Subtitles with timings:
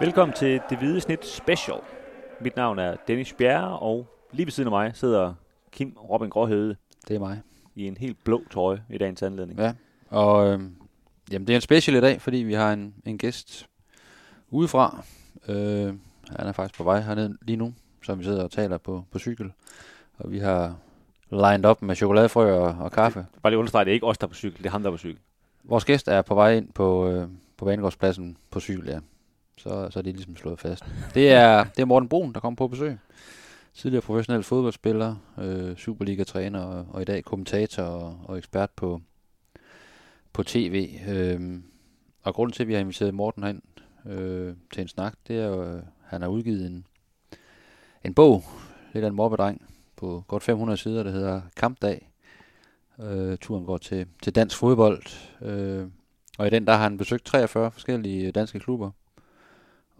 [0.00, 1.78] Velkommen til Det Hvide Snit Special.
[2.40, 5.34] Mit navn er Dennis Bjerre, og lige ved siden af mig sidder
[5.72, 6.76] Kim Robin Gråhede
[7.08, 7.40] Det er mig.
[7.74, 9.60] i en helt blå trøje i dagens anledning.
[9.60, 9.72] Ja,
[10.08, 10.60] og øh,
[11.32, 13.66] jamen, det er en special i dag, fordi vi har en, en gæst
[14.50, 15.02] udefra.
[15.48, 15.94] Øh,
[16.36, 19.18] han er faktisk på vej herned lige nu, som vi sidder og taler på, på
[19.18, 19.52] cykel.
[20.18, 20.76] Og vi har
[21.30, 23.26] lined op med chokoladefrø og, og kaffe.
[23.42, 24.90] Bare lige understrege, det er ikke os, der er på cykel, det er ham, der
[24.90, 25.18] er på cykel.
[25.64, 28.98] Vores gæst er på vej ind på, øh, på Banegårdspladsen på cykel, ja.
[29.62, 30.84] Så, så er det ligesom slået fast.
[31.14, 32.98] Det er, det er Morten Brun, der kommer på besøg.
[33.74, 39.00] Tidligere professionel fodboldspiller, øh, Superliga-træner og, og i dag kommentator og, og ekspert på,
[40.32, 40.88] på tv.
[41.08, 41.60] Øh,
[42.22, 43.62] og grunden til, at vi har inviteret Morten hen
[44.06, 46.86] øh, til en snak, det er jo, øh, han har udgivet en,
[48.04, 48.44] en bog,
[48.92, 49.62] lidt af en mobbedreng,
[49.96, 52.10] på godt 500 sider, der hedder Kampdag.
[53.00, 55.02] Øh, turen går til, til dansk fodbold,
[55.42, 55.86] øh,
[56.38, 58.90] og i den der har han besøgt 43 forskellige øh, danske klubber,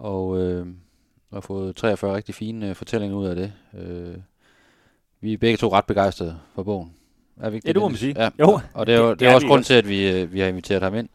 [0.01, 0.67] og, øh,
[1.31, 3.53] og fået 43 rigtig fine øh, fortællinger ud af det.
[3.79, 4.15] Øh,
[5.21, 6.93] vi er begge to ret begejstrede for bogen.
[7.41, 8.15] Er vi ikke Ja, det må man sige.
[8.23, 8.31] Ja.
[8.41, 10.11] Jo, Og det er, jo, det- det er det er også grund til, at vi,
[10.21, 11.09] øh, vi har inviteret ham ind.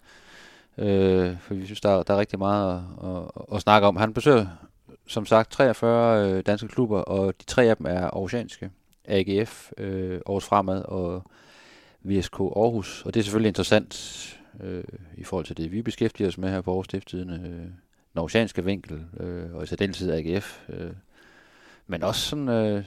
[0.78, 3.96] Øh, for vi synes, der, er- der er rigtig meget at, at, at snakke om.
[3.96, 4.48] Han besøger,
[5.08, 8.70] som sagt, 43 øh, danske klubber, og de tre af dem er aarhusianske.
[9.08, 11.24] AGF, øh, Aarhus Fremad og
[12.04, 13.04] VSK Aarhus.
[13.06, 13.96] Og det er selvfølgelig interessant
[14.64, 14.84] øh,
[15.18, 17.30] i forhold til det, vi beskæftiger os med her på Aarhus Stifttiden.
[17.46, 17.66] Øh,
[18.16, 20.60] den vinkel, øh, og i særdeleshed AGF.
[20.70, 20.92] Øh,
[21.88, 22.50] men også sådan...
[22.50, 22.84] Øh,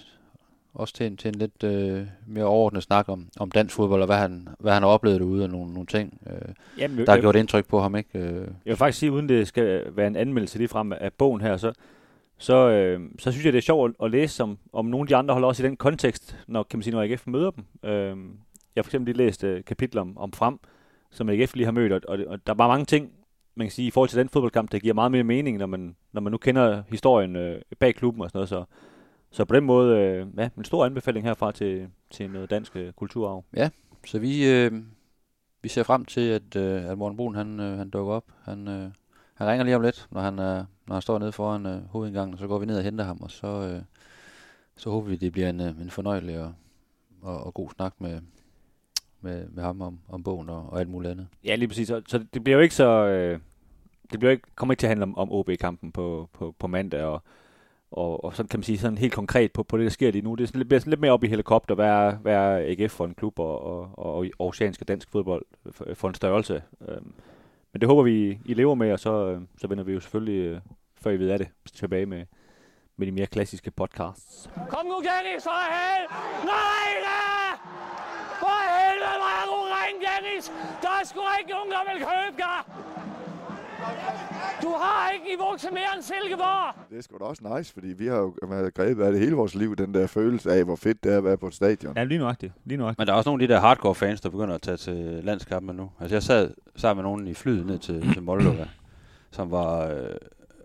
[0.74, 4.06] også til en, til en lidt øh, mere overordnet snak om, om dansk fodbold, og
[4.06, 7.20] hvad han, hvad han har oplevet derude, og nogle, nogle ting, øh, Jamen, der har
[7.20, 7.96] gjort indtryk på ham.
[7.96, 8.18] ikke?
[8.18, 11.40] Øh, jeg vil faktisk sige, uden det skal være en anmeldelse lige frem af bogen
[11.40, 11.72] her, så,
[12.38, 15.08] så, øh, så synes jeg, det er sjovt at, at læse om, om nogle af
[15.08, 17.64] de andre holder også i den kontekst, når, kan man sige, når AGF møder dem.
[17.84, 17.90] Øh,
[18.76, 20.58] jeg har for eksempel lige læst øh, kapitler om, om Frem,
[21.10, 23.12] som AGF lige har mødt, og, og, og der er bare mange ting,
[23.58, 25.96] man kan sige, i forhold til den fodboldkamp, det giver meget mere mening, når man,
[26.12, 28.48] når man nu kender historien øh, bag klubben og sådan noget.
[28.48, 28.64] Så,
[29.30, 32.92] så på den måde, øh, ja, en stor anbefaling herfra til, til noget dansk øh,
[32.92, 33.44] kulturarv.
[34.06, 34.72] så vi, øh,
[35.62, 38.24] vi ser frem til, at, øh, at Morten Brun han, øh, han dukker op.
[38.44, 38.90] Han, øh,
[39.34, 42.34] han ringer lige om lidt, når han, øh, når han står nede foran øh, hovedindgangen,
[42.34, 43.82] og så går vi ned og henter ham, og så, øh,
[44.76, 46.52] så håber vi, det bliver en, øh, en fornøjelig og,
[47.22, 48.20] og, og god snak med,
[49.20, 51.26] med, med ham om, om bogen og, og alt muligt andet.
[51.44, 51.88] Ja, lige præcis.
[51.88, 52.88] Så, så det bliver jo ikke så...
[53.06, 53.40] Øh,
[54.12, 57.04] det bliver ikke, kommer ikke til at handle om, om OB-kampen på, på, på mandag,
[57.04, 57.22] og,
[57.90, 60.22] og, og sådan kan man sige sådan helt konkret på, på det, der sker lige
[60.22, 60.34] nu.
[60.34, 62.74] Det er sådan, lidt, bliver sådan lidt mere op i helikopter, hvad er, hvad er
[62.78, 66.14] AGF for en klub, og, og, og, og oceansk og dansk fodbold for, for en
[66.14, 66.62] størrelse.
[66.88, 67.12] Øhm,
[67.72, 70.40] men det håber vi, I lever med, og så, øh, så vender vi jo selvfølgelig,
[70.40, 70.60] øh,
[71.00, 72.24] før I ved af det, tilbage med,
[72.96, 74.50] med de mere klassiske podcasts.
[74.68, 76.44] Kom nu, Dennis, for helvede!
[76.44, 77.18] Nej, da!
[78.40, 78.77] For hvor
[79.88, 80.44] er du ring, Dennis!
[80.82, 82.58] Der er sgu ikke nogen, der vil købe dig!
[84.62, 86.74] Du har ikke niveau til mere end Silkeborg!
[86.90, 89.36] Det er sgu da også nice, fordi vi har jo været grebet af det hele
[89.36, 91.92] vores liv, den der følelse af, hvor fedt det er at være på et stadion.
[91.96, 92.52] Ja, lige nuagtigt.
[92.64, 92.98] Lige nuagtigt.
[92.98, 95.20] Men der er også nogle af de der hardcore fans, der begynder at tage til
[95.24, 95.90] landskampen nu.
[96.00, 98.68] Altså jeg sad sammen med nogen i flyet ned til, til Moldova,
[99.36, 100.16] som var øh,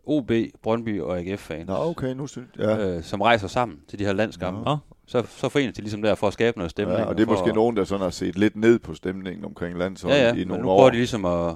[0.06, 1.68] OB, Brøndby og AGF-fans.
[1.68, 2.66] Nå, okay, nu synes jeg.
[2.66, 2.96] Ja.
[2.98, 4.62] øh, som rejser sammen til de her landskampe.
[4.64, 4.78] Nå.
[5.06, 7.00] Så, så forenes de ligesom der for at skabe noget stemning.
[7.00, 9.78] ja, og det er måske nogen, der sådan har set lidt ned på stemningen omkring
[9.78, 10.78] landsholdet Ja, ja, i nogle nu år.
[10.78, 11.56] prøver de ligesom at, at,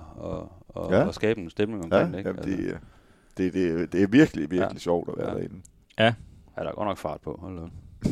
[0.75, 1.07] at, Ja.
[1.07, 2.17] at skabe en stemning ja, omkring det.
[2.17, 2.29] Ikke?
[2.29, 2.77] jamen, Altså, det, er-
[3.37, 4.79] det, det, det er virkelig, virkelig Ja.
[4.79, 5.35] sjovt at være Ja.
[5.35, 5.55] derinde.
[5.99, 6.13] ja,
[6.57, 7.37] der er godt nok fart på.
[7.41, 7.63] Hold da.
[7.63, 7.69] op.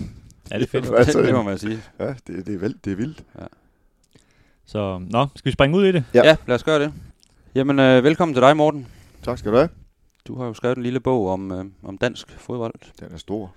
[0.52, 0.86] Ja, det er fedt.
[0.98, 1.80] Altså, det må man sige.
[2.00, 3.24] Ja, det, det, er, vildt, det er vildt.
[4.66, 6.04] Så, nå, skal vi springe ud i det?
[6.14, 6.20] Ja.
[6.24, 6.94] Ja, ja lad os gøre det.
[7.56, 8.88] Jamen, øh, velkommen til dig, Morten.
[9.24, 9.70] Tak skal du have.
[10.28, 12.74] Du har jo skrevet en lille bog om, øh, om dansk fodbold.
[13.00, 13.54] Den er stor.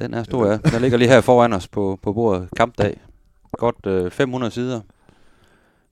[0.00, 0.56] Den er stor, ja.
[0.56, 2.48] Den ligger lige her foran os på, på bordet.
[2.56, 3.00] Kampdag.
[3.52, 4.80] Godt øh, 500 sider.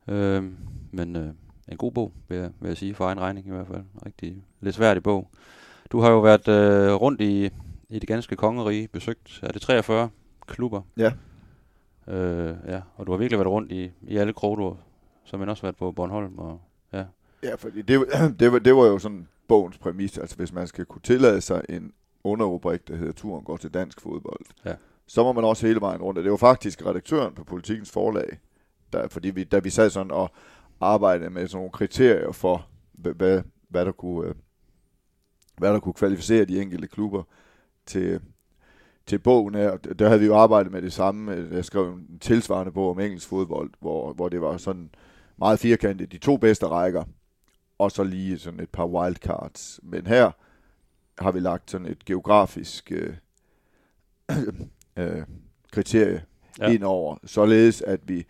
[0.09, 0.45] Øh,
[0.93, 1.29] men øh,
[1.69, 3.83] en god bog, vil jeg, vil jeg sige, for egen regning i hvert fald.
[4.07, 5.29] Rigtig lidt sværdig bog.
[5.93, 7.51] Du har jo været øh, rundt i,
[7.89, 10.09] i det ganske kongerige, besøgt, er det 43
[10.47, 10.83] klubber?
[10.97, 11.13] Ja.
[12.09, 14.75] Øh, ja, og du har virkelig været rundt i, i alle kroger,
[15.25, 16.39] som man også har været på Bornholm.
[16.39, 16.61] Og,
[16.93, 17.05] ja.
[17.43, 18.05] Ja, fordi det,
[18.41, 20.19] det, var, det var jo sådan bogens præmis.
[20.19, 21.93] Altså, hvis man skal kunne tillade sig en
[22.29, 24.75] underrubrik, der hedder Turen går til dansk fodbold, Ja.
[25.07, 26.19] så må man også hele vejen rundt.
[26.19, 28.39] Og det var faktisk redaktøren på Politikens Forlag,
[28.93, 30.31] der, fordi vi, da vi sad sådan og
[30.81, 34.35] arbejdede med sådan nogle kriterier for, hvad, hvad, der kunne, øh,
[35.59, 37.23] hvad der kunne kvalificere de enkelte klubber
[37.87, 38.21] til,
[39.07, 39.77] til bogen her.
[39.77, 41.49] Der havde vi jo arbejdet med det samme.
[41.53, 44.91] Jeg skrev en tilsvarende bog om engelsk fodbold, hvor, hvor det var sådan
[45.39, 46.13] meget firkantet.
[46.13, 47.05] De to bedste rækker,
[47.79, 49.81] og så lige sådan et par wildcards.
[49.83, 50.31] Men her
[51.19, 53.15] har vi lagt sådan et geografisk øh,
[54.99, 55.23] øh,
[55.73, 56.25] kriterie
[56.61, 56.69] Ja.
[56.73, 58.27] ind over, således at vi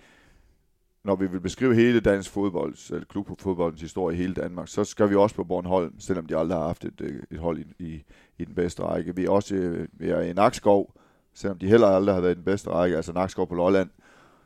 [1.05, 5.11] når vi vil beskrive hele dansk fodbold, eller klubfodboldens historie i hele Danmark, så skal
[5.11, 8.05] vi også på Bornholm, selvom de aldrig har haft et, øh, et hold i, i,
[8.38, 9.17] i den bedste række.
[9.17, 10.94] Vi er også øh, vi er i Nakskov,
[11.35, 13.90] selvom de heller aldrig har været i den bedste række, altså Nakskov på Lolland.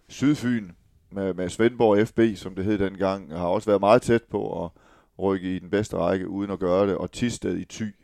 [0.09, 0.71] Sydfyn
[1.11, 4.71] med, med Svendborg FB, som det hed dengang, har også været meget tæt på at
[5.19, 7.95] rykke i den bedste række, uden at gøre det, og Tisted i Thy.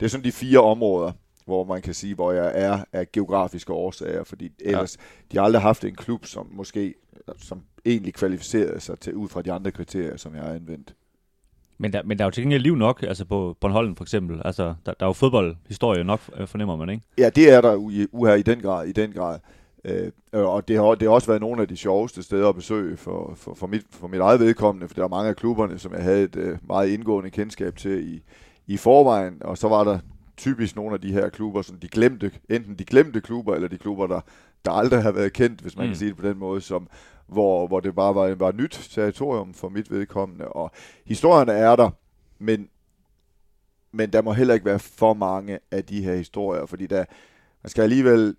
[0.00, 1.12] Det er sådan de fire områder,
[1.44, 5.02] hvor man kan sige, hvor jeg er af geografiske årsager, fordi ellers, ja.
[5.32, 6.94] de har aldrig haft en klub, som måske,
[7.38, 10.94] som egentlig kvalificerede sig til, ud fra de andre kriterier, som jeg har anvendt.
[11.78, 14.42] Men der, men der er jo til gengæld liv nok, altså på Bornholm for eksempel.
[14.44, 17.02] Altså, der, der er jo fodboldhistorie nok, øh, fornemmer man, ikke?
[17.18, 17.76] Ja, det er der
[18.12, 18.86] u her i den grad.
[18.86, 19.38] I den grad.
[19.84, 22.96] Øh, og det har, det har også været nogle af de sjoveste steder at besøge
[22.96, 25.92] for, for, for, mit, for mit eget vedkommende, for der er mange af klubberne, som
[25.92, 28.22] jeg havde et øh, meget indgående kendskab til i,
[28.68, 29.98] i forvejen, og så var der
[30.36, 33.78] typisk nogle af de her klubber, som de glemte, enten de glemte klubber, eller de
[33.78, 34.20] klubber, der,
[34.64, 35.90] der aldrig har været kendt, hvis man mm.
[35.90, 36.88] kan sige det på den måde, som,
[37.26, 40.48] hvor, hvor det bare var, var nyt territorium for mit vedkommende.
[40.48, 40.70] Og
[41.04, 41.90] historierne er der,
[42.38, 42.68] men,
[43.92, 47.04] men der må heller ikke være for mange af de her historier, fordi der,
[47.62, 48.36] man skal alligevel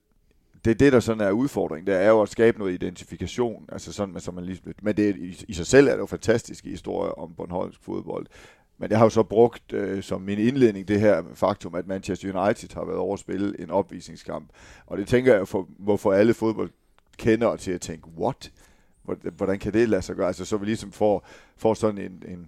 [0.65, 1.87] det er det, der sådan er udfordringen.
[1.87, 3.65] Det er jo at skabe noget identifikation.
[3.71, 6.69] Altså sådan, som man lige, men det, i, i sig selv er det jo fantastiske
[6.69, 8.25] historier om Bornholmsk fodbold.
[8.79, 12.41] Men jeg har jo så brugt øh, som min indledning det her faktum, at Manchester
[12.41, 14.49] United har været over at spille en opvisningskamp.
[14.85, 18.51] Og det tænker jeg, for, hvorfor alle fodboldkendere til at tænke, what?
[19.37, 20.27] Hvordan kan det lade sig gøre?
[20.27, 21.27] Altså så vi ligesom får,
[21.57, 22.47] får sådan en, en,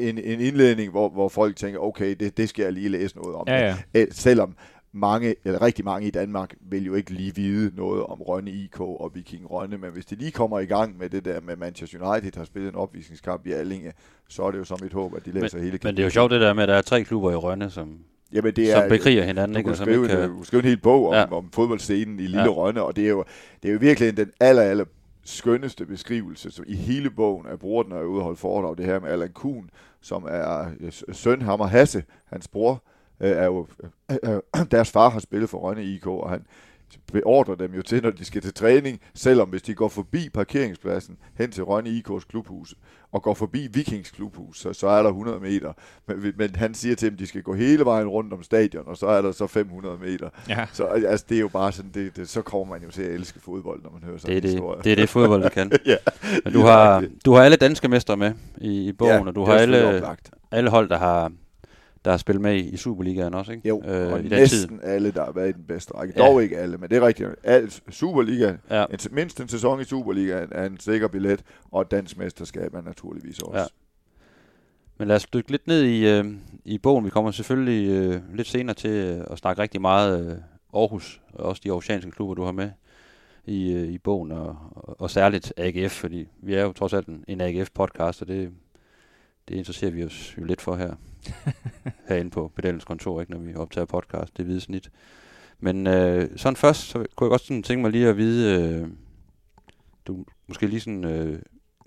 [0.00, 3.34] en, en indledning, hvor, hvor folk tænker, okay, det, det skal jeg lige læse noget
[3.34, 3.44] om.
[3.48, 4.04] Ja, ja.
[4.10, 4.56] Selvom
[4.92, 8.80] mange, eller rigtig mange i Danmark, vil jo ikke lige vide noget om Rønne IK
[8.80, 12.12] og Viking Rønne, men hvis de lige kommer i gang med det der med Manchester
[12.12, 13.92] United har spillet en opvisningskamp i Allinge,
[14.28, 16.06] så er det jo som et håb, at de læser men, hele Men det er
[16.06, 17.98] jo sjovt det der med, at der er tre klubber i Rønne, som,
[18.32, 19.54] Jamen, det er, som bekriger hinanden.
[19.54, 19.68] Du ikke?
[19.68, 20.28] kan skrive, kan...
[20.28, 21.32] du skrive en hel bog om, ja.
[21.32, 22.48] om fodboldscenen i Lille ja.
[22.48, 23.24] Rønne, og det er, jo,
[23.62, 24.84] det er jo virkelig den aller, aller
[25.24, 28.78] skønneste beskrivelse så i hele bogen af bror, når jeg er ude og holde foredrag,
[28.78, 30.66] det her med Allan Kuhn, som er
[31.12, 32.82] søn Hammer Hasse, hans bror,
[33.22, 33.66] øh, er jo,
[34.10, 36.42] øh, øh, deres far har spillet for Rønne IK, og han
[37.12, 41.16] beordrer dem jo til, når de skal til træning, selvom hvis de går forbi parkeringspladsen
[41.38, 42.74] hen til Rønne IK's klubhus,
[43.12, 45.72] og går forbi Vikings klubhus, så, så er der 100 meter.
[46.06, 48.82] Men, men han siger til dem, at de skal gå hele vejen rundt om stadion,
[48.86, 50.28] og så er der så 500 meter.
[50.48, 50.66] Ja.
[50.72, 53.10] Så altså, det er jo bare sådan, det, det, så kommer man jo til at
[53.10, 54.76] elske fodbold, når man hører sådan det er en historie.
[54.76, 55.72] Det, det er det fodbold, der kan.
[55.86, 55.96] ja,
[56.44, 59.44] men du har, du har alle danske mestre med i, i bogen, ja, og du
[59.44, 60.02] har alle,
[60.50, 61.32] alle hold, der har
[62.04, 63.68] der har spillet med i Superligaen også, ikke?
[63.68, 64.78] Jo, øh, og i næsten tid.
[64.82, 66.14] alle, der har været i den bedste række.
[66.16, 66.26] Ja.
[66.26, 67.28] Dog ikke alle, men det er rigtigt.
[67.44, 68.84] Al, Superliga, ja.
[68.90, 73.38] en, mindst en sæson i Superligaen er en sikker billet, og dansk mesterskab er naturligvis
[73.38, 73.60] også.
[73.60, 73.66] Ja.
[74.98, 76.24] Men lad os dykke lidt ned i, øh,
[76.64, 77.04] i bogen.
[77.04, 80.36] Vi kommer selvfølgelig øh, lidt senere til øh, at snakke rigtig meget øh,
[80.74, 82.70] Aarhus, og også de aarhusianske klubber, du har med
[83.46, 87.06] i, øh, i bogen, og, og, og særligt AGF, fordi vi er jo trods alt
[87.06, 88.50] en, en AGF-podcast, og det,
[89.52, 90.94] det interesserer vi os jo lidt for her.
[92.08, 94.90] herinde på Pedalens kontor, ikke, når vi optager podcast, det hvide snit.
[95.60, 98.88] Men øh, sådan først, så kunne jeg godt sådan tænke mig lige at vide, øh,
[100.06, 101.42] du måske lige sådan øh,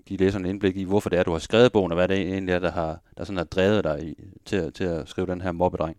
[0.06, 2.52] give læserne indblik i, hvorfor det er, du har skrevet bogen, og hvad det egentlig
[2.52, 4.14] er, der, har, der sådan har drevet dig i,
[4.44, 5.96] til, til at skrive den her mobbedreng.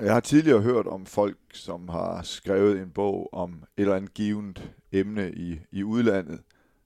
[0.00, 4.14] Jeg har tidligere hørt om folk, som har skrevet en bog om et eller andet
[4.14, 6.40] givet emne i, i udlandet,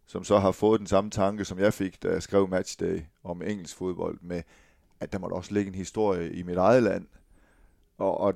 [0.07, 3.43] som så har fået den samme tanke, som jeg fik, da jeg skrev Matchday om
[3.43, 4.43] engelsk fodbold, med
[5.01, 7.07] at der måtte også ligge en historie i mit eget land.
[7.99, 8.35] Og, og,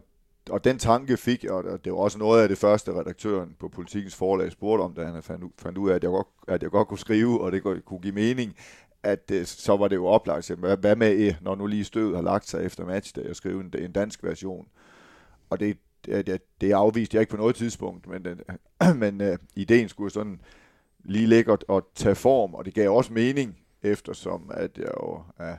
[0.51, 4.15] og den tanke fik og det var også noget af det første, redaktøren på Politikens
[4.15, 6.89] forlag spurgte om, da han fandt, fandt ud af, at jeg, godt, at jeg godt
[6.89, 8.57] kunne skrive, og det kunne give mening,
[9.03, 10.51] at øh, så var det jo oplagt.
[10.51, 13.53] Hvad, hvad med, øh, når nu lige støvet har lagt sig efter Matchday, at jeg
[13.53, 14.69] en, en dansk version.
[15.51, 18.41] Og det, det, det afviste jeg ikke på noget tidspunkt, men, den,
[18.83, 20.41] øh, men uh, ideen skulle sådan
[21.09, 25.23] lige ligge og, og tage form, og det gav også mening, eftersom at jeg jo
[25.39, 25.59] af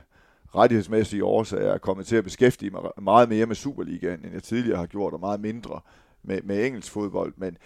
[0.54, 4.78] rettighedsmæssige årsager er kommet til at beskæftige mig meget mere med Superligaen, end jeg tidligere
[4.78, 5.80] har gjort, og meget mindre
[6.22, 7.32] med, med engelsk fodbold.
[7.36, 7.56] Men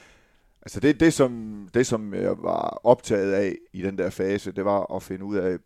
[0.63, 4.65] altså det, det, som, det, som jeg var optaget af i den der fase, det
[4.65, 5.59] var at finde ud af,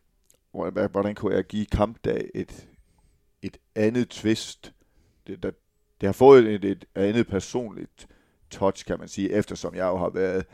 [0.90, 2.68] hvordan kunne jeg give kampdag et,
[3.42, 4.72] et andet twist.
[5.26, 5.50] Det, der,
[6.00, 8.08] det har fået et, et andet personligt
[8.50, 10.46] touch, kan man sige, eftersom jeg jo har været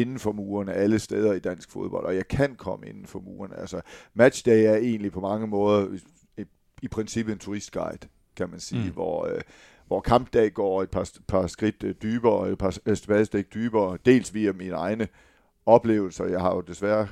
[0.00, 3.56] inden for murene alle steder i dansk fodbold, og jeg kan komme inden for murene.
[3.56, 3.80] Altså,
[4.14, 5.98] matchday er egentlig på mange måder
[6.38, 6.44] i,
[6.82, 8.92] i princippet en turistguide, kan man sige, mm.
[8.92, 9.40] hvor, øh,
[9.86, 14.52] hvor kampdag går et par, par skridt øh, dybere, et par spadestik dybere, dels via
[14.52, 15.08] mine egne
[15.66, 16.24] oplevelser.
[16.24, 17.08] Jeg har jo desværre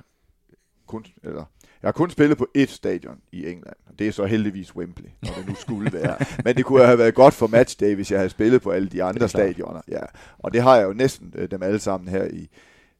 [0.86, 1.44] kun, eller,
[1.82, 5.10] jeg har kun spillet på ét stadion i England, og det er så heldigvis Wembley,
[5.22, 6.16] når det nu skulle være.
[6.44, 9.02] Men det kunne have været godt for matchday, hvis jeg havde spillet på alle de
[9.02, 9.80] andre stadioner.
[9.88, 10.00] Ja.
[10.38, 12.48] Og det har jeg jo næsten øh, dem alle sammen her i,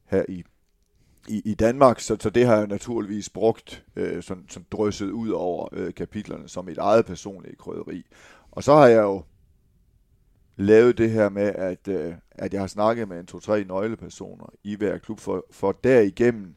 [0.07, 0.43] her i,
[1.27, 5.29] i, i Danmark, så, så det har jeg naturligvis brugt, øh, sådan, sådan drysset ud
[5.29, 8.05] over øh, kapitlerne som et eget personligt krydderi.
[8.51, 9.23] Og så har jeg jo
[10.55, 14.75] lavet det her med, at, øh, at jeg har snakket med en to-tre nøglepersoner i
[14.75, 16.55] hver klub, for, for derigennem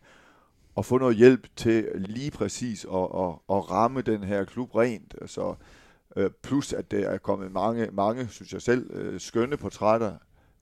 [0.76, 5.14] at få noget hjælp til lige præcis at, at, at ramme den her klub rent.
[5.20, 5.54] Altså,
[6.16, 10.14] øh, plus at der er kommet mange, mange synes jeg selv, øh, skønne portrætter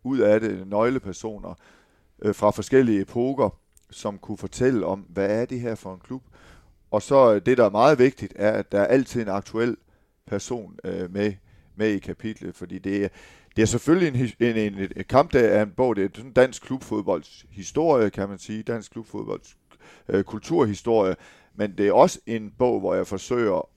[0.03, 1.55] ud af det, nøglepersoner
[2.23, 3.51] øh, fra forskellige epoker,
[3.91, 6.23] som kunne fortælle om, hvad er det her for en klub.
[6.91, 9.77] Og så øh, det, der er meget vigtigt, er, at der er altid en aktuel
[10.27, 11.33] person øh, med,
[11.77, 13.09] med i kapitlet, fordi det er,
[13.57, 16.33] det er selvfølgelig en, en, en, en kamp, der er en bog, det er sådan
[16.33, 19.57] dansk klubfodbolds historie, kan man sige, dansk klubfodbolds
[20.09, 21.17] øh, kulturhistorie,
[21.55, 23.69] men det er også en bog, hvor jeg forsøger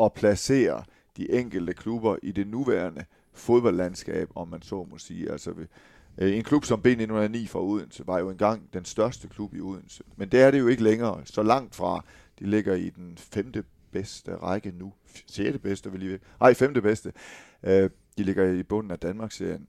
[0.00, 0.84] at placere
[1.16, 5.32] de enkelte klubber i det nuværende fodboldlandskab, om man så må sige.
[5.32, 5.54] Altså,
[6.18, 10.02] Øh, en klub som B1909 fra Odense var jo engang den største klub i Odense,
[10.16, 12.04] men det er det jo ikke længere, så langt fra.
[12.38, 14.92] De ligger i den femte bedste række nu.
[15.26, 17.12] Sjette bedste, vil lige Nej, femte bedste.
[17.62, 19.68] Øh, de ligger i bunden af Danmarksserien.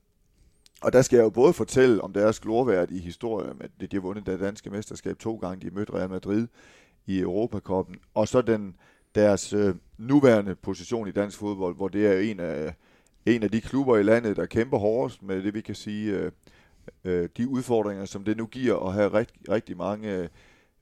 [0.82, 4.26] Og der skal jeg jo både fortælle om deres glorværdige historie, at de har vundet
[4.26, 6.46] det danske mesterskab to gange, de mødte Real Madrid
[7.06, 8.76] i Europakoppen, og så den,
[9.14, 12.74] deres øh, nuværende position i dansk fodbold, hvor det er en af,
[13.26, 16.32] en af de klubber i landet, der kæmper hårdest med det, vi kan sige, øh,
[17.04, 20.28] øh de udfordringer, som det nu giver at have rigt, rigtig mange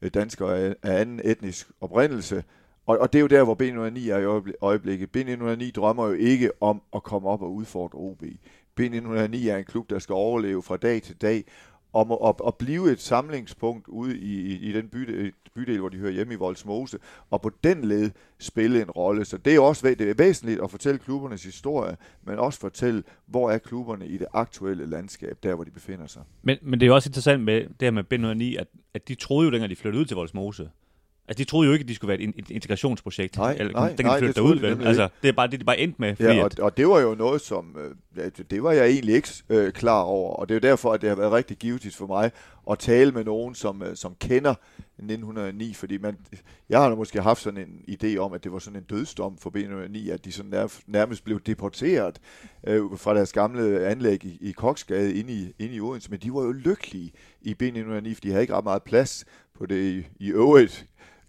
[0.03, 2.45] øh, danskere af, af anden etnisk oprindelse,
[2.87, 5.17] og, og det er jo der, hvor B909 er i øjeblikket.
[5.17, 8.23] B909 drømmer jo ikke om at komme op og udfordre OB.
[8.81, 11.45] B909 er en klub, der skal overleve fra dag til dag,
[11.93, 15.89] om at, at, at blive et samlingspunkt ude i, i, i den bydel, bydel, hvor
[15.89, 16.99] de hører hjemme i Voldsmose,
[17.31, 19.25] og på den led spille en rolle.
[19.25, 23.51] Så det er også det er væsentligt at fortælle klubbernes historie, men også fortælle, hvor
[23.51, 26.23] er klubberne i det aktuelle landskab, der hvor de befinder sig.
[26.43, 29.15] Men, men det er jo også interessant med det her med B109, at, at de
[29.15, 30.71] troede jo, dengang de flyttede ud til Voldsmose,
[31.33, 33.37] Altså, de troede jo ikke, at de skulle være et, et integrationsprojekt.
[33.37, 34.87] Nej, eller, nej, den nej, det derud, vel?
[34.87, 36.15] Altså, det er bare det, de bare endte med.
[36.21, 37.77] ja, og, og det var jo noget, som...
[38.17, 41.01] Øh, det var jeg egentlig ikke øh, klar over, og det er jo derfor, at
[41.01, 42.31] det har været rigtig givetigt for mig
[42.71, 44.55] at tale med nogen, som, øh, som kender
[44.99, 46.17] 1909, fordi man,
[46.69, 49.51] jeg har måske haft sådan en idé om, at det var sådan en dødsdom for
[49.51, 52.21] B1909, at de sådan nær, nærmest blev deporteret
[52.67, 56.35] øh, fra deres gamle anlæg i, i Koksgade ind i, ind i Odense, men de
[56.35, 57.13] var jo lykkelige
[57.43, 59.25] i B1909, for de havde ikke ret meget plads
[59.59, 60.87] på det i, i øvrigt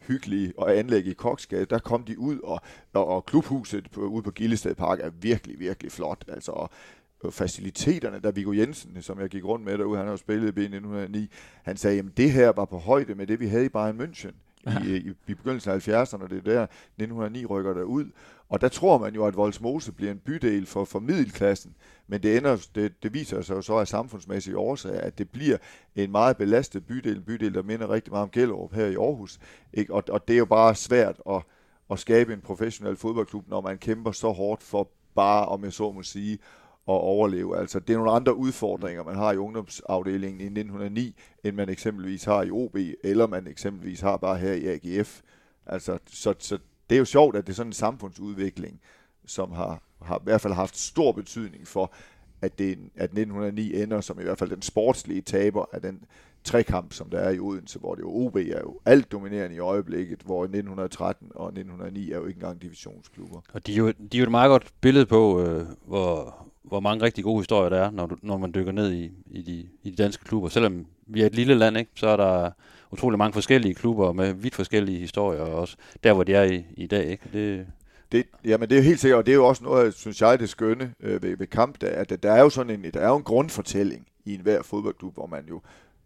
[0.07, 2.61] hyggelige og anlæg i Koksgade, der kom de ud, og,
[2.93, 6.25] og, og klubhuset på, ude på Gillested Park er virkelig, virkelig flot.
[6.27, 6.69] Altså, og,
[7.31, 10.65] faciliteterne, der Viggo Jensen, som jeg gik rundt med derude, han har jo spillet i
[10.65, 11.27] B1909,
[11.63, 14.33] han sagde, at det her var på højde med det, vi havde i Bayern München
[14.67, 18.05] i, i, i begyndelsen af 70'erne, og det er der 1909 rykker der ud.
[18.49, 21.75] Og der tror man jo, at Voldsmose bliver en bydel for, for middelklassen,
[22.07, 25.57] men det, ender, det, det viser sig jo så af samfundsmæssige årsager, at det bliver
[25.95, 29.39] en meget belastet bydel, en bydel, der minder rigtig meget om Gellerup her i Aarhus.
[29.73, 29.93] Ikke?
[29.93, 31.41] Og, og det er jo bare svært at,
[31.91, 35.91] at skabe en professionel fodboldklub, når man kæmper så hårdt for bare, om jeg så
[35.91, 36.39] må sige,
[36.87, 37.57] at overleve.
[37.57, 42.23] Altså, det er nogle andre udfordringer, man har i ungdomsafdelingen i 1909, end man eksempelvis
[42.23, 45.21] har i OB, eller man eksempelvis har bare her i AGF.
[45.65, 46.57] Altså, så, så
[46.89, 48.79] det er jo sjovt, at det er sådan en samfundsudvikling,
[49.25, 51.93] som har, har i hvert fald haft stor betydning for,
[52.41, 56.05] at, det, at 1909 ender som i hvert fald den sportslige taber af den
[56.43, 59.59] trekamp, som der er i Odense, hvor det jo OB er jo alt dominerende i
[59.59, 63.41] øjeblikket, hvor 1913 og 1909 er jo ikke engang divisionsklubber.
[63.53, 66.79] Og de er jo, de er jo et meget godt billede på, øh, hvor, hvor
[66.79, 69.67] mange rigtig gode historier der er, når, du, når man dykker ned i, i, de,
[69.83, 70.49] i de danske klubber.
[70.49, 72.51] Selvom vi er et lille land, ikke, så er der
[72.91, 76.87] utrolig mange forskellige klubber med vidt forskellige historier, også der, hvor de er i, i
[76.87, 77.05] dag.
[77.05, 77.23] Ikke?
[77.33, 77.67] Det,
[78.11, 80.39] det, jamen det er jo helt sikkert, og det er jo også noget, synes jeg,
[80.39, 83.07] det skønne øh, ved, ved kamp, der, at der er jo sådan en, der er
[83.07, 85.61] jo en grundfortælling i enhver fodboldklub, hvor man jo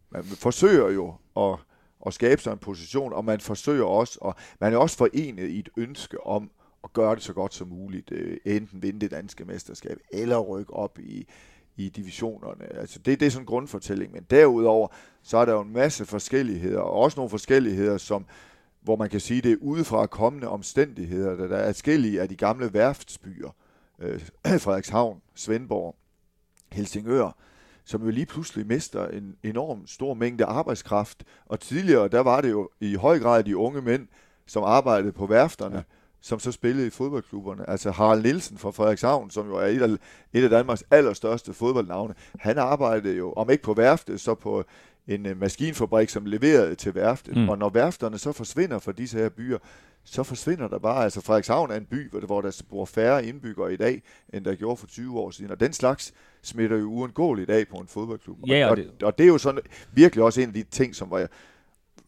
[0.10, 1.60] man forsøger jo at,
[2.06, 5.60] at skabe sig en position, og man forsøger også, og man er også forenet i
[5.60, 6.50] et ønske om
[6.88, 10.74] at gøre det så godt som muligt, øh, enten vinde det danske mesterskab, eller rykke
[10.74, 11.28] op i,
[11.78, 12.76] i divisionerne.
[12.76, 14.88] Altså det, det er sådan en grundfortælling, men derudover,
[15.24, 18.26] så er der jo en masse forskelligheder, og også nogle forskelligheder, som,
[18.82, 22.36] hvor man kan sige, det er udefra kommende omstændigheder, der, der er forskellige af de
[22.36, 23.50] gamle værftsbyer,
[24.00, 24.22] øh,
[24.64, 25.96] Frederikshavn, Svendborg,
[26.72, 27.38] Helsingør,
[27.86, 31.24] som jo lige pludselig mister en enorm stor mængde arbejdskraft.
[31.46, 34.08] Og tidligere, der var det jo i høj grad de unge mænd,
[34.46, 35.84] som arbejdede på værfterne, ja
[36.22, 37.70] som så spillede i fodboldklubberne.
[37.70, 39.90] Altså Harald Nielsen fra Frederikshavn, som jo er et af,
[40.34, 44.64] et af Danmarks allerstørste fodboldnavne, han arbejdede jo, om ikke på værftet, så på
[45.08, 47.38] en uh, maskinfabrik, som leverede til værftet.
[47.38, 47.50] Mm.
[47.50, 49.58] Og når værfterne så forsvinder fra disse her byer,
[50.04, 53.78] så forsvinder der bare, altså Frederikshavn er en by, hvor der bor færre indbyggere i
[53.78, 55.52] dag, end der gjorde for 20 år siden.
[55.52, 58.38] Og den slags smitter jo uundgåeligt af på en fodboldklub.
[58.48, 59.04] Ja, og, og, det...
[59.04, 59.62] og det er jo sådan
[59.94, 61.28] virkelig også en af de ting, som var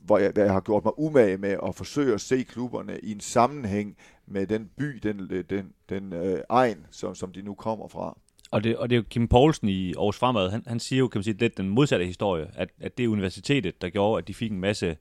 [0.09, 3.19] hvor jeg, jeg har gjort mig umage med at forsøge at se klubberne i en
[3.19, 3.97] sammenhæng
[4.27, 8.17] med den by, den, øh, den, den øh, egen, som, som de nu kommer fra.
[8.51, 11.07] Og det, og det er jo Kim Poulsen i Aarhus Fremad, han, han siger jo,
[11.07, 14.27] kan man sige, lidt den modsatte historie, at, at det er universitetet, der gjorde, at
[14.27, 14.97] de fik en masse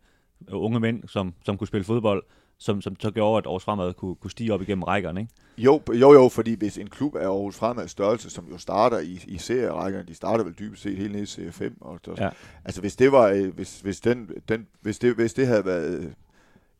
[0.53, 2.23] unge mænd, som, som kunne spille fodbold,
[2.59, 5.33] som, som så gjorde, at Aarhus Fremad kunne, kunne stige op igennem rækkerne, ikke?
[5.59, 9.25] Jo, jo, jo, fordi hvis en klub er Aarhus Fremad størrelse, som jo starter i,
[9.27, 11.73] i serierækkerne, de starter vel dybest set helt ned i C5.
[11.81, 12.31] Og der, ja.
[12.65, 16.15] Altså hvis det var, øh, hvis, hvis, den, den, hvis, det, hvis det havde været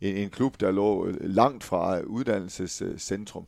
[0.01, 3.47] en, en klub, der lå langt fra uddannelsescentrum,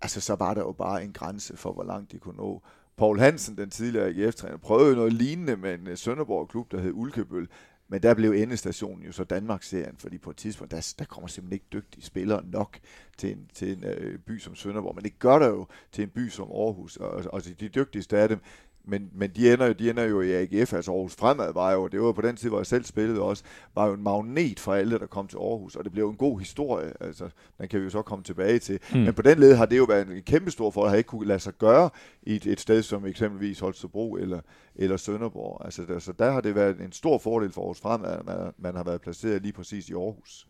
[0.00, 2.62] altså så var der jo bare en grænse for, hvor langt de kunne nå.
[2.96, 7.48] Paul Hansen, den tidligere AGF-træner, prøvede noget lignende med en Sønderborg-klub, der hed Ulkebøl,
[7.88, 11.52] men der blev endestationen jo så Danmarks-serien, fordi på et tidspunkt, der, der kommer simpelthen
[11.52, 12.78] ikke dygtige spillere nok
[13.18, 14.94] til en, til en øh, by som Sønderborg.
[14.94, 18.28] Men det gør der jo til en by som Aarhus, og, og de dygtigste af
[18.28, 18.38] dem,
[18.84, 21.88] men, men de, ender jo, de ender jo i AGF, altså Aarhus Fremad var jo,
[21.88, 24.74] det var på den tid, hvor jeg selv spillede også, var jo en magnet for
[24.74, 27.84] alle, der kom til Aarhus, og det blev en god historie, altså den kan vi
[27.84, 28.78] jo så komme tilbage til.
[28.92, 29.00] Mm.
[29.00, 31.26] Men på den led har det jo været en kæmpe stor for, at ikke kunne
[31.26, 31.90] lade sig gøre
[32.22, 34.40] i et, et sted som eksempelvis Holstebro eller,
[34.76, 35.64] eller Sønderborg.
[35.64, 38.52] Altså der, så der har det været en stor fordel for Aarhus Fremad, at man,
[38.58, 40.46] man har været placeret lige præcis i Aarhus.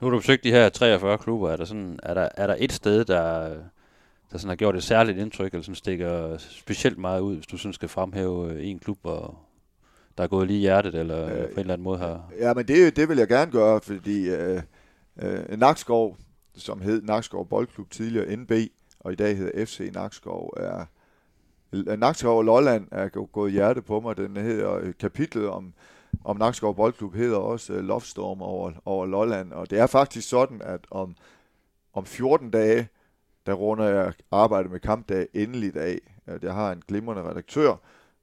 [0.00, 1.50] Nu har du besøgt de her 43 klubber.
[1.50, 3.54] Er der, sådan, er der, er der et sted, der,
[4.32, 7.56] der sådan har gjort et særligt indtryk, eller som stikker specielt meget ud, hvis du
[7.56, 9.38] sådan skal fremhæve øh, en klub, og
[10.18, 12.30] der er gået lige i hjertet, eller øh, på en eller anden måde har...
[12.38, 14.62] Ja, men det, det vil jeg gerne gøre, fordi øh,
[15.22, 16.16] øh, Nakskov,
[16.54, 18.52] som hed Nakskov Boldklub tidligere NB,
[19.00, 20.84] og i dag hedder FC Nakskov, er
[21.96, 24.16] Nakskov og Lolland er gået hjerte på mig.
[24.16, 25.72] Den hedder øh, kapitlet om,
[26.24, 30.28] om Nakskov Boldklub hedder også uh, Love Storm over, over Lolland, og det er faktisk
[30.28, 31.16] sådan, at om,
[31.92, 32.88] om 14 dage,
[33.46, 35.98] der runder jeg arbejdet med kampdag endeligt af.
[36.42, 37.76] Jeg har en glimrende redaktør,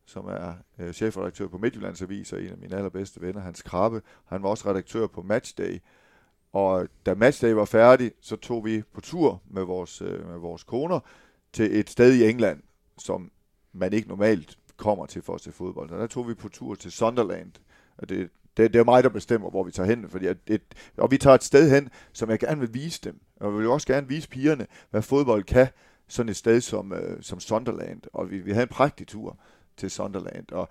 [0.05, 4.01] som er øh, chefredaktør på Midtjyllands Avis, og en af mine allerbedste venner, Hans Krabbe.
[4.25, 5.79] Han var også redaktør på Matchday.
[6.53, 10.63] Og da Matchday var færdig, så tog vi på tur med vores, øh, med vores
[10.63, 10.99] koner
[11.53, 12.63] til et sted i England,
[12.97, 13.31] som
[13.73, 15.91] man ikke normalt kommer til for at se fodbold.
[15.91, 17.51] Og der tog vi på tur til Sunderland.
[17.97, 20.09] Og det, det, det er mig, der bestemmer, hvor vi tager hen.
[20.09, 20.61] Fordi at et,
[20.97, 23.19] og vi tager et sted hen, som jeg gerne vil vise dem.
[23.39, 25.67] Og vi vil også gerne vise pigerne, hvad fodbold kan.
[26.07, 28.01] Sådan et sted som, øh, som Sunderland.
[28.13, 29.37] Og vi, vi havde en prægtig tur
[29.77, 30.51] til Sunderland.
[30.51, 30.69] Og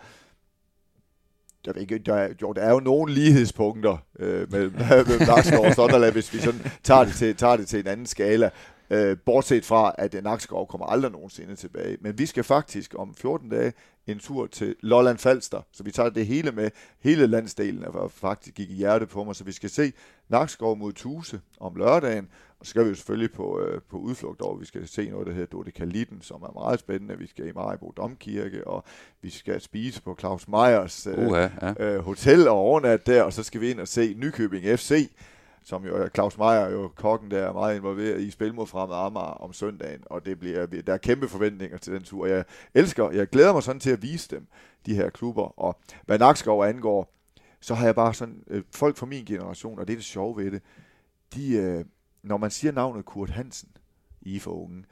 [1.67, 5.75] jeg ved ikke, der, jo, der er jo nogle lighedspunkter øh, mellem, mellem Nakskov og
[5.75, 8.51] Sunderland, hvis vi sådan tager det til, tager det til en anden skala.
[8.91, 11.97] Øh, bortset fra, at Nakskov kommer aldrig nogensinde tilbage.
[12.01, 13.73] Men vi skal faktisk om 14 dage
[14.07, 16.71] en tur til Lolland Falster, så vi tager det hele med.
[17.01, 19.93] Hele landsdelen er faktisk gik i hjerte på mig, så vi skal se
[20.29, 22.29] Nakskov mod Tuse om lørdagen,
[22.61, 24.59] og så skal vi jo selvfølgelig på, øh, på udflugt over.
[24.59, 27.19] Vi skal se noget, der hedder Dodekalitten, som er meget spændende.
[27.19, 28.85] Vi skal i Maribo Domkirke, og
[29.23, 31.85] vi skal spise på Claus Meyers øh, uh, ja.
[31.85, 35.11] øh, hotel og overnat der, og så skal vi ind og se Nykøbing FC,
[35.67, 38.97] som jo er Claus Meier, jo kokken, der er meget involveret i spil mod fremad
[38.97, 42.27] Amager om søndagen, og det bliver, der er kæmpe forventninger til den tur.
[42.27, 44.47] Jeg elsker, jeg glæder mig sådan til at vise dem,
[44.87, 47.13] de her klubber, og hvad Nakskov angår,
[47.61, 50.37] så har jeg bare sådan, øh, folk fra min generation, og det er det sjove
[50.37, 50.63] ved det,
[51.35, 51.85] de, øh,
[52.23, 53.71] når man siger navnet Kurt Hansen,
[54.21, 54.85] I for unge,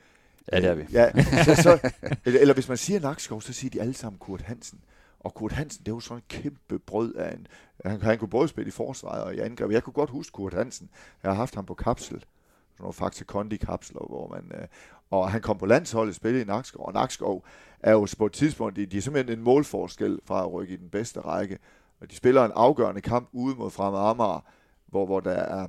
[0.53, 0.83] Ja, det er vi.
[0.83, 1.11] Øh, ja,
[1.45, 1.91] så, så,
[2.25, 4.81] eller, eller hvis man siger Nakskov, så siger de alle sammen Kurt Hansen.
[5.25, 7.47] Og Kurt Hansen, det var sådan en kæmpe brød af en...
[7.85, 9.71] Han, han kunne både spille i forsvaret og i angreb.
[9.71, 10.91] Jeg kunne godt huske Kurt Hansen.
[11.23, 12.21] Jeg har haft ham på kapsel.
[12.21, 14.53] Sådan nogle faktisk kondi kapsler, hvor man...
[14.61, 14.67] Øh,
[15.11, 17.45] og han kom på landsholdet, spille i Nakskov, og Nakskov
[17.81, 20.77] er jo på et tidspunkt, de, de er simpelthen en målforskel fra at rykke i
[20.77, 21.59] den bedste række.
[22.01, 24.45] Og de spiller en afgørende kamp ude mod Fremad Amager,
[24.87, 25.69] hvor, hvor der er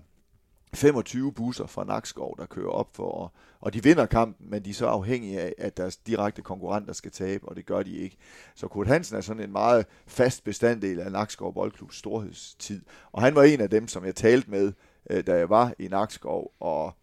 [0.75, 3.31] 25 busser fra Nakskov, der kører op for, og
[3.65, 7.11] og de vinder kampen, men de er så afhængige af, at deres direkte konkurrenter skal
[7.11, 8.17] tabe, og det gør de ikke.
[8.55, 13.35] Så Kurt Hansen er sådan en meget fast bestanddel af Nakskov Boldklubs storhedstid, og han
[13.35, 14.73] var en af dem, som jeg talte med,
[15.09, 16.93] øh, da jeg var i Nakskov, og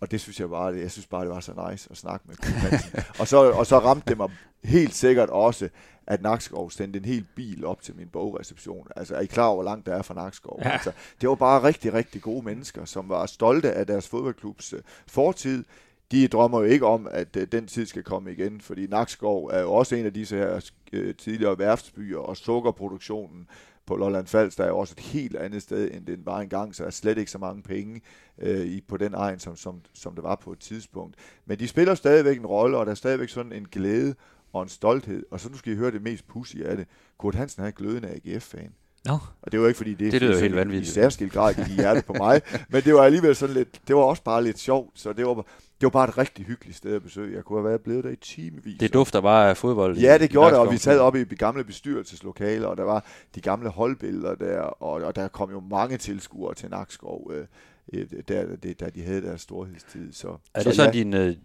[0.00, 2.36] og det synes jeg bare, jeg synes bare, det var så nice at snakke med
[3.20, 4.30] og, så, og så ramte det mig
[4.64, 5.68] helt sikkert også,
[6.06, 8.86] at Nakskov sendte en hel bil op til min bogreception.
[8.96, 10.60] Altså, er I klar over, hvor langt der er fra Nakskov?
[10.64, 10.70] Ja.
[10.70, 14.80] Altså, det var bare rigtig, rigtig gode mennesker, som var stolte af deres fodboldklubs uh,
[15.06, 15.64] fortid.
[16.10, 19.60] De drømmer jo ikke om, at uh, den tid skal komme igen, fordi Nakskov er
[19.60, 20.54] jo også en af disse her
[20.92, 23.48] uh, tidligere værftsbyer, og sukkerproduktionen
[23.86, 26.84] på Lolland Falster er jo også et helt andet sted, end den var engang, så
[26.84, 28.00] er slet ikke så mange penge
[28.38, 31.16] øh, i, på den egen, som, som, som det var på et tidspunkt.
[31.46, 34.14] Men de spiller stadigvæk en rolle, og der er stadigvæk sådan en glæde
[34.52, 35.22] og en stolthed.
[35.30, 36.86] Og så nu skal I høre det mest pussy af det.
[37.18, 38.72] Kurt Hansen er glødende AGF-fan.
[39.06, 39.18] No.
[39.42, 40.90] Og det var ikke fordi, det, det lyder helt vanvittigt.
[40.90, 44.02] i særskilt grad i hjertet på mig, men det var alligevel sådan lidt, det var
[44.02, 45.46] også bare lidt sjovt, så det var,
[45.80, 47.36] det var bare et rigtig hyggeligt sted at besøge.
[47.36, 48.78] Jeg kunne have været blevet der i timevis.
[48.80, 49.98] Det dufter bare af fodbold.
[49.98, 53.04] Ja, det gjorde det, og vi sad oppe i de gamle bestyrelseslokaler, og der var
[53.34, 57.46] de gamle holdbilleder der, og, og der kom jo mange tilskuere til Nakskov, øh,
[57.92, 60.12] øh, der, det, da de havde deres storhedstid.
[60.12, 60.90] Så, Er det så ja.
[60.90, 61.36] din, øh,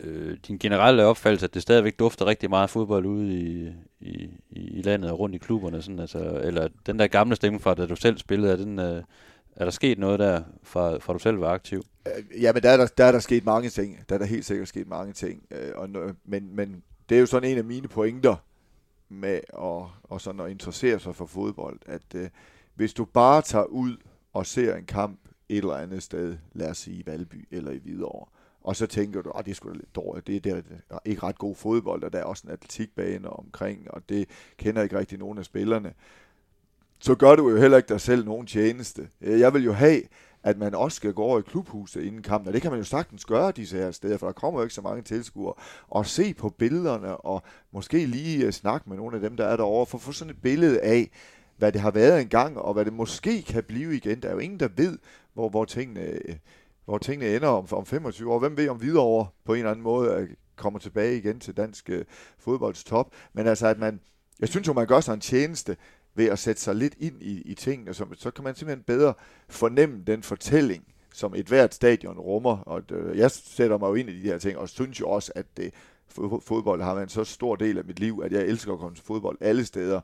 [0.00, 4.82] øh, din generelle opfattelse, at det stadigvæk dufter rigtig meget fodbold ude i, i, i
[4.82, 5.82] landet og rundt i klubberne?
[5.82, 9.02] Sådan, altså, eller den der gamle stemme fra, da du selv spillede, er, den, øh,
[9.56, 11.82] er der sket noget der, fra, fra du selv var aktiv?
[12.06, 13.98] Øh, ja, men der er der, der er der sket mange ting.
[14.08, 15.42] Der er der helt sikkert sket mange ting.
[15.50, 15.88] Øh, og,
[16.24, 18.36] men, men det er jo sådan en af mine pointer
[19.08, 22.28] med at, og sådan at interessere sig for fodbold, at øh,
[22.74, 23.96] hvis du bare tager ud
[24.32, 27.78] og ser en kamp et eller andet sted, lad os sige i Valby eller i
[27.78, 28.26] Hvidovre,
[28.60, 31.22] og så tænker du, at det er sgu da lidt dårligt, det, det er ikke
[31.22, 35.18] ret god fodbold, og der er også en atletikbane omkring, og det kender ikke rigtig
[35.18, 35.92] nogen af spillerne,
[36.98, 39.08] så gør du jo heller ikke dig selv nogen tjeneste.
[39.20, 40.02] Øh, jeg vil jo have,
[40.46, 42.84] at man også skal gå over i klubhuset inden kampen, og det kan man jo
[42.84, 45.54] sagtens gøre disse her steder, for der kommer jo ikke så mange tilskuere,
[45.88, 49.56] og se på billederne, og måske lige øh, snakke med nogle af dem, der er
[49.56, 51.10] derovre, for at få sådan et billede af,
[51.56, 54.22] hvad det har været engang, og hvad det måske kan blive igen.
[54.22, 54.98] Der er jo ingen, der ved,
[55.34, 56.36] hvor, hvor, tingene, øh,
[56.84, 58.38] hvor tingene ender om, om 25 år.
[58.38, 61.90] Hvem ved om videre på en eller anden måde øh, kommer tilbage igen til dansk
[61.90, 62.04] øh,
[62.38, 63.12] fodbolds top.
[63.32, 64.00] Men altså, at man,
[64.40, 65.76] jeg synes jo, man gør sig en tjeneste
[66.16, 69.14] ved at sætte sig lidt ind i, i tingene, så, så kan man simpelthen bedre
[69.48, 72.58] fornemme den fortælling, som et hvert stadion rummer.
[72.58, 75.32] Og øh, jeg sætter mig jo ind i de her ting, og synes jo også,
[75.34, 75.74] at det,
[76.42, 78.96] fodbold har været en så stor del af mit liv, at jeg elsker at komme
[78.96, 80.00] til fodbold alle steder.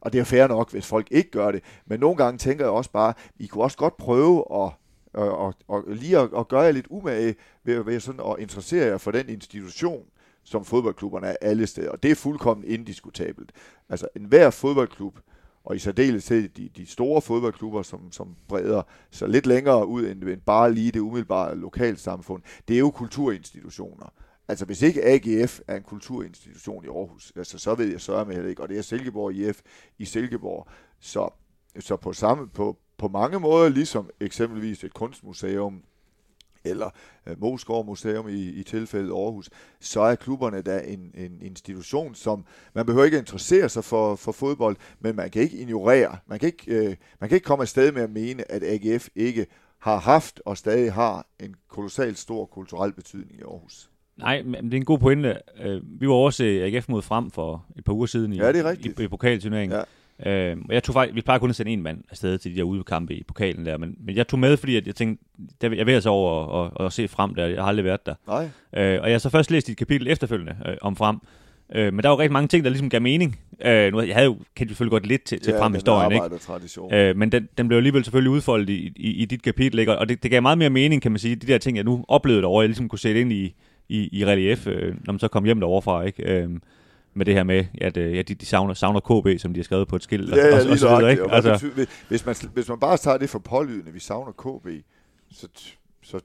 [0.00, 1.62] Og det er fair nok, hvis folk ikke gør det.
[1.86, 4.72] Men nogle gange tænker jeg også bare, I kunne også godt prøve at
[5.12, 8.86] og, og, og lige at, at gøre jer lidt umage ved, ved sådan at interessere
[8.86, 10.04] jer for den institution,
[10.44, 11.90] som fodboldklubberne er alle steder.
[11.90, 13.52] Og det er fuldkommen indiskutabelt.
[13.88, 15.18] Altså enhver fodboldklub,
[15.64, 20.22] og i særdeleshed de, de store fodboldklubber, som, som breder sig lidt længere ud end,
[20.22, 24.12] end bare lige det umiddelbare lokalsamfund, det er jo kulturinstitutioner.
[24.48, 28.34] Altså hvis ikke AGF er en kulturinstitution i Aarhus, altså, så ved jeg sørge med
[28.34, 29.60] heller ikke, og det er Silkeborg IF
[29.98, 30.68] i Silkeborg.
[31.00, 31.28] Så,
[31.80, 35.82] så på, samme, på, på mange måder, ligesom eksempelvis et kunstmuseum,
[36.64, 36.90] eller
[37.26, 42.44] øh, Moskov Museum i, i tilfældet Aarhus, så er klubberne da en, en institution, som
[42.74, 46.16] man behøver ikke interessere sig for, for fodbold, men man kan ikke ignorere.
[46.26, 49.46] Man kan ikke, øh, man kan ikke komme afsted med at mene, at AGF ikke
[49.78, 53.90] har haft og stadig har en kolossalt stor kulturel betydning i Aarhus.
[54.16, 55.36] Nej, men det er en god pointe.
[55.60, 58.60] Øh, Vi var også AGF mod frem for et par uger siden i, Ja, det
[58.60, 59.00] er rigtigt.
[59.00, 59.78] i, i pokalturneringen.
[59.78, 59.82] Ja.
[60.26, 62.56] Øh, og jeg tog faktisk, vi plejer kun at sende en mand afsted til de
[62.56, 65.24] der udekampe i pokalen der, men, men jeg tog med, fordi at jeg tænkte,
[65.60, 68.06] der, jeg vil altså over og, og, og se frem der, jeg har aldrig været
[68.06, 68.14] der.
[68.26, 71.16] Nej, Øh, og jeg har så først læst et kapitel efterfølgende øh, om frem,
[71.74, 73.38] øh, men der var rigtig mange ting, der ligesom gav mening.
[73.64, 76.38] Øh, nu, jeg havde jo kendt selvfølgelig godt lidt til, til frem historien, ikke?
[76.38, 76.94] Tradition.
[76.94, 79.98] Øh, men den, den blev alligevel selvfølgelig udfoldet i, i, i dit kapitel, ikke?
[79.98, 82.04] og det, det gav meget mere mening, kan man sige, de der ting, jeg nu
[82.08, 83.54] oplevede derovre, jeg ligesom kunne sætte ind i,
[83.88, 86.22] i, i relief, øh, når man så kom hjem derovre fra, ikke?
[86.22, 86.48] Øh,
[87.14, 89.64] med det her med, at øh, ja, de, de savner, savner KB, som de har
[89.64, 91.30] skrevet på et skilt, Ja, ja, og, og så videre, ikke?
[91.30, 91.70] Altså,
[92.08, 94.68] hvis, man, hvis man bare tager det for pålydende, vi savner KB,
[95.30, 95.48] så,
[96.02, 96.20] så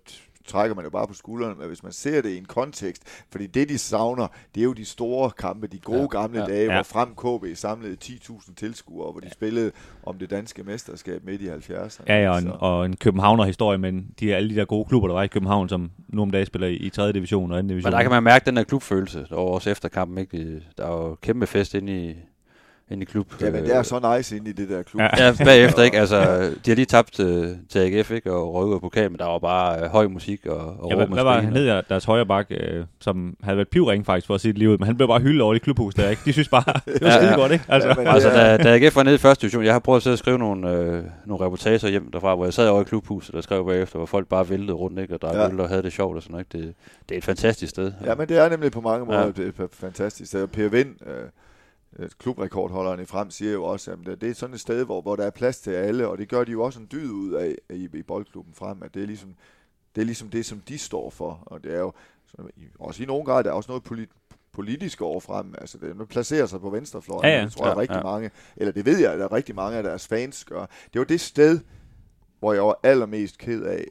[0.48, 3.48] trækker man jo bare på skuldrene, men hvis man ser det i en kontekst, fordi
[3.48, 6.46] det, de savner, det er jo de store kampe, de gode Ja, ja, gamle ja,
[6.48, 6.74] ja, dage, ja.
[6.74, 9.72] hvor frem KB samlede 10.000 tilskuere, hvor de spillede
[10.06, 12.04] om det danske mesterskab midt i 70'erne.
[12.08, 14.86] ja, ja, og en, Så- og en Københavner-historie, men de er alle de der gode
[14.90, 17.12] klubber, der var i København, som nu om dagen spiller i, i 3.
[17.12, 17.68] division og 2.
[17.68, 17.88] division.
[17.92, 20.18] Men der kan man mærke den der klubfølelse, der var også efter kampen.
[20.18, 20.64] Ikke?
[20.78, 22.16] Der er jo kæmpe fest inde i,
[22.92, 23.28] inde i klub.
[23.42, 25.02] Ja, men det er så nice inde i det der klub.
[25.02, 25.08] Ja.
[25.26, 26.00] Ja, bagefter, ikke?
[26.00, 26.22] Altså,
[26.66, 28.32] de har lige tabt øh, til AGF, ikke?
[28.34, 31.24] Og røget pokalen, men der var bare øh, høj musik og, og Ja, hvad, hvad
[31.24, 34.52] var hed jeg, deres højre bak, øh, som havde været pivring faktisk for at sige
[34.52, 36.22] det lige ud, men han blev bare hyldet over i det klubhus der, ikke?
[36.26, 37.36] De synes bare, det var Ja, skide ja.
[37.40, 37.66] godt, ikke?
[37.68, 39.98] Altså, Ja, men- Altså, da, da AGF var nede i første division, jeg har prøvet
[40.00, 42.84] at sidde og skrive nogle, øh, nogle reportager hjem derfra, hvor jeg sad over i
[42.84, 45.14] klubhuset og skrev bagefter, hvor folk bare væltede rundt, ikke?
[45.14, 45.62] Og drak Ja.
[45.64, 46.46] og havde det sjovt og sådan noget.
[46.54, 46.68] ikke?
[46.68, 46.76] Det,
[47.10, 47.92] det er et fantastisk sted.
[48.06, 49.44] Ja, men det er nemlig på mange måder Ja.
[49.44, 50.48] et fantastisk sted.
[50.48, 51.14] Per Vind, øh,
[52.00, 55.16] øh, klubrekordholderen i frem, siger jo også, at det, er sådan et sted, hvor, hvor
[55.16, 57.56] der er plads til alle, og det gør de jo også en dyd ud af
[57.70, 59.36] i, i boldklubben frem, at det er ligesom
[59.96, 61.94] det, er ligesom det som de står for, og det er jo
[62.80, 64.10] også i nogen grad, der er også noget polit,
[64.52, 67.46] politisk over frem, altså det man placerer sig på venstrefløjen, Ja, ja.
[67.46, 68.04] det tror jeg Ja, rigtig ja.
[68.04, 70.66] mange, eller det ved jeg, at der er rigtig mange af deres fans gør.
[70.94, 71.60] Det var det sted,
[72.40, 73.86] hvor jeg var allermest ked af,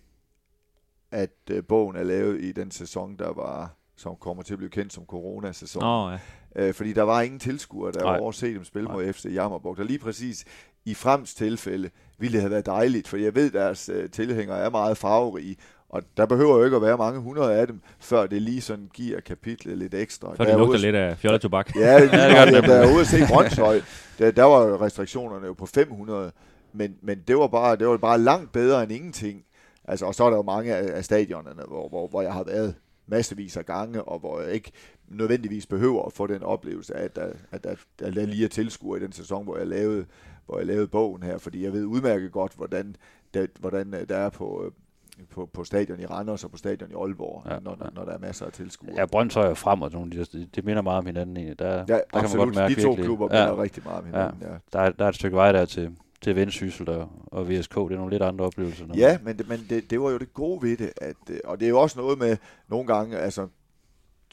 [1.10, 4.70] at øh, bogen er lavet i den sæson, der var, som kommer til at blive
[4.70, 5.82] kendt som coronasæson.
[5.82, 6.18] Nå, ja.
[6.56, 8.96] Øh, fordi der var ingen tilskuere, der var over at se dem spille Nej.
[8.96, 9.76] mod FC Jammerburg.
[9.76, 10.44] Der lige præcis
[10.84, 14.70] i Frems tilfælde ville det have været dejligt, for jeg ved, deres øh, tilhængere er
[14.70, 15.56] meget farverige,
[15.88, 18.90] og der behøver jo ikke at være mange hundrede af dem, før det lige sådan
[18.94, 20.28] giver kapitlet lidt ekstra.
[20.36, 21.76] Der det er lugter ude- lidt af fjolletobak.
[21.76, 22.70] Ja, det, Ja, ja, det gør det det nemlig.
[22.70, 23.80] der er ude at se Brøndshøj,
[24.18, 26.32] der, der var restriktionerne jo på 500,
[26.72, 29.44] men, men det, var bare, det var bare langt bedre end ingenting.
[29.84, 32.44] Altså, og så er der jo mange af, af stadionerne, hvor, hvor, hvor jeg har
[32.44, 32.74] været
[33.06, 34.72] massevis af gange, og hvor jeg ikke
[35.08, 38.48] nødvendigvis behøver at få den oplevelse af, at der, at der, at der lige er
[38.48, 40.06] tilskuer i den sæson, hvor jeg lavede,
[40.46, 42.96] hvor jeg lavede bogen her, fordi jeg ved udmærket godt, hvordan,
[43.34, 44.70] det, hvordan øh, der er på, øh,
[45.30, 47.90] på, på stadion i Randers og på stadion i Aalborg, ja, når, ja.
[47.94, 48.94] når der er masser af tilskuere.
[48.96, 51.58] Ja, Brøndshøj er frem og nogle de der, det minder meget om hinanden egentlig.
[51.58, 52.30] Der, ja, der absolut.
[52.30, 53.04] kan man godt mærke de to virkelig.
[53.04, 53.62] klubber minder ja.
[53.62, 54.42] rigtig meget om hinanden.
[54.42, 54.52] Ja.
[54.52, 54.58] Ja.
[54.72, 57.74] Der, er, der er et stykke vej der til, til Vendsyssel og, og VSK.
[57.74, 58.86] Det er nogle lidt andre oplevelser.
[58.94, 60.92] Ja, men, det, men det, det var jo det gode ved det.
[60.96, 62.36] At, øh, og det er jo også noget med
[62.68, 63.48] nogle gange, altså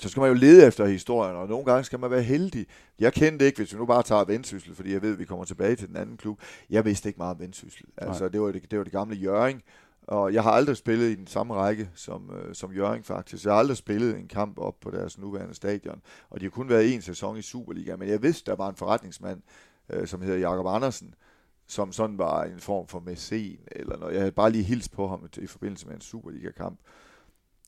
[0.01, 2.65] så skal man jo lede efter historien, og nogle gange skal man være heldig.
[2.99, 5.45] Jeg kendte ikke, hvis vi nu bare tager Vendsyssel, fordi jeg ved, at vi kommer
[5.45, 6.39] tilbage til den anden klub.
[6.69, 7.85] Jeg vidste ikke meget om Vendsyssel.
[7.97, 9.63] Altså, det var det, det var det gamle Jøring,
[10.07, 13.45] og jeg har aldrig spillet i den samme række som, øh, som Jøring faktisk.
[13.45, 16.69] Jeg har aldrig spillet en kamp op på deres nuværende stadion, og de har kun
[16.69, 19.41] været en sæson i Superliga, men jeg vidste, der var en forretningsmand,
[19.89, 21.15] øh, som hedder Jakob Andersen,
[21.67, 24.13] som sådan var en form for mæcen, eller noget.
[24.13, 26.79] Jeg havde bare lige hils på ham i forbindelse med en Superliga-kamp.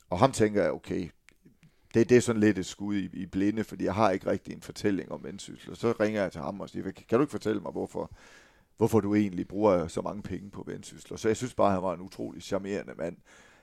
[0.09, 1.09] Og ham tænker jeg, okay,
[1.93, 4.53] det, det er sådan lidt et skud i, i blinde, fordi jeg har ikke rigtig
[4.53, 5.71] en fortælling om Vendsyssel.
[5.71, 8.11] Og så ringer jeg til ham og siger, kan du ikke fortælle mig, hvorfor,
[8.77, 11.17] hvorfor du egentlig bruger så mange penge på Vendsyssel?
[11.17, 13.17] Så jeg synes bare, at han var en utrolig charmerende mand.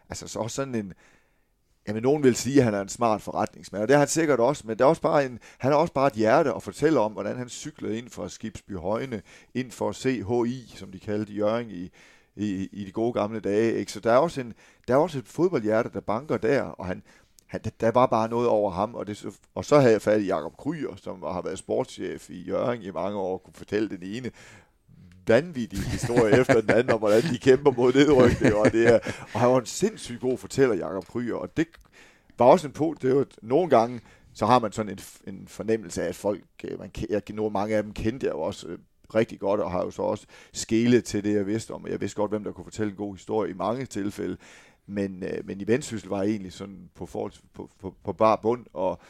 [0.09, 0.93] Altså så også sådan en,
[1.89, 4.41] Jamen, nogen vil sige, at han er en smart forretningsmand, og det er han sikkert
[4.41, 7.01] også, men det er også bare en, han har også bare et hjerte at fortælle
[7.01, 9.23] om, hvordan han cyklede ind for Skibsby Højne,
[9.55, 11.91] ind for CHI, som de kaldte Jørgen i,
[12.37, 13.75] i, i de gode gamle dage.
[13.75, 13.93] Ikke?
[13.93, 14.55] Så der er, også en,
[14.89, 17.03] der er også et fodboldhjerte, der banker der, og han,
[17.51, 20.27] han, der var bare noget over ham, og, det, og så havde jeg fat i
[20.27, 24.03] Jakob Kryer, som har været sportschef i Jørgen i mange år, og kunne fortælle den
[24.03, 24.31] ene
[25.27, 28.99] vanvittige historie efter den anden, om hvordan de kæmper mod nedrykning, og det er,
[29.35, 31.67] og han var en sindssygt god fortæller, Jakob Kryer, og det
[32.39, 34.01] var også en på, det var nogle gange,
[34.35, 37.77] så har man sådan en, en fornemmelse af, at folk, øh, man, jeg, nogle mange
[37.77, 38.79] af dem kendte jeg jo også øh,
[39.15, 41.87] rigtig godt, og har jo så også skælet til det, jeg vidste om.
[41.87, 44.37] Jeg vidste godt, hvem der kunne fortælle en god historie i mange tilfælde.
[44.91, 48.37] Men, øh, men i Vendsyssel var jeg egentlig sådan på, forhold, på, på, på bar
[48.37, 49.01] bund, og,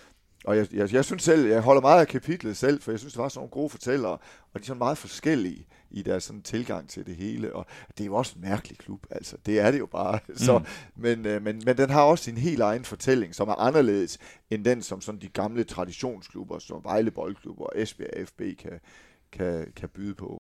[0.45, 3.13] og jeg, jeg, jeg synes selv, jeg holder meget af kapitlet selv, for jeg synes,
[3.13, 6.43] det var sådan nogle gode fortællere, og de er sådan meget forskellige i deres sådan
[6.43, 7.67] tilgang til det hele, og
[7.99, 10.65] det er jo også en mærkelig klub, altså, det er det jo bare, så, mm.
[10.97, 14.19] men, øh, men, men den har også sin helt egen fortælling, som er anderledes
[14.51, 18.81] end den, som sådan de gamle traditionsklubber, som Vejle Boldklub og Esbjerg FB kan,
[19.33, 20.39] kan, kan byde på.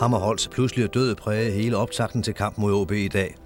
[0.00, 3.36] Hammerholds pludselig er død præge hele optakten til kamp mod OB i dag.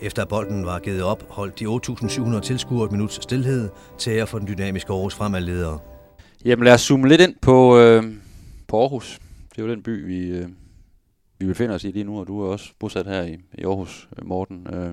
[0.00, 4.28] Efter at bolden var givet op, holdt de 8.700 tilskuere et minuts stillhed til at
[4.28, 5.78] få den dynamiske Aarhus fremadledere.
[6.44, 8.04] Jamen lad os zoome lidt ind på, øh,
[8.66, 9.20] på Aarhus.
[9.50, 10.48] Det er jo den by, vi, øh,
[11.38, 14.08] vi befinder os i lige nu, og du er også bosat her i, i Aarhus,
[14.18, 14.66] øh, Morten.
[14.74, 14.92] Øh,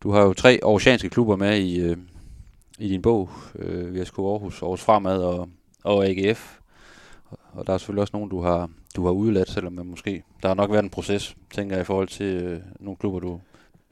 [0.00, 1.96] du har jo tre aarhusianske klubber med i, øh,
[2.78, 5.48] i din bog, øh, VSK Aarhus, Aarhus Fremad og,
[5.84, 6.58] og AGF.
[7.52, 10.22] Og der er selvfølgelig også nogen, du har, du har udladt, selvom man måske...
[10.42, 13.40] Der har nok været en proces, tænker jeg, i forhold til øh, nogle klubber, du...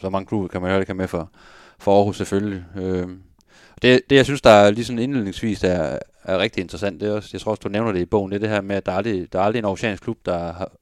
[0.03, 1.31] Så mange klubber kan man jo ikke have med for,
[1.79, 2.65] for Aarhus selvfølgelig.
[2.77, 3.09] Øh,
[3.83, 7.12] det, det, jeg synes, der er lige sådan indledningsvis er, er rigtig interessant, det er
[7.12, 8.87] også, jeg tror også, du nævner det i bogen, det er det her med, at
[8.87, 10.73] der er aldrig, der er aldrig en aarhusiansk klub, der har,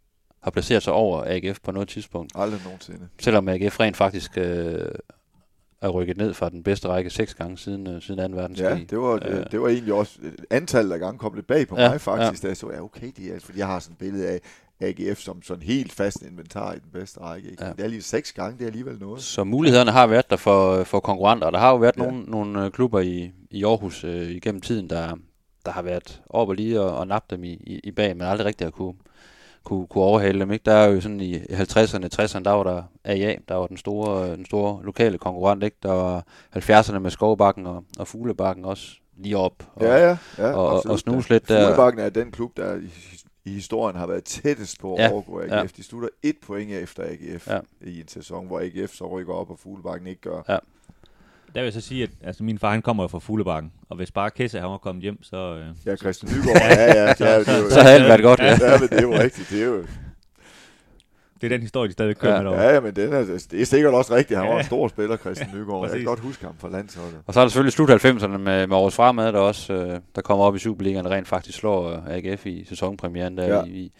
[0.43, 2.33] har placeret sig over AGF på noget tidspunkt.
[2.35, 3.09] Aldrig nogensinde.
[3.19, 4.87] Selvom AGF rent faktisk øh,
[5.81, 8.37] er rykket ned fra den bedste række seks gange siden, øh, siden 2.
[8.37, 8.79] verdenskrig.
[8.79, 10.19] Ja, det var, det, det var egentlig også
[10.51, 12.47] antallet af gange kom lidt bag på ja, mig faktisk, ja.
[12.47, 14.41] da jeg så, ja okay, det er, fordi jeg har sådan et billede af
[14.81, 17.51] AGF som sådan helt fast inventar i den bedste række.
[17.51, 17.65] Ikke?
[17.65, 17.73] Ja.
[17.73, 19.23] Det er lige seks gange, det er alligevel noget.
[19.23, 21.51] Så mulighederne har været der for, for konkurrenter.
[21.51, 22.03] Der har jo været ja.
[22.03, 25.17] nogle, nogle øh, klubber i, i Aarhus øh, igennem tiden, der,
[25.67, 28.27] der har været op og lige og, og nappe dem i, i, i bag, men
[28.27, 28.95] aldrig rigtig har kunne,
[29.65, 30.53] kunne, kunne overhale dem.
[30.53, 30.63] Ikke?
[30.65, 34.31] Der er jo sådan i 50'erne, 60'erne, der var der AA, der var den store,
[34.37, 35.63] den store lokale konkurrent.
[35.63, 35.77] Ikke?
[35.83, 36.25] Der var
[36.57, 38.87] 70'erne med Skovbakken og, og Fuglebakken også
[39.23, 41.67] lige op og, ja, ja, ja, og, og, og snuse lidt der.
[41.67, 42.77] Fuglebakken er den klub, der
[43.45, 45.53] i, historien har været tættest på at ja, overgå AGF.
[45.53, 45.63] Ja.
[45.77, 47.61] De slutter et point efter AGF ja.
[47.81, 50.43] i en sæson, hvor AGF så rykker op, og Fuglebakken ikke gør.
[50.49, 50.59] Ja.
[51.55, 53.97] Der vil jeg så sige, at altså, min far han kommer jo fra Fuglebakken, og
[53.97, 55.37] hvis bare Kesse han var kommet hjem, så...
[55.37, 57.09] Øh, ja, Christian Nygaard, ja, ja.
[57.09, 58.47] ja, så, ja så, så, så havde det været godt, ja.
[58.47, 58.79] ja.
[58.79, 59.85] men det er jo rigtigt, det er jo...
[61.41, 63.61] Det er den historie, de stadig kører ja, med Ja, ja, men den er, det
[63.61, 64.41] er sikkert også rigtigt.
[64.41, 65.89] Han var en stor spiller, Christian Nygaard.
[65.89, 67.19] jeg kan godt huske ham fra landsholdet.
[67.27, 70.23] Og så er der selvfølgelig slut 90'erne med, med årets fremad, der også øh, der
[70.23, 73.65] kommer op i Superligaen, der rent faktisk slår øh, AGF i sæsonpremieren der ja.
[73.65, 73.93] i,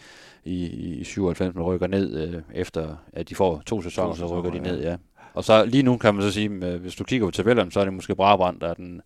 [0.45, 0.65] i,
[0.99, 4.39] i 97, man rykker ned øh, efter, at de får to sæsoner, to sæsoner så
[4.39, 4.95] rykker de ned, ja.
[5.33, 7.79] Og så lige nu kan man så sige, at hvis du kigger på tabellerne, så
[7.79, 9.01] er det måske Brabrand, der er den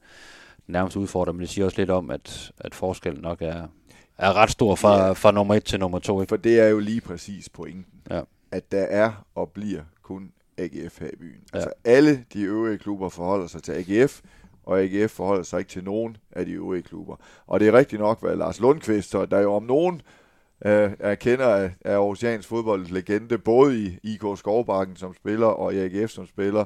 [0.67, 3.67] nærmest udfordrer, men det siger også lidt om, at, at forskellen nok er,
[4.17, 5.11] er ret stor fra, ja.
[5.11, 6.21] fra nummer 1 til nummer 2.
[6.21, 6.29] Ikke?
[6.29, 8.21] For det er jo lige præcis pointen, ja.
[8.51, 11.41] at der er og bliver kun AGF her i byen.
[11.53, 11.57] Ja.
[11.57, 14.21] Altså alle de øvrige klubber forholder sig til AGF,
[14.63, 17.15] og AGF forholder sig ikke til nogen af de øvrige klubber.
[17.47, 20.01] Og det er rigtigt nok, hvad Lars Lundqvist, der jo om nogen
[20.65, 25.77] øh, er kender af, af Aarhusians fodboldlegende, både i IK Skovbakken som spiller og i
[25.77, 26.65] AGF som spiller,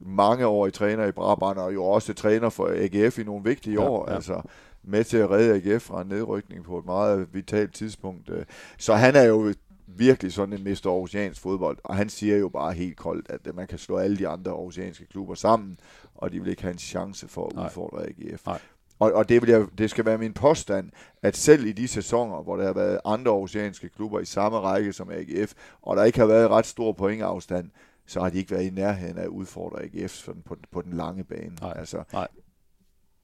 [0.00, 3.82] mange år i træner i Brabrand, og jo også træner for AGF i nogle vigtige
[3.82, 4.14] Ja, år, ja.
[4.14, 4.42] altså
[4.86, 8.30] med til at redde AGF fra en nedrykning på et meget vitalt tidspunkt.
[8.30, 8.44] øh.
[8.78, 9.52] Så han er jo
[9.86, 10.86] virkelig sådan en Mr.
[10.86, 14.16] Aarhusiansk fodbold, og han siger jo bare helt koldt, at øh, man kan slå alle
[14.16, 15.80] de andre aarhusianske klubber sammen,
[16.14, 18.46] og de vil ikke have en chance for at udfordre AGF.
[18.46, 18.58] Nej.
[18.98, 20.90] Og, og det, vil jeg, det skal være min påstand,
[21.22, 24.92] at selv i de sæsoner, hvor der har været andre aarhusianske klubber i samme række
[24.92, 27.70] som AGF, og der ikke har været ret stor pointafstand,
[28.06, 30.92] så har de ikke været i nærheden af at udfordre AGF sådan på, på den
[30.92, 31.56] lange bane.
[31.60, 32.28] Nej, altså, nej.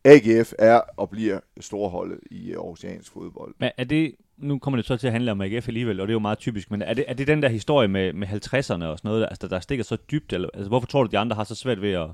[0.05, 3.55] AGF er og bliver storholdet i aarhusiansk fodbold.
[3.59, 6.13] Men er det, nu kommer det så til at handle om AGF alligevel, og det
[6.13, 8.85] er jo meget typisk, men er det, er det den der historie med, med 50'erne
[8.85, 10.33] og sådan noget, der, altså, der stikker så dybt?
[10.33, 12.09] Eller, altså, hvorfor tror du, de andre har så svært ved at,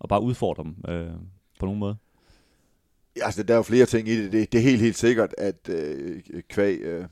[0.00, 1.10] at bare udfordre dem øh,
[1.60, 1.96] på nogen måde?
[3.16, 4.32] Ja, Altså, der er jo flere ting i det.
[4.32, 7.04] Det, det er helt, helt sikkert, at øh, kvæg øh,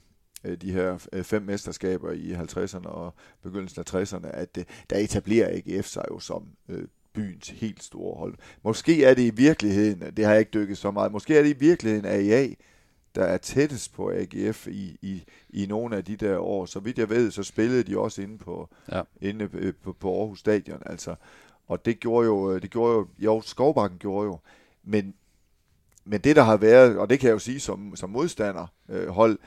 [0.45, 4.97] øh, de her øh, fem mesterskaber i 50'erne og begyndelsen af 60'erne, at øh, der
[4.97, 8.35] etablerer AGF sig jo som øh, byens helt store hold.
[8.63, 11.57] Måske er det i virkeligheden, det har jeg ikke dykket så meget, måske er det
[11.57, 12.49] i virkeligheden AIA,
[13.15, 16.67] der er tættest på AGF i, i, i nogle af de der år.
[16.67, 19.03] Så vidt jeg ved, så spillede de også inde på, Ja.
[19.21, 20.83] inde øh, på, på Aarhus Stadion.
[20.87, 21.15] Altså.
[21.67, 24.39] Og det gjorde jo, øh, det gjorde jo, jo, Skovbakken gjorde jo,
[24.85, 25.15] men,
[26.05, 29.09] men det der har været, og det kan jeg jo sige som, som modstander øh,
[29.09, 29.39] hold,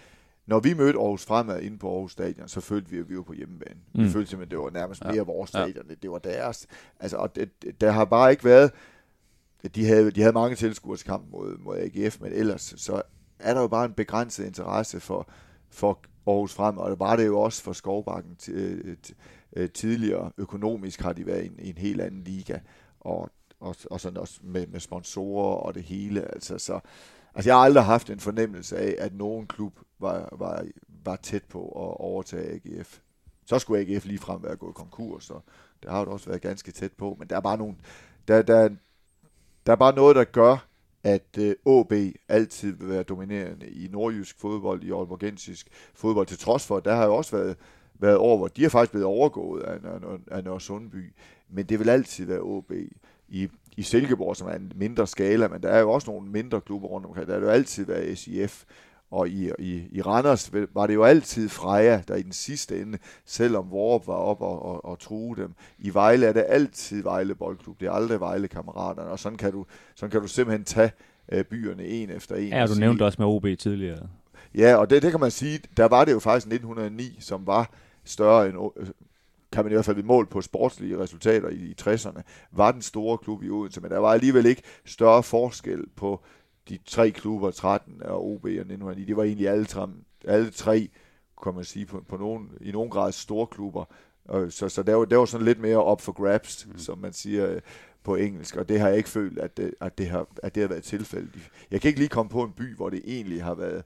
[0.46, 3.24] når vi mødte Aarhus Fremad inde på Aarhus Stadion, så følte vi, at vi var
[3.24, 3.80] på hjemmebane.
[3.94, 4.04] Mm.
[4.04, 5.12] Vi følte simpelthen, at det var nærmest Ja.
[5.12, 6.68] mere vores stadion, det, det var deres.
[7.00, 8.72] Altså, og det, det- der har bare ikke været,
[9.76, 13.02] de havde, de havde mange tilskuere til kampen mod, mod AGF, men ellers så
[13.40, 15.30] er der jo bare en begrænset interesse for,
[15.70, 18.96] for Aarhus Frem, og det var det jo også for Skovbakken øh,
[19.56, 20.32] øh, tidligere.
[20.38, 22.60] Økonomisk har de været i en, i en helt anden liga,
[23.00, 23.30] og,
[23.60, 26.22] og, og sådan også med, med sponsorer og det hele.
[26.34, 26.80] Altså, så,
[27.36, 30.66] altså jeg har aldrig haft en fornemmelse af, at nogen klub var, var,
[31.06, 33.00] var tæt på at overtage AGF.
[33.46, 35.44] Så skulle AGF lige frem være gået konkurs, og
[35.84, 37.76] det har jo også været ganske tæt på, men der er bare nogle,
[38.28, 38.70] der, der,
[39.66, 40.68] der er bare noget, der gør,
[41.04, 41.94] at øh, AB
[42.28, 46.96] altid vil være dominerende i nordjysk fodbold, i aalborgensisk fodbold, til trods for, at der
[46.96, 47.58] har jo også været,
[47.94, 51.14] været år, hvor de har faktisk blevet overgået af, af, af Nørre Sundby,
[51.50, 52.72] men det vil altid være AB.
[53.28, 56.62] I, i Silkeborg, som er en mindre skala, men der er jo også nogle mindre
[56.62, 58.64] klubber rundt omkring, der vil jo altid være SIF,
[59.12, 62.98] og i, i, i Randers var det jo altid Freja, der i den sidste ende,
[63.26, 65.54] selvom Vorup var op og, og, og true dem.
[65.80, 69.52] I Vejle er det altid Vejle Boldklub, det er aldrig Vejle Kammeraterne, og sådan kan
[69.52, 70.92] du, sådan kan du simpelthen tage
[71.32, 72.48] øh, byerne en efter en.
[72.48, 74.08] Ja, og du sige- nævnte også med OB tidligere.
[74.56, 77.70] Ja, og det, det kan man sige, der var det jo faktisk 1909, som var
[78.04, 78.56] større end,
[79.54, 82.82] kan man i hvert fald ved mål på sportslige resultater i, i 60'erne, var den
[82.82, 86.24] store klub i Odense, men der var alligevel ikke større forskel på
[86.70, 89.06] de tre klubber, 13 og OB og 1909.
[89.06, 89.88] Det var egentlig alle, tre,
[90.26, 90.90] alle tre,
[91.44, 93.86] kan man sige, på, på nogen, i nogen grad store klubber.
[94.26, 96.78] Og så, så der, var, der var sådan lidt mere up for grabs, mm.
[96.78, 97.62] som man siger øh,
[98.04, 100.62] på engelsk, og det har jeg ikke følt, at det, at det, har, at det
[100.62, 101.50] har været tilfældet.
[101.72, 103.84] Jeg kan ikke lige komme på en by, hvor det egentlig har været,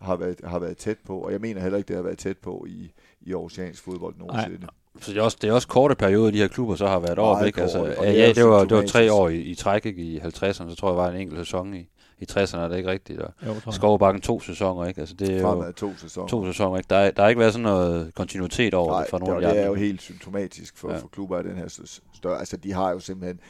[0.00, 2.38] har været, har været tæt på, og jeg mener heller ikke, det har været tæt
[2.38, 4.66] på i, i Aarhusiansk fodbold nogensinde.
[5.00, 7.18] Så det er, også, det er også korte perioder, de her klubber så har været
[7.18, 7.62] over, ikke?
[7.62, 10.02] Altså, ja, det ja, jo det, var, det var tre år i, i træk ikke?
[10.02, 12.90] i 50'erne, så tror jeg, var en enkelt sæson i, i 60'erne, er det ikke
[12.90, 13.20] rigtigt?
[13.20, 13.70] Og Jo.
[13.72, 15.00] Skovbakken to sæsoner, ikke?
[15.00, 16.28] Altså, det er jo Fremad to sæsoner.
[16.28, 16.86] to sæsoner, ikke?
[16.90, 19.46] Der, er, der har ikke været sådan noget kontinuitet over Nej, det fra det, nogle
[19.46, 19.80] og af de det er andre.
[19.80, 20.98] jo helt symptomatisk for, Ja.
[20.98, 21.68] for klubber af den her
[22.14, 22.38] større.
[22.38, 23.40] Altså, de har jo simpelthen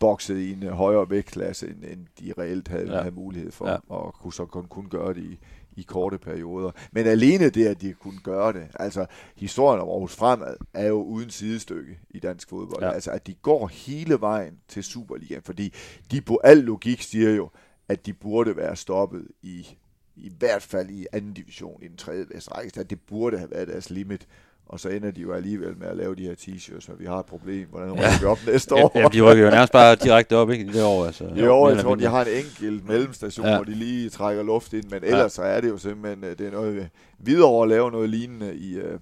[0.00, 2.98] bokset i en højere vægtklasse, end, end de reelt havde, Ja.
[3.02, 3.76] havde mulighed for, ja.
[3.88, 5.38] og kunne så kun, kun gøre det i,
[5.76, 6.70] i korte perioder.
[6.92, 9.06] Men alene det, at de kunne gøre det, altså
[9.36, 12.82] historien om Aarhus Fremad, er jo uden sidestykke i dansk fodbold.
[12.82, 12.90] Ja.
[12.90, 15.74] Altså, at de går hele vejen til Superligaen, fordi
[16.10, 17.50] de på al logik siger jo,
[17.88, 19.76] at de burde være stoppet i
[20.16, 22.70] i hvert fald i anden division i den tredje bedste række.
[22.70, 24.26] Så det burde have været deres limit.
[24.70, 27.18] Og så ender de jo alligevel med at lave de her t-shirts, så vi har
[27.18, 27.68] et problem.
[27.70, 28.92] Hvordan rykker vi op næste år?
[28.98, 30.64] Ja, de rykker jo nærmest bare direkte op, ikke?
[30.64, 31.24] I det år, altså.
[31.24, 31.30] Jo,
[31.64, 33.50] Mere jeg tror, de har en enkelt mellemstation, Ja.
[33.52, 33.56] ja.
[33.58, 36.46] hvor de lige trækker luft ind, men ellers så er det jo simpelthen, øh, det
[36.46, 38.98] er noget videre at lave noget lignende i, øh,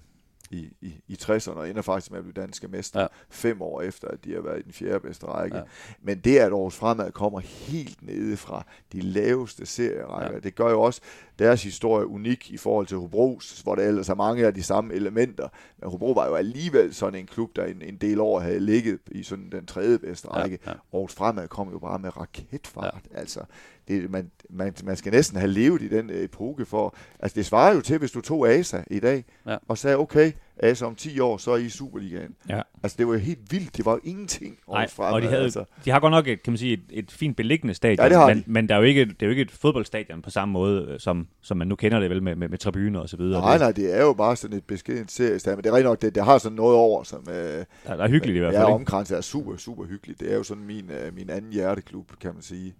[0.51, 3.03] i, i, i 60'erne, og ender faktisk med at blive danske mester Ja.
[3.05, 3.09] ja.
[3.31, 5.57] fem år efter, at de har været i den fjerde bedste række.
[5.57, 5.63] Ja.
[5.63, 5.69] Ja.
[6.03, 10.35] Men det, at Aarhus Fremad kommer helt nede fra de laveste serierækker, Ja.
[10.35, 10.41] ja.
[10.41, 11.01] det gør jo også
[11.39, 14.95] deres historie unik i forhold til Hobros, hvor der ellers er mange af de samme
[14.95, 15.49] elementer.
[15.81, 18.99] Men Hobro var jo alligevel sådan en klub, der en, en del år havde ligget
[19.11, 20.59] i sådan den tredje bedste Ja, række.
[20.67, 20.73] ja.
[20.93, 22.95] Aarhus Fremad kom jo bare med raketfart.
[23.15, 23.19] Ja.
[23.19, 23.41] Altså,
[23.89, 26.95] det, man, man, man skal næsten have levet i den øh, epoke for...
[27.21, 29.57] Altså, det svarer jo til, hvis du tog ASA i dag, Ja.
[29.69, 32.35] og sagde, okay, altså om 10 år, så er I i Superligaen.
[32.49, 32.63] Ja.
[32.83, 33.77] Altså, det var jo helt vildt.
[33.77, 34.59] Det var jo ingenting.
[34.71, 35.65] Nej, Fremad, og de, havde, altså.
[35.85, 38.17] de har godt nok et, kan man sige, et, et fint beliggende stadion, Ja, det
[38.17, 38.43] har men, de.
[38.47, 41.01] men der er jo ikke, det er jo ikke et fodboldstadion på samme måde, øh,
[41.01, 43.41] som, som man nu kender det vel med, med, med tribuner og så videre.
[43.41, 46.03] Nej, nej, det er jo bare sådan et beskedent seriestad, men det er rigtig nok,
[46.03, 48.59] det, det har sådan noget over, som øh, Der, der er hyggeligt i hvert ja,
[48.59, 48.69] fald.
[48.69, 48.75] ikke?
[48.75, 50.21] omkranset er super, super hyggeligt.
[50.21, 52.75] Det er jo sådan min, øh, min anden hjerteklub, kan man sige.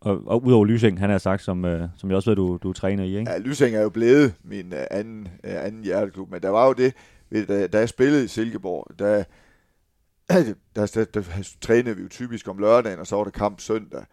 [0.00, 2.72] Og, og udover Lysing, han har sagt, som, øh, som jeg også ved, du, du
[2.72, 3.30] træner i, ikke?
[3.30, 6.72] Ja, Lysing er jo blevet min øh, anden, øh, anden hjerteklub, men der var jo
[6.72, 6.94] det,
[7.30, 9.24] ved, da, da jeg spillede i Silkeborg, der,
[10.28, 11.22] der, der, der, der
[11.60, 14.04] trænede vi jo typisk om lørdagen, og så var der kamp søndag.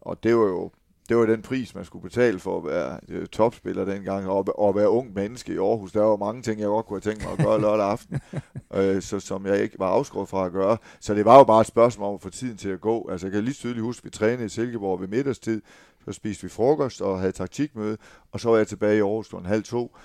[0.00, 0.70] Og det var jo
[1.06, 4.74] det var den pris, man skulle betale for at være øh, topspiller dengang, og, og
[4.74, 5.92] være ung menneske i Aarhus.
[5.92, 8.20] Der var mange ting, jeg godt kunne have tænkt mig at gøre lørdag aften,
[8.74, 10.76] øh, så, som jeg ikke var afskåret fra at gøre.
[11.00, 13.08] Så det var jo bare et spørgsmål om at få tiden til at gå.
[13.10, 15.62] Altså, jeg kan lige tydeligt huske, at vi trænede i Silkeborg ved middagstid,
[16.04, 17.96] så spiste vi frokost og havde taktikmøde,
[18.32, 19.36] og så var jeg tilbage i Aarhus kl.
[19.36, 19.96] halv to,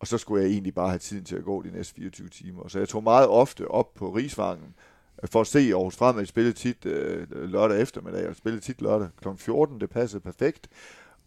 [0.00, 2.68] og så skulle jeg egentlig bare have tiden til at gå de næste 24 timer.
[2.68, 4.74] Så jeg tog meget ofte op på Rigsvangen,
[5.24, 9.28] for at se Aarhus Fremad spille tit øh, lørdag eftermiddag, og spille tit lørdag kl.
[9.36, 10.68] 14, det passede perfekt.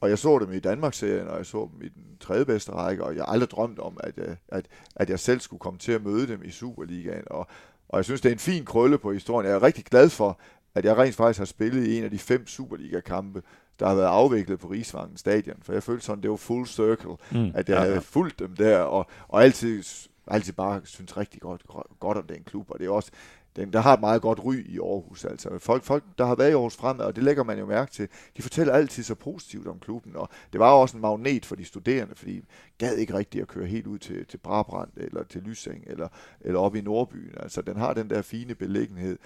[0.02, 3.04] Og jeg så dem i Danmarksserien, og jeg så dem i den tredje bedste række,
[3.04, 4.66] og jeg har aldrig drømt om, at, at,
[4.96, 7.24] at jeg selv skulle komme til at møde dem i Superligaen.
[7.28, 7.48] Og,
[7.90, 9.50] og jeg synes, det er en fin krølle på historien.
[9.50, 10.40] Jeg er rigtig glad for,
[10.76, 13.42] at jeg rent faktisk har spillet i en af de fem Superliga-kampe,
[13.80, 15.58] der har været afviklet på Rigsvangen stadion.
[15.62, 17.52] For jeg følte sådan, det var full circle, Mm.
[17.56, 18.00] at jeg Ja, havde ja.
[18.00, 19.84] fulgt dem der, og, og altid,
[20.28, 21.64] altid bare synes rigtig godt,
[22.00, 23.12] godt om den klub, og det er også,
[23.56, 25.26] den, der har et meget godt ry i Aarhus.
[25.26, 25.60] Altså.
[25.60, 28.08] Folk, folk, der har været i Aarhus fremad, og det lægger man jo mærke til,
[28.38, 31.56] de fortæller altid så positivt om klubben, og det var jo også en magnet for
[31.56, 32.46] de studerende, fordi de
[32.78, 36.08] gad ikke rigtigt at køre helt ud til, til Brabrand, eller til Lysing, eller,
[36.42, 37.34] eller op i Nordbyen.
[37.40, 39.18] Altså, den har den der fine beliggenhed.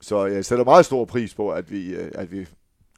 [0.00, 2.46] Så jeg sætter meget stor pris på, at vi, øh, at vi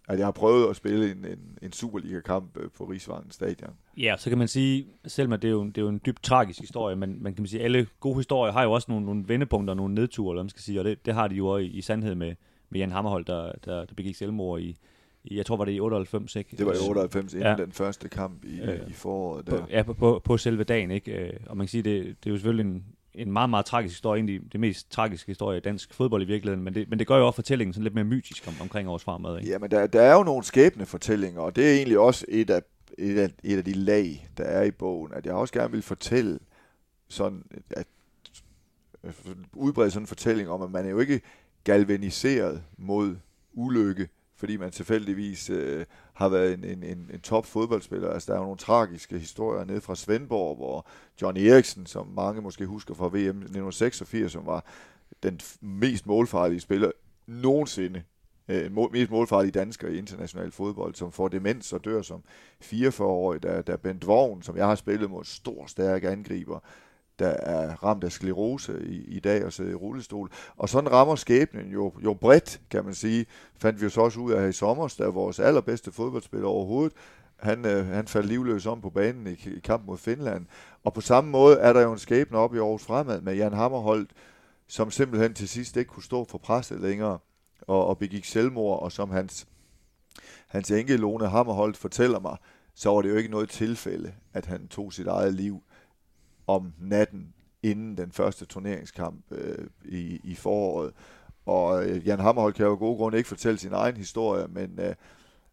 [0.09, 3.71] at jeg har prøvet at spille en, en, en Superliga-kamp øh, på Rigsvangen stadion.
[3.97, 6.61] Ja, så kan man sige, selvom det er jo, det er jo en dybt tragisk
[6.61, 9.75] historie, men man kan man sige, alle gode historier har jo også nogle, nogle vendepunkter,
[9.75, 11.81] nogle nedture, eller man skal sige, og det, det har de jo også i, i
[11.81, 12.35] sandhed med,
[12.71, 14.77] med Jan Hammerhold, der, der, der begik selvmord i,
[15.25, 16.57] i, jeg tror var det i 98, ikke?
[16.57, 17.55] Det var i 98 inden Ja.
[17.57, 19.45] den første kamp i, Øh, i foråret.
[19.45, 19.65] På, Der.
[19.71, 21.13] ja, på, på, på selve dagen, ikke?
[21.13, 22.85] Øh, Og man kan sige, det, det er jo selvfølgelig en,
[23.15, 26.65] en meget, meget tragisk historie, egentlig det mest tragiske historie i dansk fodbold i virkeligheden,
[26.65, 29.05] men det, men det gør jo også fortællingen sådan lidt mere mytisk om, omkring års
[29.05, 29.51] fremad, ikke?
[29.51, 32.51] Ja, men der, der er jo nogle skæbne fortællinger, og det er egentlig også et
[32.51, 32.63] af,
[32.99, 35.83] et af, et af de lag, der er i bogen, at jeg også gerne vil
[35.83, 36.39] fortælle
[37.09, 37.87] sådan, at
[39.05, 39.13] øh,
[39.53, 41.21] udbrede sådan en fortælling om, at man er jo ikke
[41.65, 43.17] galvaniseret mod
[43.53, 44.09] ulykke,
[44.43, 48.11] fordi man tilfældigvis øh, har været en, en, en, en top fodboldspiller.
[48.11, 50.87] Altså, der er jo nogle tragiske historier nede fra Svendborg, hvor
[51.23, 54.65] John Eriksen, som mange måske husker fra VM 1986, som var
[55.23, 56.91] den f- mest målfarlige spiller
[57.27, 58.03] nogensinde,
[58.49, 62.23] øh, mål, mest målfarlige dansker i international fodbold, som får demens og dør som
[62.65, 63.43] 44-årig.
[63.43, 66.59] Der, der er Bent Vogn, som jeg har spillet mod, stor, stærk angriber,
[67.19, 70.31] der er ramt af sklerose i, i dag og sidder i rullestol.
[70.57, 73.27] Og sådan rammer skæbnen jo, jo bredt, kan man sige.
[73.57, 76.93] Fandt vi jo så også ud af i sommer, da vores allerbedste fodboldspiller overhovedet,
[77.37, 80.47] han, øh, han faldt livløs om på banen i, i kamp mod Finland.
[80.85, 83.53] Og på samme måde er der jo en skæbne op i Aarhus Fremad med Jan
[83.53, 84.11] Hammerholdt,
[84.69, 87.19] som simpelthen til sidst ikke kunne stå for presset længere
[87.61, 89.47] og, og begik selvmord, og som hans,
[90.49, 92.37] hans enke Lone Hammerholdt fortæller mig,
[92.75, 95.63] så var det jo ikke noget tilfælde, at han tog sit eget liv
[96.55, 100.93] om natten inden den første turneringskamp øh, i, i foråret.
[101.47, 104.79] Og øh, Jan Hammerhold kan jo af gode grunde ikke fortælle sin egen historie, men,
[104.81, 104.95] øh,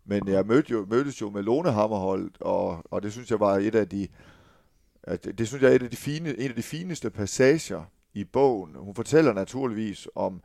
[0.06, 3.58] men jeg mødte jo, mødtes jo med Lone Hammerhold, og, og det synes jeg var
[3.58, 4.08] et af de,
[5.04, 7.84] at det, det synes jeg er et af de fine, en af de fineste passager
[8.14, 8.76] i bogen.
[8.76, 10.42] Hun fortæller naturligvis om,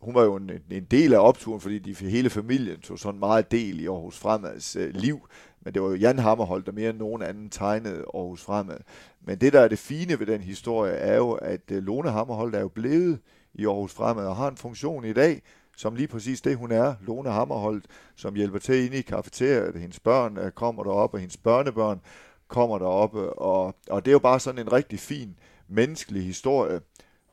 [0.00, 3.50] hun var jo en, en del af opturen, fordi de hele familien tog sådan meget
[3.50, 5.28] del i Aarhus Fremads øh, liv.
[5.60, 8.76] Men det var jo Jan Hammerhold, der mere end nogen anden tegnede Aarhus Fremad.
[9.20, 12.54] Men det, der er det fine ved den historie, er jo, at øh, Lone Hammerhold
[12.54, 13.18] er jo blevet
[13.54, 15.42] i Aarhus Fremad og har en funktion i dag,
[15.76, 16.94] som lige præcis det, hun er.
[17.00, 17.84] Lone Hammerholdt,
[18.16, 19.80] som hjælper til inde i kafeteriet.
[19.80, 22.00] Hendes børn øh, kommer derop, og hendes børnebørn
[22.48, 23.16] kommer derop.
[23.16, 25.38] Øh, og, og det er jo bare sådan en rigtig fin
[25.68, 26.80] menneskelig historie,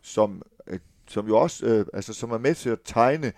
[0.01, 0.41] som,
[1.07, 3.33] som jo også øh, altså, som er med til at tegne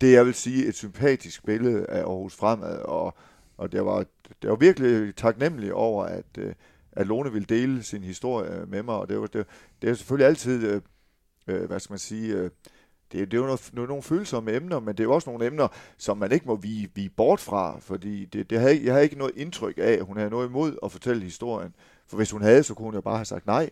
[0.00, 2.78] det, jeg vil sige, et sympatisk billede af Aarhus Fremad.
[2.78, 3.14] Og,
[3.56, 4.04] og det var,
[4.42, 6.54] det var virkelig taknemmelig over, at, øh,
[6.92, 8.94] at Lone ville dele sin historie med mig.
[8.94, 9.46] Og det, var, det,
[9.82, 10.82] det er selvfølgelig altid, øh,
[11.46, 12.50] øh, hvad skal man sige, øh,
[13.12, 15.46] det, det er jo noget, noget, nogle følsomme emner, men det er jo også nogle
[15.46, 19.04] emner, som man ikke må vige, vige bort fra, fordi det, det havde, jeg havde
[19.04, 21.74] ikke noget indtryk af, at hun havde noget imod at fortælle historien.
[22.06, 23.70] For hvis hun havde, så kunne hun jo bare have sagt nej.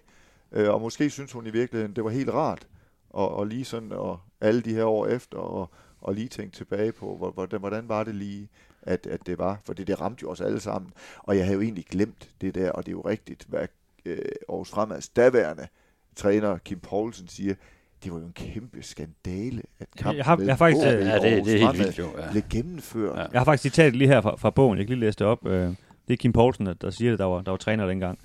[0.52, 2.66] Øh, og måske synes hun i virkeligheden, det var helt rart,
[3.10, 6.92] og, og lige sådan, og alle de her år efter, og, og lige tænke tilbage
[6.92, 8.48] på, hvor- hvordan, hvordan var det lige,
[8.82, 10.92] at, at det var, for det, det ramte jo os alle sammen.
[11.18, 13.66] Og jeg havde jo egentlig glemt det der, og det er jo rigtigt, hvad
[14.06, 15.66] øh, Aarhus Fremads daværende
[16.16, 17.54] træner Kim Poulsen siger,
[18.04, 21.14] det var jo en kæmpe skandale, at kampen Jeg har- jeg har faktisk, øh, Ja,
[21.14, 22.08] det, det er Aarhus helt vildt jo.
[22.18, 22.30] Ja.
[22.30, 23.16] blev gennemført.
[23.18, 23.22] Ja.
[23.32, 25.46] Jeg har faktisk citatet lige her fra, fra bogen, jeg kan lige læse det op.
[25.46, 25.68] Øh,
[26.08, 28.18] det er Kim Poulsen, der, der siger det, der var, der var træner dengang.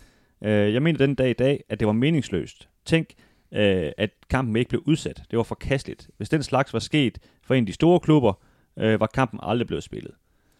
[0.44, 2.70] Øh, jeg mener den dag i dag, at det var meningsløst.
[2.86, 3.08] Tænk,
[3.54, 5.24] øh, at kampen ikke blev udsat.
[5.32, 6.10] Det var forkasteligt.
[6.18, 8.34] Hvis den slags var sket for en af de store klubber,
[8.78, 10.12] øh, var kampen aldrig blevet spillet.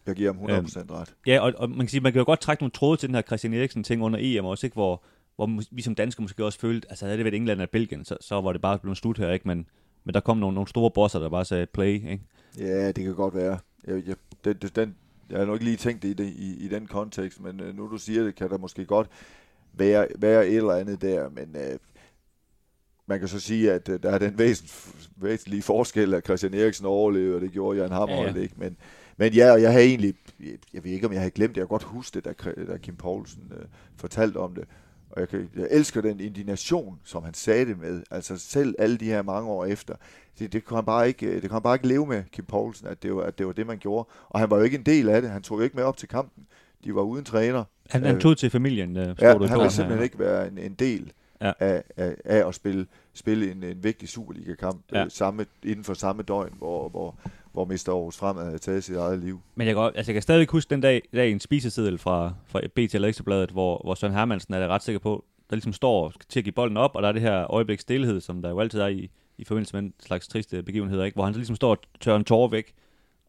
[0.06, 1.14] Jeg giver ham 100% ret.
[1.26, 3.14] Ja, og, og man kan sige, man kan jo godt trække nogle tråde til den
[3.14, 4.74] her Christian Eriksen-ting under EM også, ikke?
[4.74, 5.02] Hvor,
[5.36, 8.16] hvor vi som danskere måske også følte, altså havde det været England eller Belgien, så,
[8.20, 9.48] så var det bare blevet slut her, ikke?
[9.48, 9.66] Men,
[10.04, 12.20] men der kom nogle, nogle store bosser, der bare sagde play, ikke?
[12.58, 13.58] Ja, det kan godt være.
[13.86, 14.94] Jeg, jeg, det, den,
[15.30, 17.76] jeg har nok ikke lige tænkt det i, det, i, i den kontekst, men øh,
[17.76, 19.08] nu du siger det, kan der måske godt
[19.72, 21.78] være, være et eller andet der, men øh,
[23.06, 26.86] man kan så sige, at øh, der er den væsent, væsentlige forskel, at Christian Eriksen
[26.86, 28.42] overlevede, og det gjorde Jan Hammerhold Ja, ja.
[28.42, 28.76] ikke, men,
[29.16, 30.14] men ja, og jeg har egentlig,
[30.74, 32.24] jeg, ved ikke, om jeg havde glemt det, jeg kan godt huske det,
[32.68, 33.64] da, Kim Poulsen øh,
[33.96, 34.64] fortalte om det,
[35.10, 38.96] og jeg, kan, jeg elsker den indignation, som han sagde det med, altså selv alle
[38.96, 39.94] de her mange år efter,
[40.38, 42.44] det, det, kunne han bare ikke, øh, det kunne han bare ikke leve med, Kim
[42.44, 44.08] Poulsen, at det, var, at det var det, man gjorde.
[44.28, 45.30] Og han var jo ikke en del af det.
[45.30, 46.46] Han tog jo ikke med op til kampen.
[46.84, 47.64] De var uden træner.
[47.90, 50.02] Han, han Øh, tog til familien, øh, Ja, han bogen vil simpelthen her.
[50.04, 51.12] ikke være en, en del
[51.44, 51.52] Ja.
[51.60, 55.04] af, af, af at spille, spille en, en vigtig Superliga-kamp Ja.
[55.04, 57.18] øh, samme, inden for samme døgn, hvor, hvor,
[57.52, 57.88] hvor Mr.
[57.88, 59.40] Aarhus Fremad havde taget sit eget liv.
[59.54, 62.60] Men jeg kan, altså jeg kan stadig huske den dag, dag en spiseseddel fra, fra
[62.74, 66.12] BT eller Ekstrabladet, hvor, hvor Søren Hermansen er jeg ret sikker på, der ligesom står
[66.28, 68.60] til at give bolden op, og der er det her øjeblik stillhed, som der jo
[68.60, 71.14] altid er i, i forbindelse med en slags triste begivenheder, ikke?
[71.14, 72.74] hvor han så ligesom står og tørrer en tårer væk,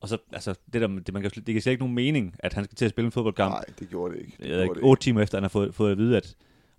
[0.01, 2.53] og så, altså, det der, det, man kan, det kan slet ikke nogen mening, at
[2.53, 4.32] han skal til at spille en fodboldkamp, Nej, det gjorde det ikke.
[4.38, 6.36] Det jeg gjorde ikke, det otte timer efter, han har fået, fået at vide, at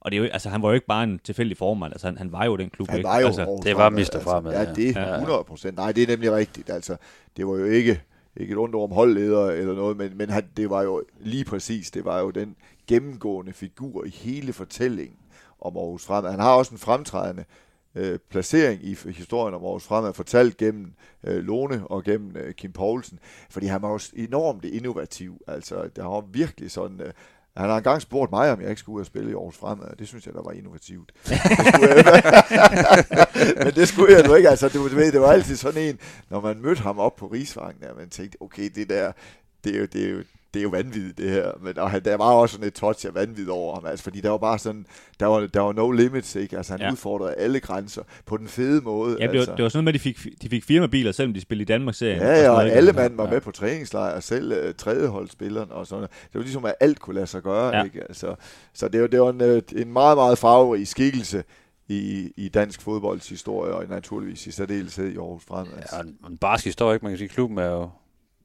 [0.06, 2.18] og det er jo, altså, han var jo ikke bare en tilfældig formand, altså, han,
[2.18, 3.08] han var jo den klub, Han ikke?
[3.08, 4.20] var jo altså, Aarhus det var Mr.
[4.22, 5.14] Fremad, Altså, ja, det er ja.
[5.14, 5.76] 100 procent.
[5.76, 6.70] Nej, det er nemlig rigtigt.
[6.70, 6.96] Altså,
[7.36, 8.02] det var jo ikke,
[8.36, 11.90] ikke et ondt om holdleder eller noget, men, men han, det var jo lige præcis,
[11.90, 15.18] det var jo den gennemgående figur i hele fortællingen
[15.60, 16.30] om Aarhus Fremad.
[16.30, 17.44] Han har også en fremtrædende
[17.94, 20.92] øh, placering i historien om Aarhus Fremad, fortalt gennem
[21.24, 23.18] øh, Lone og gennem øh, Kim Poulsen,
[23.50, 25.42] fordi han var jo enormt innovativ.
[25.46, 27.00] Altså, der var virkelig sådan...
[27.00, 27.12] Øh,
[27.56, 29.96] han har engang spurgt mig, om jeg ikke skulle ud og spille i Aarhus Fremad.
[29.98, 31.12] Det synes jeg, der var innovativt.
[31.26, 31.30] Det
[31.82, 34.48] jeg- Men det skulle jeg nu ikke.
[34.48, 35.98] Altså, du ved, det var altid sådan en,
[36.30, 39.12] når man mødte ham op på Rigsvangen, der man tænkte, okay, det der,
[39.64, 40.22] det er jo, det er jo,
[40.54, 41.52] det er jo vanvittigt, det her.
[41.62, 44.20] Men og han, der var også sådan et touch af vanvid over ham, altså, fordi
[44.20, 44.86] der var bare sådan,
[45.20, 46.56] der var, der var no limits, ikke?
[46.56, 46.92] Altså, han Ja.
[46.92, 49.16] udfordrede alle grænser på den fede måde.
[49.20, 49.54] ja, det, var, altså.
[49.56, 51.72] det var sådan noget med, at de fik, de fik firmabiler, selvom de spillede i
[51.72, 52.20] Danmark-serien.
[52.20, 52.76] Ja, ja, og ikke?
[52.76, 53.30] alle Altså, mand var ja.
[53.30, 56.10] med på træningslejr, selv uh, tredjeholdsspilleren og sådan noget.
[56.10, 57.84] Det var ligesom, at alt kunne lade sig gøre, Ja.
[57.84, 58.00] ikke?
[58.02, 58.34] Altså,
[58.74, 61.44] så det var, det var en, øh, en meget, meget farverig skikkelse
[61.88, 65.72] i, i dansk fodbolds historie, og naturligvis i særdeleshed i Aarhus Fremad.
[65.92, 67.04] Ja, og en, og en barsk historie, ikke?
[67.04, 67.88] Man kan sige, klubben er jo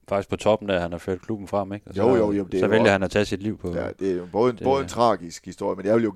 [0.10, 1.88] faktisk på toppen der, han har ført klubben frem, ikke?
[1.90, 3.74] Og Jo, jo, jo, det så jo vælger også- han at tage sit liv på.
[3.76, 6.14] Ja, det er jo både en, Det- både en tragisk historie, men jeg vil jo...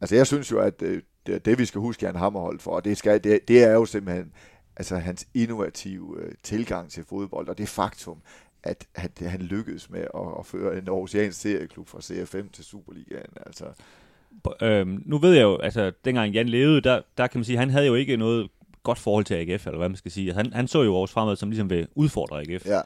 [0.00, 2.84] Altså, jeg synes jo, at øh, det, det vi skal huske Jan Hammerhold for, og
[2.84, 4.32] det, skal, det, det er jo simpelthen
[4.76, 8.18] altså, hans innovative øh, tilgang til fodbold, og det faktum,
[8.62, 13.32] at, at han lykkedes med at, at føre en Aarhusiansk serieklub fra CFM til Superligaen.
[13.46, 13.64] Altså,
[14.62, 17.70] Øhm, nu ved jeg jo, altså dengang Jan levede, der, der kan man sige, han
[17.70, 18.48] havde jo ikke noget
[18.82, 20.32] godt forhold til AGF, eller hvad man skal sige.
[20.32, 22.66] Han, han så jo vores fremad som ligesom vil udfordre AGF.
[22.66, 22.80] ja,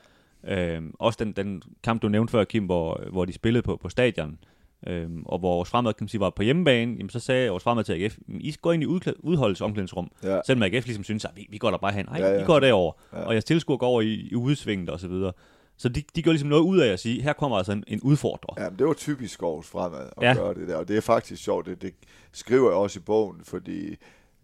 [0.48, 3.88] Øhm, også den, den kamp, du nævnte før, Kim, hvor, hvor de spillede på, på
[3.88, 4.38] stadion,
[4.86, 7.62] øhm, og hvor vores fremad, kan man sige, var på hjemmebane, jamen, så sagde vores
[7.62, 11.24] fremad til AGF, "Men I går ind i udklæ- udholdelsesomklædningsrum, ja, selvom AGF ligesom synes,
[11.24, 12.06] at vi, vi går der bare hen.
[12.06, 12.42] Nej, Ja, ja.
[12.42, 13.18] I går derover, Ja.
[13.18, 15.32] og jeres tilskuer går over i, i udsvinget og så videre.
[15.78, 18.00] Så de, de gør ligesom noget ud af at sige, her kommer altså en, en
[18.00, 18.64] udfordrer.
[18.64, 20.34] ja det var typisk Aarhus Fremad at Ja.
[20.34, 21.94] gøre det der, og det er faktisk sjovt, det, det
[22.32, 23.96] skriver jeg også i bogen, fordi øh,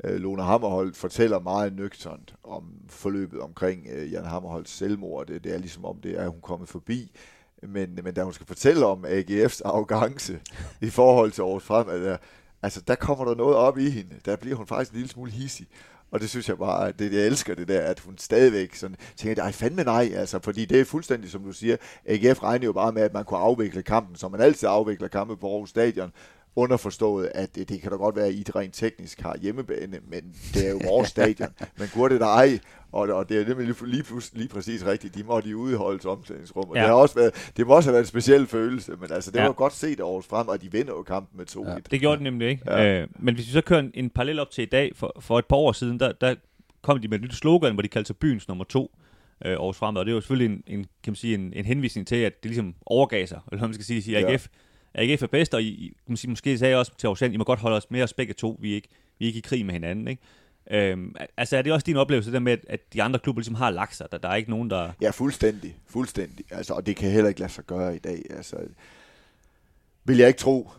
[0.05, 5.27] Øh, Lone Hammerholt fortæller meget nøgternt om forløbet omkring øh, Jan Hammerholds selvmord.
[5.27, 7.11] Det, det er ligesom om, det er hun kommet forbi.
[7.63, 10.41] Men, men da hun skal fortælle om AGF's arrogance
[10.81, 12.21] i forhold til året Fremad, at,
[12.63, 14.17] altså der kommer der noget op i hende.
[14.25, 15.67] Der bliver hun faktisk en lille smule hissig.
[16.11, 19.43] Og det synes jeg bare, det, jeg elsker det der, at hun stadigvæk sådan, tænker,
[19.43, 21.77] ej fandme nej, altså, fordi det er fuldstændig, som du siger,
[22.07, 25.37] AGF regner jo bare med, at man kunne afvikle kampen, som man altid afvikler kampe
[25.37, 26.13] på Aarhus Stadion,
[26.57, 30.23] underforstået, at det, det kan da godt være, at I rent teknisk har hjemmebane, men
[30.55, 31.49] det er jo vores stadion.
[31.79, 32.59] Men kunne det da ej,
[32.93, 36.77] og, og det er nemlig lige, lige, præcis rigtigt, de måtte i udholdes omklædningsrum, og
[36.77, 36.81] Ja.
[36.81, 39.39] det, har også været, det må også have været en speciel følelse, men altså, det
[39.39, 39.45] Ja.
[39.47, 41.71] var godt set Aarhus frem, og de vinder jo kampen med 2-1.
[41.71, 41.77] Ja.
[41.91, 42.63] Det gjorde det nemlig ikke.
[42.67, 43.01] Ja.
[43.03, 45.39] Øh, men hvis vi så kører en, en parallel op til i dag, for, for
[45.39, 46.35] et par år siden, der, der
[46.83, 48.91] kom de med et nyt slogan, hvor de kaldte sig byens nummer to
[49.45, 50.01] øh, Aarhus Fremad.
[50.01, 52.43] Og det er jo selvfølgelig en, en, kan man sige, en, en henvisning til, at
[52.43, 54.39] det ligesom overgav sig, eller hvad man skal sige, sige Ja.
[54.95, 57.37] AGF, AGF er bedst, og I, kan sige, måske sagde jeg også til Aarhus, I
[57.37, 58.89] må godt holde os med os begge to, vi er ikke,
[59.19, 60.09] vi er ikke i krig med hinanden.
[60.09, 60.23] Ikke?
[60.71, 63.55] Øhm, altså er det også din oplevelse, der med, at, at de andre klubber ligesom
[63.55, 64.93] har lagt sig, der, der er ikke nogen, der...
[65.01, 65.77] Ja, fuldstændig.
[65.87, 66.45] Fuldstændig.
[66.51, 68.23] Altså, og det kan heller ikke lade sig gøre i dag.
[68.31, 68.57] Altså,
[70.05, 70.71] vil jeg ikke tro.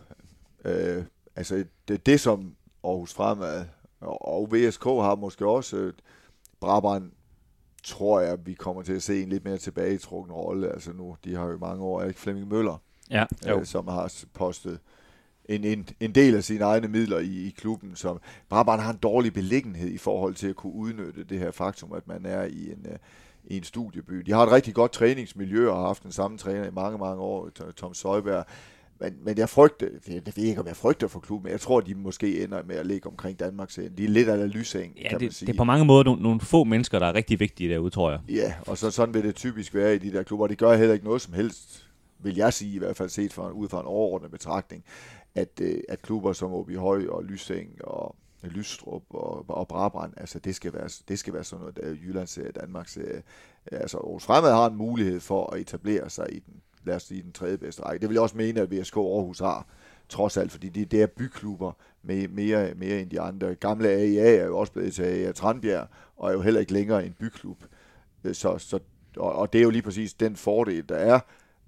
[0.64, 1.04] Øh,
[1.36, 2.54] altså, det, det som
[2.84, 3.64] Aarhus Fremad
[4.00, 5.76] Og, og VSK har måske også...
[5.76, 5.92] Øh,
[6.60, 7.10] Brabrand
[7.82, 10.72] tror jeg, vi kommer til at se en lidt mere tilbagetrukken rolle.
[10.72, 14.78] Altså nu, de har jo mange år, ikke Flemming Møller, Ja, øh, som har postet
[15.48, 18.98] en, en, en del af sine egne midler i, i klubben, som Brabrand har en
[19.02, 22.72] dårlig beliggenhed i forhold til at kunne udnytte det her faktum, at man er i
[22.72, 22.96] en, uh,
[23.44, 24.14] i en studieby.
[24.14, 27.22] De har et rigtig godt træningsmiljø og har haft den samme træner i mange, mange
[27.22, 28.44] år, Tom Søjberg.
[29.00, 31.60] Men, men jeg frygter, det, det ved ikke, om jeg frygter for klubben, men jeg
[31.60, 35.08] tror, de måske ender med at ligge omkring Danmarks De er lidt af lyseng, ja
[35.08, 35.46] kan det, man sige.
[35.46, 38.10] det er på mange måder nogle, nogle få mennesker, der er rigtig vigtige derude, tror
[38.10, 38.20] jeg.
[38.28, 40.46] Ja, og så sådan vil det typisk være i de der klubber.
[40.46, 41.86] Det gør heller ikke noget som helst,
[42.24, 44.84] vil jeg sige, i hvert fald set fra, ud fra en overordnet betragtning,
[45.34, 50.38] at, øh, at klubber som OB Høj og Lysing og Lystrup og, og Brabrand, altså
[50.38, 53.20] det skal være, det skal være sådan noget, der Jyllands Danmarks, øh,
[53.72, 56.54] Altså Aarhus Fremad har en mulighed for at etablere sig i den,
[56.84, 58.00] lad os sige, den tredje bedste række.
[58.00, 59.66] Det vil jeg også mene, at VSK Aarhus har,
[60.08, 61.72] trods alt, fordi det, det er byklubber
[62.02, 63.54] med, mere, mere end de andre.
[63.54, 67.06] Gamle AIA er jo også blevet til AIA Tranbjerg, og er jo heller ikke længere
[67.06, 67.64] en byklub.
[68.24, 68.78] Øh, så, så,
[69.16, 71.20] og, og det er jo lige præcis den fordel, der er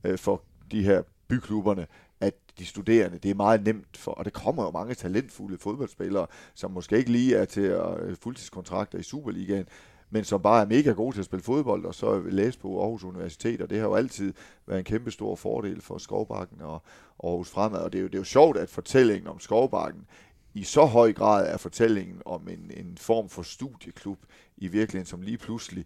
[0.07, 1.87] øh, for de her byklubberne,
[2.21, 6.27] at de studerende, det er meget nemt for, og det kommer jo mange talentfulde fodboldspillere,
[6.55, 9.67] som måske ikke lige er til at øh, fuldtidskontrakter i Superligaen,
[10.11, 13.05] men som bare er mega gode til at spille fodbold, og så læse på Aarhus
[13.05, 14.35] Universitet, og det har jo altid
[14.67, 16.83] været en kæmpe stor fordel for Skovbakken og
[17.25, 20.07] Aarhus Fremad, og det er jo, det er jo sjovt, at fortællingen om Skovbakken
[20.55, 24.19] i så høj grad er fortællingen om en, en form for studieklub
[24.57, 25.85] i virkeligheden, som lige pludselig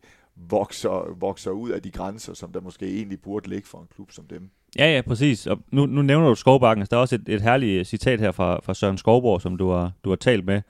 [0.49, 4.13] vokser, vokser ud af de grænser, som der måske egentlig burde ligge for en klub
[4.13, 4.51] som dem.
[4.79, 5.47] Ja, ja, præcis.
[5.47, 8.33] Og nu, nu nævner du Skovbakken, så der er også et, et herligt citat her
[8.33, 10.63] fra, fra Søren Skovborg, som du har, du har talt med.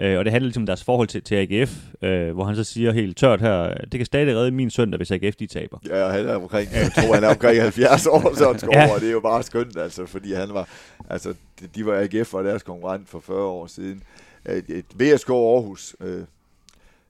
[0.00, 2.64] Øh, og det handler ligesom om deres forhold til, til AGF, øh, hvor han så
[2.64, 5.78] siger helt tørt her, det kan stadig redde min søndag, hvis AGF de taber.
[5.86, 8.94] Ja, og han er omkring, jeg tror, han er omkring 70 år, Søren Skovborg, ja.
[8.94, 10.68] og det er jo bare skønt, altså, fordi han var,
[11.10, 11.34] altså,
[11.74, 14.02] de var AGF var deres konkurrent for 40 år siden.
[14.48, 14.62] Øh,
[14.94, 16.22] VSK Aarhus øh,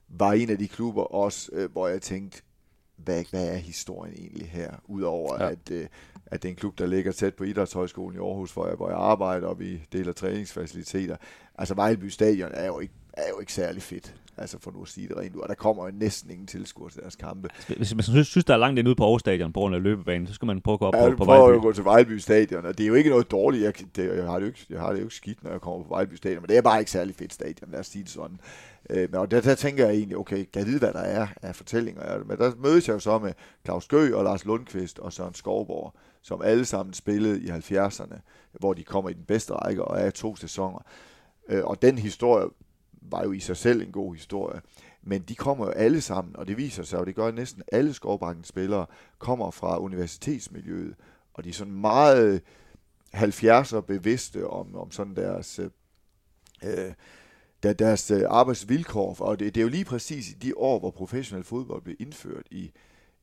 [0.09, 2.41] var en af de klubber også, øh, hvor jeg tænkte,
[2.97, 4.71] hvad, hvad er historien egentlig her?
[4.87, 5.49] Udover ja.
[5.49, 5.87] at, øh,
[6.25, 8.89] at det er en klub, der ligger tæt på Idrætshøjskolen i Aarhus, hvor jeg, hvor
[8.89, 11.15] jeg arbejder, og vi deler træningsfaciliteter.
[11.57, 14.15] Altså Vejleby Stadion er jo ikke, er jo ikke særlig fedt.
[14.37, 15.41] Altså for nu at sige det rent ud.
[15.41, 17.49] Og der kommer jo næsten ingen tilskuere til deres kampe.
[17.77, 19.83] Hvis man synes, synes der er langt ind ude på Aarhus Stadion på grund af
[19.83, 21.41] løbebanen, så skal man prøve at gå op ja, på, på Vejleby.
[21.41, 21.57] Vejleby.
[21.57, 23.63] at gå til Vejleby Stadion, og det er jo ikke noget dårligt.
[23.63, 25.61] Jeg, det, jeg, har det jo ikke, jeg har det jo ikke skidt, når jeg
[25.61, 28.03] kommer på Vejleby Stadion, men det er bare ikke særlig fedt stadion, lad os sige
[28.03, 28.39] det sådan.
[28.89, 31.27] Øh, men og der, der tænker jeg egentlig, okay, kan jeg vide, hvad der er
[31.41, 32.23] af fortællinger?
[32.23, 33.33] Men der mødes jeg jo så med
[33.65, 38.19] Claus Gø og Lars Lundqvist og Søren Skovborg, som alle sammen spillede i 70'erne,
[38.51, 40.79] hvor de kommer i den bedste række og er to sæsoner.
[41.49, 42.47] Øh, og den historie
[43.01, 44.61] var jo i sig selv en god historie.
[45.03, 47.93] Men de kommer jo alle sammen, og det viser sig, og det gør næsten alle
[47.93, 48.85] Skovbankens spillere,
[49.19, 50.95] kommer fra universitetsmiljøet,
[51.33, 52.41] og de er sådan meget
[53.15, 55.69] 70'er bevidste om, om sådan deres, øh,
[56.63, 56.93] øh
[57.73, 61.43] deres øh, arbejdsvilkår, og det, det er jo lige præcis i de år, hvor professionel
[61.43, 62.71] fodbold blev indført i,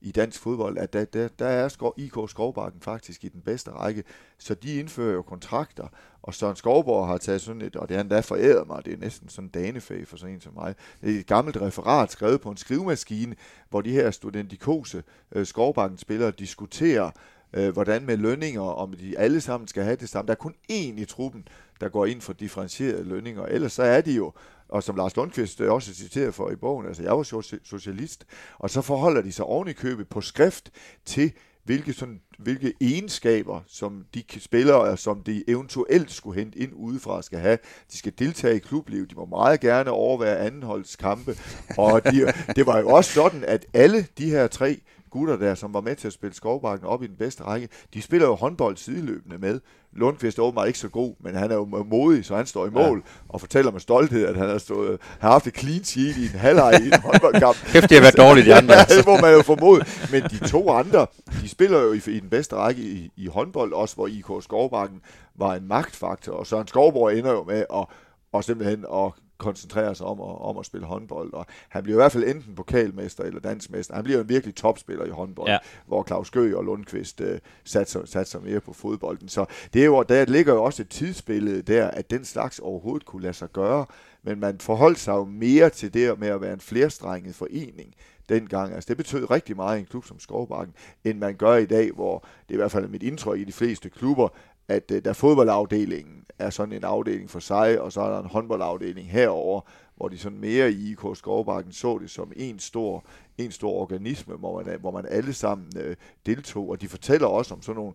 [0.01, 3.71] i dansk fodbold, at der, der, der er Skov, IK Skovbakken faktisk i den bedste
[3.71, 4.05] række,
[4.39, 5.89] så de indfører jo kontrakter,
[6.23, 8.97] og Søren Skovborg har taget sådan et, og det han da foræret mig, det er
[8.97, 12.57] næsten sådan en danefag for sådan en som mig, et gammelt referat skrevet på en
[12.57, 13.37] skrivemaskine,
[13.71, 17.11] hvor de her studentikose øh, Skovbakken spillere diskuterer,
[17.53, 20.27] øh, hvordan med lønninger, om de alle sammen skal have det samme.
[20.27, 21.49] Der er kun én i truppen,
[21.83, 24.33] der går ind for differentierede lønninger, ellers så er de jo
[24.73, 28.27] og som Lars Lundqvist også citeret for i bogen, altså jeg var socialist,
[28.59, 30.71] og så forholder de sig oven i købet på skrift
[31.05, 31.33] til,
[31.65, 37.39] hvilke, sådan, hvilke egenskaber, som de spillere, som de eventuelt skulle hente ind udefra, skal
[37.39, 37.59] have.
[37.93, 41.37] De skal deltage i klublivet, de må meget gerne overvære andenholdskampe,
[41.79, 44.81] og de, det var jo også sådan, at alle de her tre
[45.13, 48.03] gutter der, som var med til at spille Skovbakken op i den bedste række, de
[48.03, 49.61] spiller jo håndbold sideløbende med.
[49.93, 52.71] Lundqvist er åbenbart ikke så god, men han er jo modig, så han står i
[52.71, 53.13] mål ja.
[53.29, 56.39] og fortæller med stolthed, at han har, stået, har haft et clean sheet i en
[56.39, 57.57] halvleg i en håndboldkamp.
[57.57, 58.75] Kæft, det har været dårligt, de andre.
[58.79, 59.85] ja, det må man jo formode.
[60.11, 61.07] Men de to andre,
[61.43, 65.01] de spiller jo i, i den bedste række i, i håndbold, også hvor IK Skovbakken
[65.37, 67.85] var en magtfaktor, og Søren Skovborg ender jo med at
[68.33, 69.13] og simpelthen at
[69.43, 71.33] koncentrere sig om at, om at spille håndbold.
[71.33, 73.95] Og han bliver i hvert fald enten pokalmester eller dansmester.
[73.95, 75.59] Han bliver en virkelig topspiller i håndbold, ja.
[75.87, 77.27] hvor Claus Gø og Lundqvist uh,
[77.65, 79.29] satser, satser mere på fodbolden.
[79.29, 83.07] Så det er jo, der ligger jo også et tidsbillede der, at den slags overhovedet
[83.07, 83.87] kunne lade sig gøre.
[84.23, 87.95] Men man forholdt sig jo mere til det med at være en flerstrenget forening
[88.29, 88.75] dengang.
[88.75, 90.75] Altså det betød rigtig meget i en klub som Skovbakken,
[91.05, 93.53] end man gør i dag, hvor det er i hvert fald mit indtryk i de
[93.53, 94.29] fleste klubber,
[94.73, 98.21] at øh, uh, der fodboldafdelingen er sådan en afdeling for sig, og så er der
[98.21, 99.61] en håndboldafdeling herover,
[99.97, 103.05] hvor de sådan mere i IK Skovbakken så det som en stor,
[103.39, 105.95] en stor organisme, hvor man, hvor man alle sammen uh,
[106.27, 107.93] deltog, og de fortæller også om sådan nogle,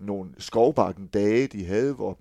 [0.00, 2.18] nogle Skovbakken dage, de havde, hvor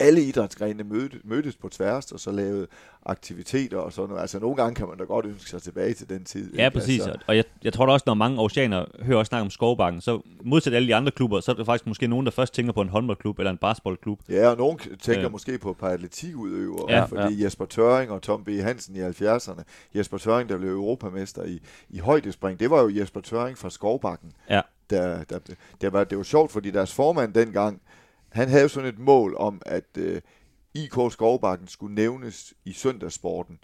[0.00, 2.66] alle idrætsgrenene mødtes, mødtes på tværs, og så lavede
[3.06, 4.20] aktiviteter og sådan noget.
[4.22, 6.54] Altså nogle gange kan man da godt ønske sig tilbage til den tid.
[6.54, 6.78] Ja, ikke?
[6.78, 7.00] præcis.
[7.06, 10.00] Altså, Og jeg, jeg tror da også, når mange oceaner hører også snakke om Skovbakken,
[10.00, 12.72] så modsat alle de andre klubber, så er der faktisk måske nogen, der først tænker
[12.72, 14.20] på en håndboldklub eller en basketballklub.
[14.28, 15.28] Ja, og nogen tænker Ja.
[15.28, 17.44] måske på et par atletikudøvere, ja, fordi ja.
[17.44, 18.48] Jesper Tøring og Tom B.
[18.48, 19.62] Hansen i 70'erne,
[19.94, 24.32] Jesper Tøring, der blev europamester i, i højdespring, det var jo Jesper Tøring fra Skovbakken.
[24.50, 24.60] Ja.
[24.90, 25.38] Der, der,
[25.80, 27.80] der var, det var sjovt, fordi deres formand dengang,
[28.28, 30.20] han havde jo sådan et mål om, at øh,
[30.74, 33.58] IK Skovbakken skulle nævnes i søndagssporten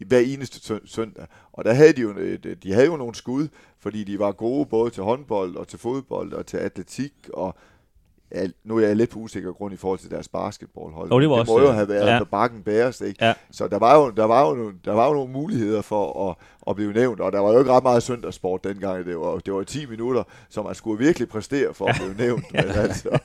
[0.00, 1.26] i hver eneste søndag.
[1.52, 4.66] Og der havde de jo, et, de havde jo nogle skud, fordi de var gode
[4.66, 7.54] både til håndbold og til fodbold og til atletik og
[8.34, 11.10] Ja, nu er jeg lidt på usikker grund i forhold til deres basketballhold.
[11.10, 12.12] Jo, det var det også, må jo øh, have været ja.
[12.12, 12.18] ja.
[12.18, 13.24] på bakken bæres, ikke?
[13.24, 13.34] Ja.
[13.50, 16.36] Så der var, jo, der, var jo nogle, der var jo nogle muligheder for at,
[16.68, 19.06] at blive nævnt, og der var jo ikke ret meget søndagssport dengang.
[19.06, 22.44] Det var, det var 10 minutter, som man skulle virkelig præstere for at blive nævnt.
[22.52, 23.18] Men altså,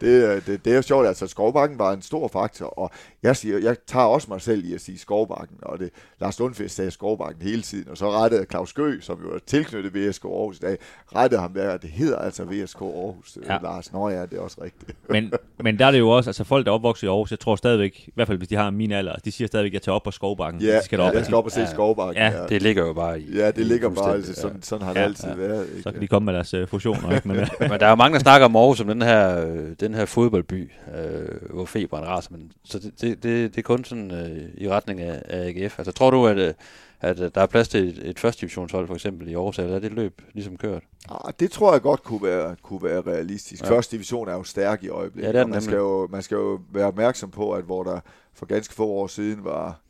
[0.00, 2.90] det, det, det er jo sjovt, altså Skovbakken var en stor faktor, og
[3.22, 5.90] jeg, siger, jeg tager også mig selv i at sige Skovbakken, og det,
[6.20, 9.94] Lars Lundqvist sagde Skovbakken hele tiden, og så rettede Claus Gø, som jo er tilknyttet
[9.94, 10.78] VSK Aarhus i dag,
[11.16, 13.52] rettede ham der, at det hedder altså VSK Aarhus, Ja.
[13.52, 13.58] ja.
[13.62, 13.92] Lars.
[13.92, 14.92] Nå ja, det er også rigtigt.
[15.10, 17.40] Men, men der er det jo også, altså folk, der er opvokset i Aarhus, jeg
[17.40, 19.82] tror stadigvæk, i hvert fald hvis de har min alder, de siger stadigvæk, at jeg
[19.82, 20.62] tager op på Skovbakken.
[20.62, 21.70] Ja, de skal derop, jeg skal op og se Ja.
[21.70, 22.22] Skovbakken.
[22.22, 23.36] Ja, Det ligger jo bare i...
[23.36, 25.34] Ja, det ligger bare, altså, sådan, sådan har Ja, det altid ja.
[25.34, 25.66] været.
[25.70, 25.82] Ikke?
[25.82, 27.14] så kan de komme med deres uh, fusioner.
[27.14, 27.28] Ikke?
[27.28, 29.70] Men, uh, Men der er jo mange, der snakker om Aarhus som den her, øh,
[29.80, 32.30] den her fodboldby, øh, hvor feberen raser.
[32.32, 35.78] Men, så det, det, det, det er kun sådan øh, i retning af, af AGF.
[35.78, 36.54] Altså tror du, at, øh,
[37.00, 39.74] at øh, der er plads til et, et første divisionshold for eksempel i Aarhus, eller
[39.74, 40.82] er det løb ligesom kørt?
[41.08, 43.64] Ah, det tror jeg godt kunne være, kunne være realistisk.
[43.64, 43.70] Ja.
[43.70, 45.34] Første division er jo stærk i øjeblikket.
[45.34, 48.00] Ja, og man, skal jo, man skal jo være opmærksom på, at hvor der
[48.32, 49.80] for ganske få år siden var,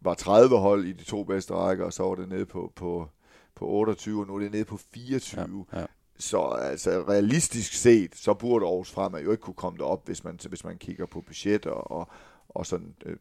[0.00, 3.08] var 30 hold i de to bedste rækker, og så var det nede på, på,
[3.54, 5.66] på 28, og nu er det nede på 24.
[5.72, 5.86] Ja, ja.
[6.18, 10.38] Så altså, realistisk set, så burde Aarhus Fremad jo ikke kunne komme derop, hvis man,
[10.48, 12.08] hvis man kigger på budgetter og,
[12.48, 13.16] og sådan øh,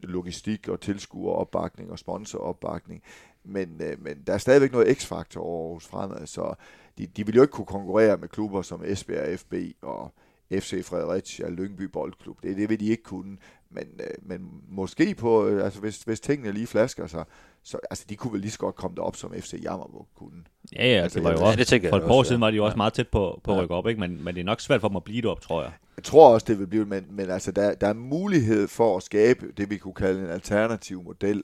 [0.00, 3.02] logistik og tilskueropbakning og sponsoropbakning.
[3.44, 6.54] Men, øh, men der er stadigvæk noget x-faktor over Aarhus Fremad, så
[6.98, 10.14] de, de vil jo ikke kunne konkurrere med klubber som Esbjerg FB og
[10.52, 12.42] FC Fredericia, Lyngby Boldklub.
[12.42, 13.38] Det, det vil de ikke kunne.
[13.76, 17.24] Men, øh, men måske på, øh, altså hvis, hvis tingene lige flasker sig,
[17.62, 20.42] så altså de kunne vel lige så godt komme derop, som FC Jammerburg kunne.
[20.76, 22.18] ja, ja, Altså, det var jo ja, også, det tænker jeg for et par også,
[22.18, 22.46] år siden ja.
[22.46, 22.76] var de jo også Ja.
[22.76, 23.62] meget tæt på, på at Ja.
[23.62, 24.00] rykke op, ikke?
[24.00, 25.72] Men, men det er nok svært for dem at blive det op, tror jeg.
[25.96, 29.02] Jeg tror også, det vil blive, men, men altså, der, der er mulighed for at
[29.02, 31.42] skabe det, vi kunne kalde en alternativ model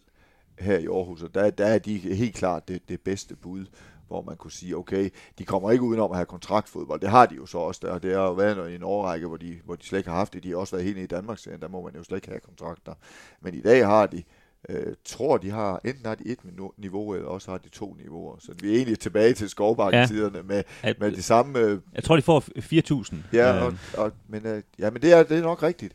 [0.58, 3.64] her i Aarhus, og der, der er de helt klart det, det bedste bud,
[4.08, 7.00] hvor man kunne sige, okay, de kommer ikke udenom at have kontraktfodbold.
[7.00, 9.36] Det har de jo så også der, det har jo været i en årrække, hvor
[9.36, 10.42] de, hvor de slet ikke har haft det.
[10.42, 12.94] De har også været helt i Danmark, der må man jo slet ikke have kontrakter.
[13.40, 14.22] Men i dag har de,
[14.68, 16.38] øh, tror de har, enten har de et
[16.76, 18.36] niveau, eller også har de to niveauer.
[18.38, 20.42] Så vi er egentlig tilbage til skovbakketiderne ja.
[20.42, 23.16] med, At, med det samme øh, jeg tror, de får 4.000.
[23.32, 23.74] Ja, Øh, og,
[24.04, 25.94] og, men, øh, ja, men det er, det er nok rigtigt.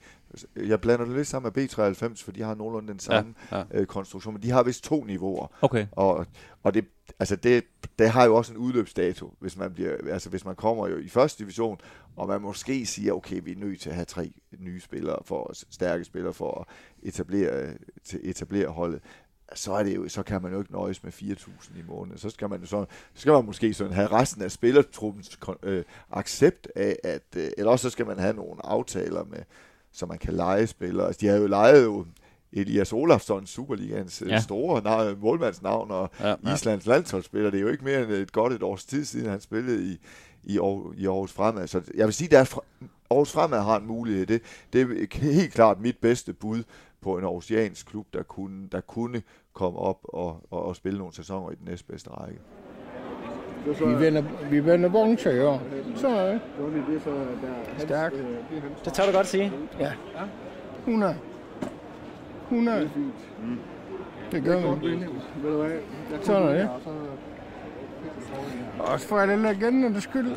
[0.55, 3.63] Jeg blander det lidt sammen med B93, for de har nogenlunde den samme Ja, ja.
[3.71, 5.47] Øh, konstruktion, men de har vist to niveauer.
[5.61, 5.87] Okay.
[5.91, 6.25] Og,
[6.63, 6.85] og det,
[7.19, 7.63] altså det,
[7.99, 11.07] det har jo også en udløbsdato, hvis man, bliver, altså hvis man kommer jo i
[11.07, 11.79] første division,
[12.15, 15.51] og man måske siger, okay, vi er nødt til at have tre nye spillere, for
[15.69, 16.65] stærke spillere, for at
[17.07, 17.73] etablere,
[18.03, 19.01] til etablere holdet
[19.53, 22.17] så, er det jo, så kan man jo ikke nøjes med 4.000 i måneden.
[22.17, 25.83] Så skal man jo så, så skal man måske sådan have resten af spillertruppens øh,
[26.11, 29.39] accept af, at, øh, eller også så skal man have nogle aftaler med,
[29.97, 31.07] så man kan lege spillere.
[31.07, 32.05] Altså, de har jo lejet jo
[32.53, 34.27] Elias Olafsson, Superligans Ja.
[34.33, 34.39] ja.
[34.39, 36.53] store navn, målmandsnavn og Ja, ja.
[36.53, 37.49] Islands landsholdsspiller.
[37.51, 39.97] Det er jo ikke mere end et godt et års tid siden, han spillede i,
[40.43, 41.67] i, Aar, i Aarhus Fremad.
[41.67, 42.55] Så jeg vil sige, at
[43.11, 44.25] Aarhus Fremad har en mulighed.
[44.25, 44.41] Det,
[44.73, 46.63] det er helt klart mit bedste bud
[47.01, 49.21] på en aarhusiansk klub, der kunne, der kunne
[49.53, 52.39] komme op og, og, og spille nogle sæsoner i den næstbedste række.
[53.67, 55.61] Vi vender, vi vender år.
[55.95, 56.41] Så er det.
[57.77, 58.15] Stærkt.
[58.85, 59.51] Det tør du godt sige.
[59.79, 59.91] Ja.
[60.79, 61.15] 100.
[62.43, 62.89] 100.
[64.31, 65.03] Det gør vi.
[66.21, 66.69] Sådan er det.
[68.79, 70.31] Også for alle legendernes skyld.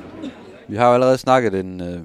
[0.69, 2.01] Vi har jo allerede snakket en, øh,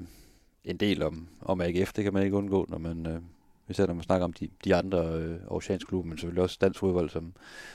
[0.64, 3.20] en del om, om AGF, det kan man ikke undgå, når man, øh,
[3.68, 6.80] især når man snakker om de, de andre øh, oceanske klubber, men selvfølgelig også dansk
[6.80, 7.32] fodbold som,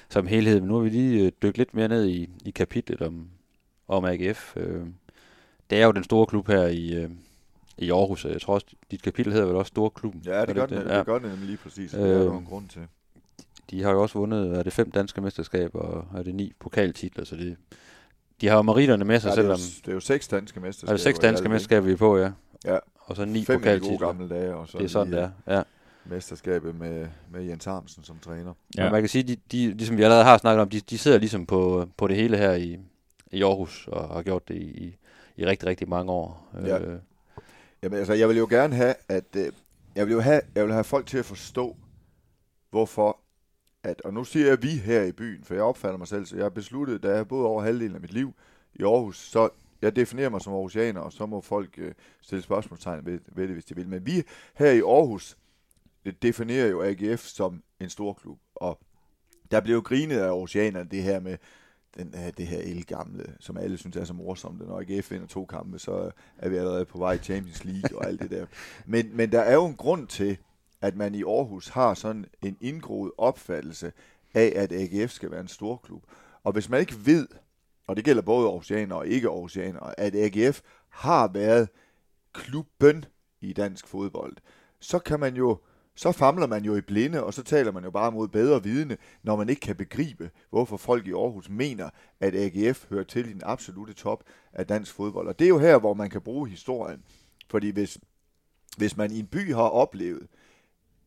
[0.10, 0.60] som helhed.
[0.60, 3.28] Men nu har vi lige øh, dykket lidt mere ned i, i kapitlet om,
[3.92, 4.58] om AGF.
[4.58, 4.86] Øh,
[5.70, 7.10] det er jo den store klub her i, øh,
[7.78, 10.22] i Aarhus, jeg tror også, dit kapitel hedder vel også Storklubben.
[10.26, 10.98] Ja, det gør, det, det, Ja.
[10.98, 11.92] det gør det nemlig lige præcis.
[11.92, 12.82] Det er der Øh, en grund til.
[13.72, 17.24] De har jo også vundet, er det fem danske mesterskaber, og er det ni pokaltitler,
[17.26, 17.56] så det,
[18.42, 19.82] de har jo maritterne med sig, Ja, det, er jo, selvom...
[19.86, 20.92] det er jo seks danske mesterskaber.
[20.92, 22.32] Er det seks danske alt, mesterskaber, vi er på, ja.
[22.66, 22.78] Ja.
[23.00, 23.98] Og så ni Fem pokaltitler.
[23.98, 25.56] gamle dage, og så Det er sådan, det er.
[25.56, 25.62] Ja.
[26.06, 28.54] mesterskabet med, med Jens Harmsen som træner.
[28.78, 28.86] Ja.
[28.86, 31.18] Og man kan sige, de, de, ligesom vi allerede har snakket om, de, de sidder
[31.18, 32.78] ligesom på, på det hele her i,
[33.32, 34.98] i Aarhus, og har gjort det i,
[35.36, 36.50] i rigtig, rigtig mange år.
[36.60, 36.80] Øh, ja.
[36.80, 37.00] Øh,
[37.84, 39.52] Jamen altså, jeg vil jo gerne have, at, øh,
[39.96, 41.78] jeg vil jo have, jeg vil have folk til at forstå,
[42.70, 43.18] hvorfor
[43.84, 46.36] at, og nu siger jeg vi her i byen, for jeg opfatter mig selv, så
[46.36, 48.34] jeg har besluttet, da jeg har boet over halvdelen af mit liv
[48.74, 49.50] i Aarhus, så
[49.82, 53.54] jeg definerer mig som aarhusianer, og så må folk øh, stille spørgsmålstegn ved, ved det,
[53.54, 53.88] hvis de vil.
[53.88, 54.24] Men vi
[54.54, 55.38] her i Aarhus
[56.22, 58.80] definerer jo AGF som en stor klub, og
[59.52, 61.38] der blev jo grinet af aarhusianerne det her med,
[61.98, 64.68] den, uh, det her elgamle, som alle synes er så morsomt.
[64.68, 68.08] Når AGF vinder to kampe, så er vi allerede på vej i Champions League og
[68.08, 68.46] alt det der.
[68.86, 70.38] Men, men der er jo en grund til,
[70.82, 73.92] at man i Aarhus har sådan en indgroet opfattelse
[74.34, 76.04] af, at AGF skal være en stor klub.
[76.44, 77.28] Og hvis man ikke ved,
[77.88, 81.70] og det gælder både Aarhusianer og ikke Aarhusianer, at AGF har været
[82.34, 83.06] klubben
[83.42, 84.38] i dansk fodbold,
[84.80, 85.58] så kan man jo
[85.96, 88.98] så famler man jo i blinde, og så taler man jo bare mod bedre vidne,
[89.24, 91.90] når man ikke kan begribe, hvorfor folk i Aarhus mener,
[92.20, 94.24] at AGF hører til i den absolute top
[94.54, 95.28] af dansk fodbold.
[95.28, 97.04] Og det er jo her, hvor man kan bruge historien.
[97.50, 97.98] Fordi hvis,
[98.78, 100.28] hvis man i en by har oplevet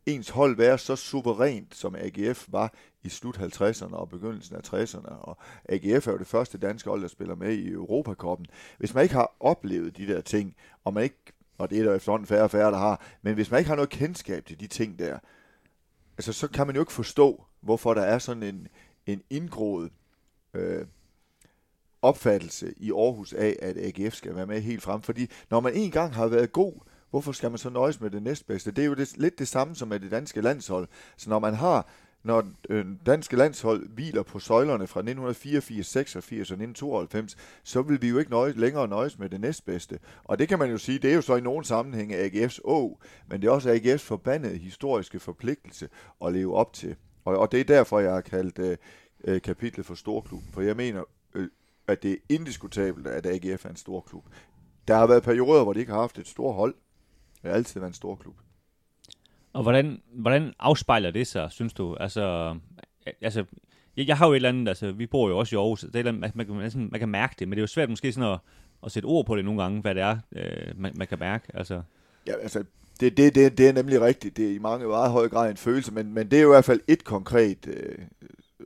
[0.06, 5.08] ens hold være så suverænt, som AGF var i slut 50'erne og begyndelsen af 60'erne,
[5.08, 8.46] og AGF er jo det første danske hold, der spiller med i Europakoppen.
[8.78, 11.94] Hvis man ikke har oplevet de der ting, og man ikke og det er der
[11.94, 13.00] efterhånden færre og færre, der har.
[13.22, 15.18] Men hvis man ikke har noget kendskab til de ting der,
[16.18, 18.68] altså, så kan man jo ikke forstå, hvorfor der er sådan en,
[19.06, 19.90] en indgroet
[20.54, 20.86] øh,
[22.02, 25.02] opfattelse i Aarhus af, at AGF skal være med helt frem.
[25.02, 26.72] Fordi når man en gang har været god,
[27.10, 28.70] hvorfor skal man så nøjes med det næstbedste?
[28.70, 30.88] Det er jo det, lidt det samme som med det danske landshold.
[31.16, 31.88] Så når man har
[32.24, 38.08] når øh, danske landshold hviler på søjlerne fra 1984, 86 og 1992, så vil vi
[38.08, 39.98] jo ikke nøje, længere nøjes med det næstbedste.
[40.24, 43.00] Og det kan man jo sige, det er jo så i nogle sammenhænge AGF's å,
[43.28, 45.88] men det er også AGF's forbandede historiske forpligtelse
[46.24, 46.96] at leve op til.
[47.24, 48.76] Og, og det er derfor, jeg har kaldt øh,
[49.24, 51.02] øh kapitlet for storklub, for jeg mener,
[51.34, 51.48] øh,
[51.86, 54.24] at det er indiskutabelt, at AGF er en stor klub.
[54.88, 56.74] Der har været perioder, hvor de ikke har haft et stort hold.
[57.42, 58.34] Det har altid været en stor klub.
[59.54, 61.94] Og hvordan, hvordan afspejler det sig, synes du?
[61.94, 62.56] Altså,
[63.20, 63.44] altså
[63.96, 65.96] jeg, jeg har jo et eller andet, altså vi bor jo også i Aarhus, det
[65.96, 68.12] er andet, man, man, man, man kan mærke det, men det er jo svært måske
[68.12, 68.38] sådan at,
[68.84, 71.44] at sætte ord på det nogle gange, hvad det er, øh, man, man kan mærke.
[71.54, 71.82] Altså.
[72.26, 72.64] Ja, altså
[73.00, 74.36] det, det, det, det er nemlig rigtigt.
[74.36, 76.54] Det er i mange meget høj grad en følelse, men, men det er jo i
[76.54, 77.98] hvert fald et konkret øh,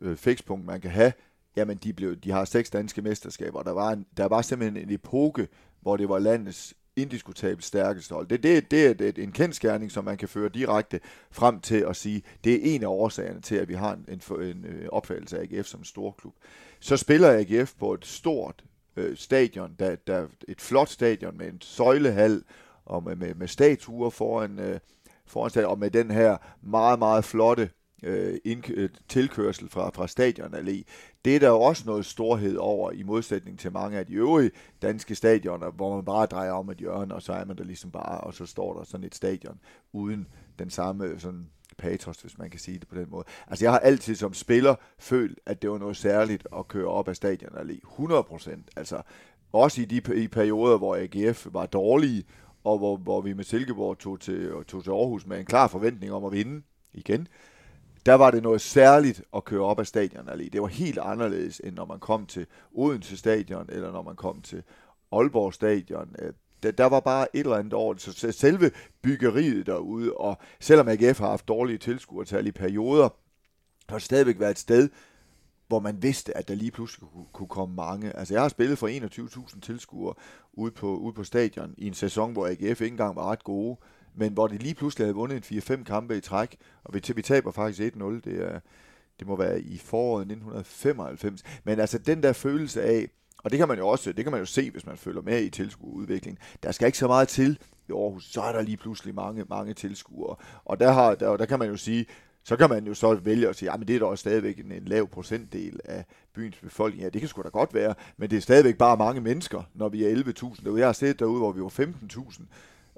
[0.00, 1.12] øh, fikspunkt, man kan have.
[1.56, 4.94] Jamen, de, blev, de har seks danske mesterskaber, der var, en, der var simpelthen en
[4.94, 5.48] epoke,
[5.80, 8.26] hvor det var landets indiskutabelt stærkeste hold.
[8.26, 11.96] Det, det, det er det, en kendskærning, som man kan føre direkte frem til at
[11.96, 15.38] sige, det er en af årsagerne til, at vi har en, en, en øh, opfattelse
[15.38, 16.34] af AGF som en stor klub.
[16.80, 18.64] Så spiller AGF på et stort
[18.96, 22.42] øh, stadion, der, der, et flot stadion med en søjlehal
[22.84, 24.80] og med, med, med statuer foran, øh,
[25.26, 27.70] foran stadion, og med den her meget, meget flotte
[28.02, 28.38] øh,
[28.70, 30.82] øh, tilkørsel fra, fra Stadion Allé.
[31.24, 34.50] Det er der jo også noget storhed over, i modsætning til mange af de øvrige
[34.82, 37.90] danske stadioner, hvor man bare drejer om et hjørne, og så er man der ligesom
[37.90, 39.58] bare, og så står der sådan et stadion
[39.92, 40.26] uden
[40.58, 41.46] den samme øh, sådan
[41.78, 43.24] patos, hvis man kan sige det på den måde.
[43.46, 47.08] Altså jeg har altid som spiller følt, at det var noget særligt at køre op
[47.08, 47.88] af Stadion Allé.
[47.90, 48.70] 100 procent.
[48.76, 49.02] Altså
[49.52, 52.24] også i de i perioder, hvor AGF var dårlige,
[52.64, 56.12] og hvor, hvor vi med Silkeborg tog til, tog til Aarhus med en klar forventning
[56.12, 57.28] om at vinde igen
[58.08, 60.48] der var det noget særligt at køre op ad stadion allé.
[60.48, 64.42] Det var helt anderledes, end når man kom til Odense stadion, eller når man kom
[64.42, 64.62] til
[65.12, 66.16] Aalborg stadion.
[66.18, 66.32] Øh,
[66.62, 68.02] der, der var bare et eller andet over det.
[68.02, 68.70] Så selve
[69.02, 73.08] byggeriet derude, og selvom AGF har haft dårlige tilskuertal i perioder,
[73.88, 74.88] har stadigvæk været et sted,
[75.66, 78.16] hvor man vidste, at der lige pludselig kunne, kunne komme mange.
[78.16, 80.14] Altså, jeg har spillet for 21.000 tilskuere
[80.52, 83.76] ude på, ude på stadion i en sæson, hvor AGF ikke engang var ret gode
[84.18, 87.22] men hvor de lige pludselig havde vundet en 4-5 kampe i træk, og vi, vi
[87.22, 88.60] taber faktisk 1-0, det, er,
[89.18, 91.42] det må være i foråret 1995.
[91.64, 93.08] Men altså den der følelse af,
[93.38, 95.42] og det kan man jo også, det kan man jo se, hvis man følger med
[95.42, 96.38] i tilskuerudviklingen.
[96.62, 97.58] Der skal ikke så meget til
[97.88, 100.36] i Aarhus, så er der lige pludselig mange, mange tilskuere.
[100.64, 102.06] Og der, har, der, der kan man jo sige,
[102.44, 104.58] så kan man jo så vælge at sige, ah, at det er da også stadigvæk
[104.58, 106.04] en, en lav procentdel af
[106.34, 107.02] byens befolkning.
[107.02, 109.88] Ja, det kan sgu da godt være, men det er stadigvæk bare mange mennesker, når
[109.88, 110.80] vi er 11.000 derude.
[110.80, 112.42] Jeg har set derude, hvor vi var 15.000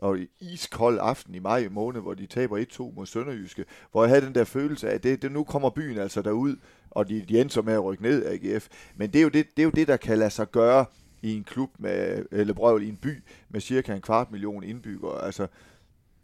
[0.00, 4.26] og iskold aften i maj måned, hvor de taber 1-2 mod Sønderjyske, hvor jeg havde
[4.26, 6.56] den der følelse af, at det, det nu kommer byen altså derud,
[6.90, 8.68] og de, de endte med at rykke ned af AGF.
[8.96, 10.84] Men det er, jo det, det er jo det, der kan lade sig gøre
[11.22, 15.24] i en klub med, eller brøvl i en by med cirka en kvart million indbyggere.
[15.24, 15.46] Altså,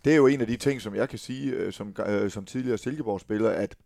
[0.04, 2.44] det er jo en af de ting, som jeg kan sige øh, som, øh, som
[2.44, 3.76] tidligere Silkeborg-spiller, at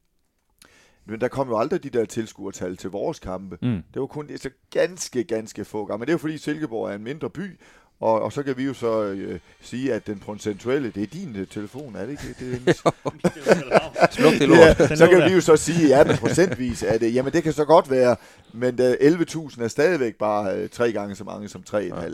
[1.06, 3.58] men der kom jo aldrig de der tilskuertal til vores kampe.
[3.62, 3.82] Mm.
[3.94, 5.98] Det var kun så ganske, ganske få gange.
[5.98, 7.60] Men det er jo fordi Silkeborg er en mindre by,
[8.00, 11.36] og, og så kan vi jo så øh, sige, at den procentuelle, det er din
[11.36, 12.22] øh, telefon, er det ikke?
[12.40, 14.90] Det er Sluk det lort.
[14.90, 17.52] Ja, så kan vi jo så sige, ja, men procentvis er det, jamen det kan
[17.52, 18.16] så godt være,
[18.52, 21.78] men øh, 11.000 er stadigvæk bare øh, tre gange så mange som 3,5.
[21.78, 22.08] Ja.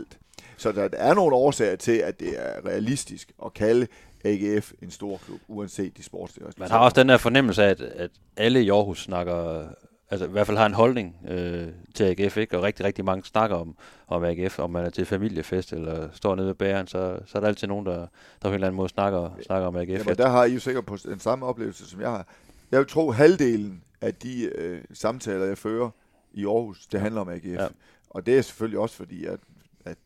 [0.57, 3.87] Så der er nogle årsager til, at det er realistisk at kalde
[4.25, 7.81] AGF en stor klub, uanset de sportslige Man har også den der fornemmelse af, at,
[7.81, 9.67] at alle i Aarhus snakker,
[10.09, 12.57] altså i hvert fald har en holdning øh, til AGF, ikke?
[12.57, 13.75] og rigtig, rigtig mange snakker om,
[14.07, 17.39] om AGF, om man er til familiefest eller står nede ved bæren, så, så er
[17.39, 18.07] der altid nogen, der, der
[18.41, 19.89] på en eller anden måde snakker, snakker om AGF.
[19.89, 22.27] Jamen, der har I jo sikkert på den samme oplevelse, som jeg har.
[22.71, 25.89] Jeg vil tro, halvdelen af de øh, samtaler, jeg fører
[26.33, 27.45] i Aarhus, det handler om AGF.
[27.45, 27.63] Ja.
[27.63, 27.67] Ja.
[28.09, 29.39] Og det er selvfølgelig også fordi, at,
[29.85, 29.97] at,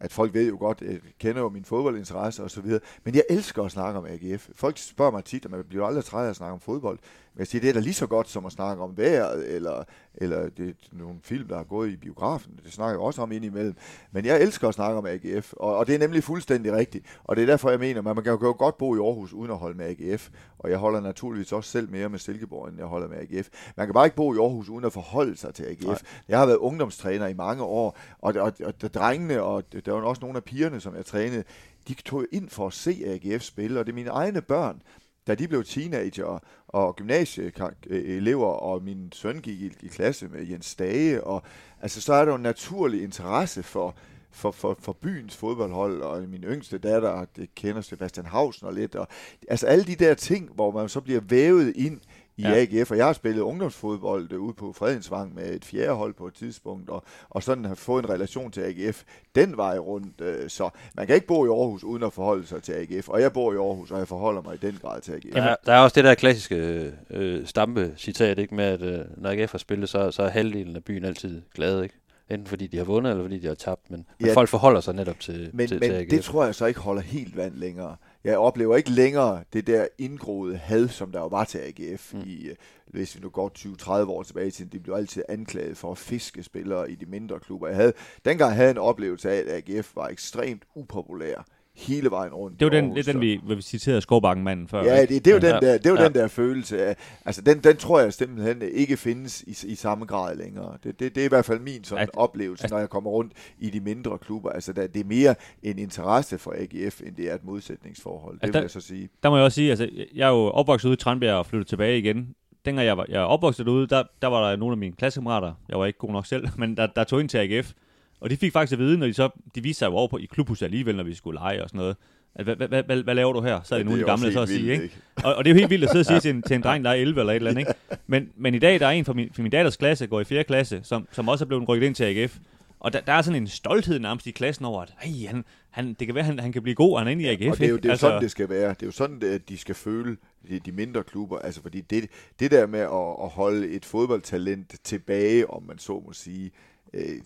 [0.00, 2.80] at folk ved jo godt, jeg kender jo min fodboldinteresse og så videre.
[3.04, 4.48] Men jeg elsker at snakke om AGF.
[4.54, 6.98] Folk spørger mig tit, og man bliver aldrig træt af at snakke om fodbold.
[7.36, 9.84] Men jeg siger, det er da lige så godt som at snakke om vejret, eller,
[10.14, 12.60] eller det er nogle film, der har gået i biografen.
[12.64, 13.74] Det snakker jeg også om indimellem.
[14.12, 17.06] Men jeg elsker at snakke om AGF, og, og det er nemlig fuldstændig rigtigt.
[17.24, 19.50] Og det er derfor, jeg mener, at man kan jo godt bo i Aarhus uden
[19.50, 20.28] at holde med AGF.
[20.58, 23.48] Og jeg holder naturligvis også selv mere med Silkeborg, end jeg holder med AGF.
[23.76, 25.84] Man kan bare ikke bo i Aarhus uden at forholde sig til AGF.
[25.84, 25.98] Nej.
[26.28, 30.00] Jeg har været ungdomstræner i mange år, og, og, og, og drengene, og der var
[30.00, 31.44] også nogle af pigerne, som jeg trænede,
[31.88, 34.82] de tog ind for at se AGF spille, og det er mine egne børn,
[35.26, 40.66] da de blev teenager og gymnasieelever, og min søn gik i, i klasse med Jens
[40.66, 41.42] Stage, og
[41.82, 43.94] altså så er der jo en naturlig interesse for,
[44.30, 48.94] for, for, for byens fodboldhold, og min yngste datter det kender Sebastian Hausen og lidt,
[48.94, 49.08] og
[49.48, 52.00] altså alle de der ting, hvor man så bliver vævet ind
[52.38, 52.54] i Ja.
[52.54, 56.34] AGF, og jeg har spillet ungdomsfodbold ude på Fredensvang med et fjerde hold på et
[56.34, 59.02] tidspunkt, og, og sådan har fået en relation til AGF
[59.34, 62.62] den vej rundt, øh, så man kan ikke bo i Aarhus uden at forholde sig
[62.62, 65.12] til AGF, og jeg bor i Aarhus, og jeg forholder mig i den grad til
[65.12, 65.32] AGF.
[65.34, 69.30] Der, er- der er også det der klassiske øh, stampe-citat, ikke, med at øh, når
[69.30, 71.94] AGF har spillet, så, så er halvdelen af byen altid glade, ikke?
[72.30, 74.34] Enten fordi de har vundet, eller fordi de har tabt, men, men Ja.
[74.34, 76.10] folk forholder sig netop til, Men, til, men til AGF.
[76.10, 77.96] det tror jeg så ikke holder helt vand længere.
[78.26, 82.20] Jeg oplever ikke længere det der indgroede had, som der jo var til AGF mm.
[82.26, 82.56] i, øh,
[82.86, 86.42] hvis vi nu går 20-30 år tilbage til, de blev altid anklaget for at fiske
[86.42, 87.68] spillere i de mindre klubber.
[87.68, 87.92] Jeg havde,
[88.24, 91.44] dengang havde jeg en oplevelse af, at AGF var ekstremt upopulær
[91.76, 92.60] hele vejen rundt.
[92.60, 94.82] Det var den, det er den vi, vi citerede Skovbakken-manden før.
[94.84, 95.52] Ja, det, det er jo, Ja.
[95.54, 96.04] den, der, det er jo Ja.
[96.04, 100.04] den der følelse af, altså den, den tror jeg simpelthen ikke findes i, i samme
[100.04, 100.76] grad længere.
[100.84, 103.10] Det, det, det er i hvert fald min sådan At- oplevelse, at- når jeg kommer
[103.10, 104.50] rundt i de mindre klubber.
[104.50, 108.34] Altså der, det er mere en interesse for AGF, end det er et modsætningsforhold.
[108.34, 109.08] Det Altså, vil der- jeg så sige.
[109.22, 111.66] der må jeg også sige, altså, jeg er jo opvokset ude i Tranbjerg og flyttet
[111.68, 112.28] tilbage igen.
[112.64, 115.78] Dengang jeg var jeg opvokset derude, der, der var der nogle af mine klassekammerater, jeg
[115.78, 117.72] var ikke god nok selv, men der, der tog ind til AGF.
[118.20, 120.18] Og de fik faktisk at vide, når de så, de viste sig jo over på,
[120.18, 121.96] i klubhuset alligevel, når vi skulle lege og sådan noget.
[122.34, 123.60] At, hvad, hvad, hvad, laver du her?
[123.62, 124.90] Så er det Ja, nogle af de gamle så at sige, ikke?
[125.24, 126.62] Og, og det er jo helt vildt at sidde og sige til en, til en
[126.62, 127.72] dreng, der er 11 eller et eller andet, ikke?
[128.06, 130.24] Men, men i dag, der er en fra min, fra min datters klasse, går i
[130.24, 130.44] 4.
[130.44, 132.38] klasse, som, som også er blevet rykket ind til AGF.
[132.80, 135.94] Og der, der er sådan en stolthed nærmest i klassen over, at Ej, han, han,
[135.94, 137.52] det kan være, han, han kan blive god, og han er inde i AGF.
[137.52, 138.68] Og det er jo, det er altså, sådan, det skal være.
[138.68, 140.16] Det er jo sådan, at de skal føle
[140.48, 141.38] de, de mindre klubber.
[141.38, 142.10] Altså, fordi det,
[142.40, 146.50] det der med at, at holde et fodboldtalent tilbage, om man så må sige,
[146.94, 147.18] øh,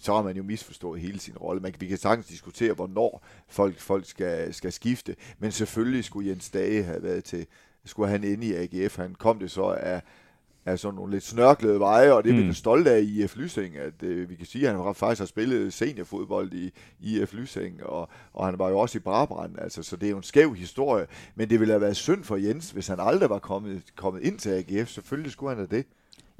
[0.00, 1.60] så har man jo misforstået hele sin rolle.
[1.62, 5.16] Man, vi kan sagtens diskutere, hvornår folk, folk skal, skal skifte.
[5.38, 7.46] Men selvfølgelig skulle Jens Dage have været til,
[7.84, 8.96] skulle han ind i AGF.
[8.96, 10.02] Han kom det så af,
[10.66, 12.46] af sådan nogle lidt snørklede veje, og det er vi Mm.
[12.46, 12.54] mm.
[12.54, 15.72] stolte af i IF Lysing, at øh, vi kan sige, at han faktisk har spillet
[15.72, 16.70] seniorfodbold i,
[17.00, 20.10] i IF Lysing, og, og han var jo også i Brabrand, altså, så det er
[20.10, 23.30] jo en skæv historie, men det ville have været synd for Jens, hvis han aldrig
[23.30, 25.86] var kommet, kommet ind til AGF, selvfølgelig skulle han da det.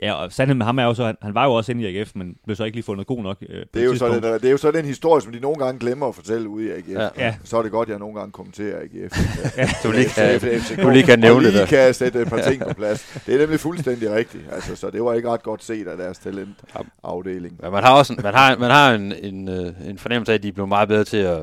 [0.03, 1.99] Ja, og sandheden med ham er jo så, han, han var jo også inde i
[1.99, 3.37] AGF, men blev så ikke lige fundet god nok.
[3.49, 5.65] Øh, Det er, jo så den, det er jo så den historie, som de nogle
[5.65, 6.89] gange glemmer at fortælle ude i AGF.
[6.89, 7.09] Ja.
[7.19, 7.35] Ja.
[7.45, 9.83] Så er det godt, at jeg nogle gange kommenterer AGF.
[9.85, 11.67] Du lige kan, FCK, du lige kan nævne og det lige der.
[11.67, 13.21] kan sætte et par ting på plads.
[13.27, 14.45] Det er nemlig fuldstændig rigtigt.
[14.53, 17.57] Altså, så det var ikke ret godt set af deres talentafdeling.
[17.63, 20.37] Men man har også en, man har, man har en, en, øh, en fornemmelse af,
[20.37, 21.39] at de er blevet meget bedre til at,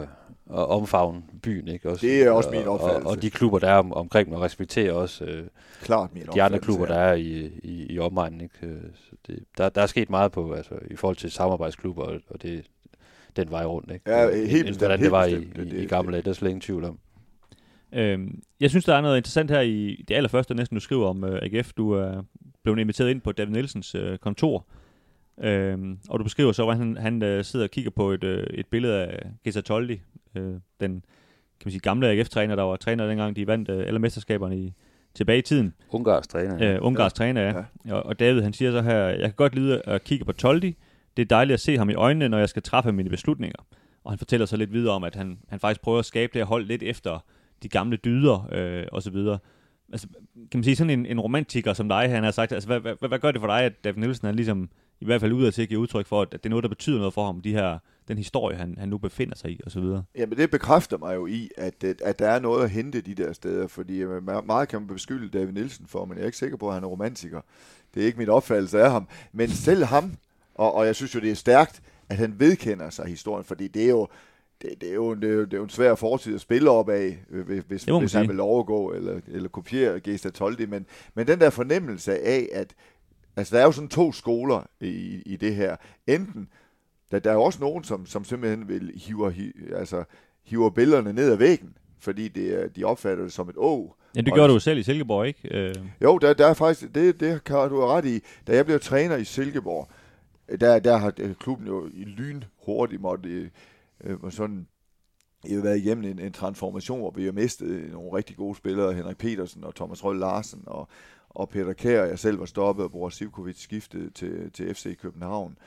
[0.50, 1.68] at omfavne byen.
[1.68, 1.90] Ikke?
[1.90, 3.08] Også, Det er også og, min og, opfattelse.
[3.08, 5.44] og de klubber, der er om, omkring og respekterer også øh,
[5.82, 8.42] Klart min de andre klubber, der er i, i, i omegnen.
[8.42, 8.56] Ikke?
[8.64, 12.20] Øh, Så det, der, der er sket meget på, altså, i forhold til samarbejdsklubber, og,
[12.30, 12.66] og det
[13.36, 13.92] den vej rundt.
[13.92, 14.12] Ikke?
[14.12, 16.34] Ja, helt end bestemt, Hvordan det var i, i, i det- gamle dage, der er
[16.34, 17.00] slet ingen tvivl om.
[17.94, 21.24] Øhm, jeg synes, der er noget interessant her i det allerførste, næsten du skriver om
[21.24, 21.74] øh, AGF.
[21.74, 22.22] Du er
[22.64, 24.66] blevet inviteret ind på David Nielsens øh, kontor,
[25.44, 28.48] øhm, og du beskriver så, hvordan han, han øh, sidder og kigger på et, øh,
[28.54, 30.02] et billede af Gesa Toldi,
[30.38, 31.04] øh, den
[31.60, 34.74] kan man sige, gamle AGF-træner, der var træner dengang, de vandt øh, alle mesterskaberne i,
[35.14, 35.74] tilbage i tiden.
[35.90, 36.76] Ungarsk træner.
[36.76, 37.16] Øh, Ungars ja.
[37.16, 37.64] træner, ja.
[37.86, 37.94] ja.
[37.94, 40.78] Og, og David, han siger så her, jeg kan godt lide at kigge på Toldi.
[41.18, 43.66] Det er dejligt at se ham i øjnene, når jeg skal træffe mine beslutninger.
[44.04, 46.40] Og han fortæller så lidt videre om, at han, han faktisk prøver at skabe det
[46.40, 47.20] her hold lidt efter
[47.64, 49.40] de gamle dyder øh, og så videre.
[49.92, 50.08] Altså,
[50.52, 53.08] kan man sige, sådan en, en romantiker som dig, han har sagt, altså, hvad, hvad,
[53.08, 54.70] hvad gør det for dig, at David Nielsen han ligesom,
[55.00, 56.98] i hvert fald udad til at give udtryk for, at det er noget, der betyder
[56.98, 57.78] noget for ham, de her,
[58.08, 60.04] den historie, han, han nu befinder sig i, og så videre.
[60.16, 63.34] Jamen det bekræfter mig jo i, at, at, der er noget at hente de der
[63.34, 66.38] steder, fordi øh, me- meget kan man beskylde David Nielsen for, men jeg er ikke
[66.38, 67.42] sikker på, at han er romantiker.
[67.94, 69.08] Det er ikke min opfattelse af ham.
[69.34, 70.14] Men selv ham,
[70.56, 73.84] og, og jeg synes jo, det er stærkt, at han vedkender sig historien, fordi det
[73.84, 74.08] er jo,
[74.62, 76.70] det, det, er jo, det, er jo, det er jo en svær fortid at spille
[76.70, 80.66] op af, øh, hvis, hvis, han vil overgå eller, eller kopiere Gesta Toldi.
[80.66, 82.76] Men, men den der fornemmelse af, at
[83.36, 85.76] altså, der er jo sådan to skoler i, i det her.
[86.08, 86.50] Enten,
[87.12, 90.04] der, der er også nogen, som, som simpelthen vil hive, hi, altså,
[90.44, 93.96] hiver billederne ned ad væggen, fordi det, de opfatter det som et å.
[94.16, 95.58] Ja, det gjorde du jo selv i Silkeborg, ikke?
[95.58, 98.20] Øh, Jo, der, der er faktisk, det, det kan du ret i.
[98.48, 99.90] Da jeg blev træner i Silkeborg,
[100.60, 103.50] der, der har øh, klubben jo i lyn hurtigt måtte øh,
[104.04, 104.68] øh, sådan
[105.48, 108.94] jeg har været igennem en, en transformation, hvor vi har mistet nogle rigtig gode spillere,
[108.94, 110.88] Henrik Petersen og Thomas Røll Larsen og,
[111.30, 115.58] og Peter Kær, jeg selv var stoppet, og Boris Sivkovic skiftede til, til FC København.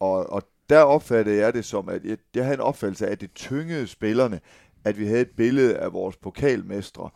[0.00, 3.20] Og, og der opfattede jeg det som, at jeg, jeg havde en opfattelse af, at
[3.20, 4.40] det tyngede spillerne,
[4.84, 7.10] at vi havde et billede af vores pokalmestre,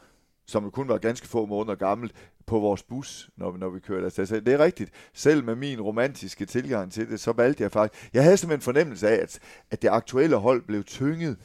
[0.46, 2.14] som kun var ganske få måneder gammelt,
[2.46, 4.26] på vores bus, når vi, når vi kørte afsted.
[4.26, 4.90] Så det er rigtigt.
[5.14, 8.10] Selv med min romantiske tilgang til det, så valgte jeg faktisk...
[8.14, 9.38] Jeg havde simpelthen en fornemmelse af, at,
[9.70, 11.36] at det aktuelle hold blev tynget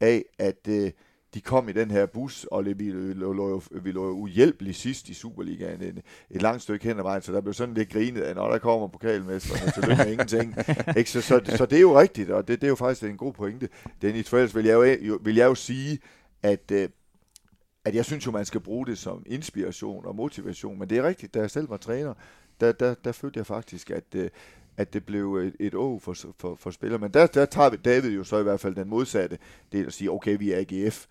[0.00, 0.90] af, at øh,
[1.36, 5.14] de kom i den her bus, og det- vi lå, vi lå uhjælpeligt sidst i
[5.14, 8.34] Superligaen et, et langt stykke hen ad vejen, så der blev sådan lidt grinet af,
[8.34, 10.54] når der kommer pokalmesterne, så lykker ingenting.
[10.98, 11.10] Ikke?
[11.10, 13.32] Så, så, så, det er jo rigtigt, og det, det er jo faktisk en god
[13.32, 13.68] pointe.
[14.02, 15.98] Dennis, for ellers vil jeg jo, vil jeg jo sige,
[16.42, 16.88] at, øh,
[17.84, 21.02] at jeg synes jo, man skal bruge det som inspiration og motivation, men det er
[21.02, 22.14] rigtigt, da jeg selv var træner,
[22.60, 24.30] der, der, der følte jeg faktisk, at, øh,
[24.76, 26.98] at det blev et, et å for, for, for spillere.
[27.00, 29.38] Men der, der tager vi David jo så i hvert fald den modsatte
[29.72, 31.06] del at sige, okay, vi er AGF.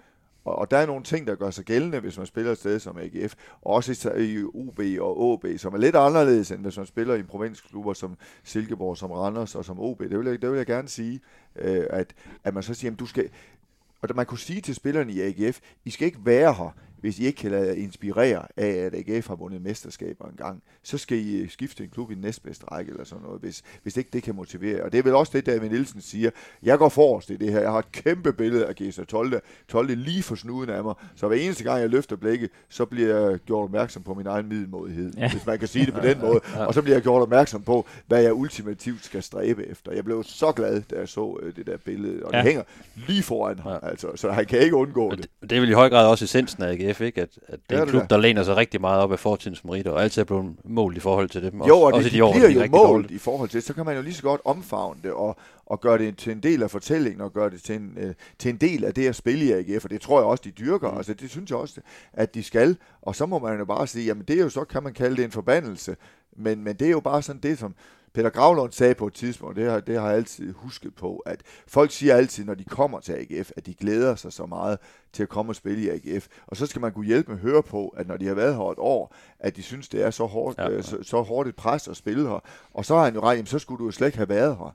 [0.46, 2.80] Og, og der er nogle ting, der gør sig gældende, hvis man spiller et sted
[2.80, 3.36] som AGF.
[3.62, 7.16] Og også i, i UB og AB, som er lidt anderledes, end hvis man spiller
[7.16, 10.00] i provinsklubber som Silkeborg, som Randers og som OB.
[10.00, 11.20] Det vil jeg, det vil jeg gerne sige,
[11.56, 13.30] øh, at, at man så siger, at du skal,
[14.02, 16.76] og man kunne sige til spillerne i AGF, I skal ikke være her,
[17.06, 20.64] hvis I ikke kan lade inspirere af, at AGF har vundet mesterskaber en gang.
[20.84, 23.64] Så skal I øh, skifte en klub i den næstbedste række eller sådan noget, hvis,
[23.84, 24.84] hvis ikke det kan motivere.
[24.84, 26.30] Og det er vel også det, David Nielsen siger.
[26.64, 27.60] Jeg går forrest i det her.
[27.60, 29.42] Jeg har et kæmpe billede af Gesa Tolde.
[29.70, 30.94] Tolde lige for snuden af mig.
[31.16, 34.50] Så hver eneste gang, jeg løfter blikket, så bliver jeg gjort opmærksom på min egen
[34.50, 35.14] middelmodighed.
[35.18, 35.32] Ja.
[35.32, 36.40] Hvis man kan sige det på den måde.
[36.56, 39.92] Og så bliver jeg gjort opmærksom på, hvad jeg ultimativt skal stræbe efter.
[39.92, 42.24] Jeg blev så glad, da jeg så øh, det der billede.
[42.26, 42.38] Og ja.
[42.38, 42.64] Det hænger
[43.08, 43.72] lige foran ham.
[43.72, 43.90] Ja.
[43.90, 45.28] Altså, så han kan ikke undgå Og det.
[45.42, 47.22] det, det er vel i høj grad også essensen af AGF, ikke?
[47.22, 49.20] At, at det Det er en det klub, der læner sig rigtig meget op af
[49.20, 51.62] fortidens meritter, og altid er blevet målt i forhold til dem.
[51.64, 53.12] Jo, og også det, i de de år, bliver de jo målt dårligt.
[53.12, 55.98] i forhold til, så kan man jo lige så godt omfavne det og, og gøre
[55.98, 58.84] det til en del af fortællingen og gøre det til en, øh, til en del
[58.86, 60.92] af det at spille i AGF, og det tror jeg også, de dyrker.
[60.92, 60.98] Mm.
[60.98, 61.82] Altså, det synes jeg også,
[62.14, 62.78] at de skal.
[63.02, 65.16] Og så må man jo bare sige, jamen det er jo så, kan man kalde
[65.16, 65.96] det en forbandelse,
[66.38, 67.76] men, men det er jo bare sådan det, som
[68.16, 71.42] Peter Gravlund sagde på et tidspunkt, det har, det har jeg altid husket på, at
[71.68, 74.78] folk siger altid, når de kommer til AGF, at de glæder sig så meget
[75.14, 76.28] til at komme og spille i AGF.
[76.48, 78.56] Og så skal man kunne hjælpe med at høre på, at når de har været
[78.56, 80.70] her et år, at de synes, det er så hårdt, Ja.
[80.70, 80.82] ja.
[80.82, 82.40] så, så hårdt et pres at spille her.
[82.74, 84.58] Og så har han jo ret, jamen, så skulle du jo slet ikke have været
[84.58, 84.74] her.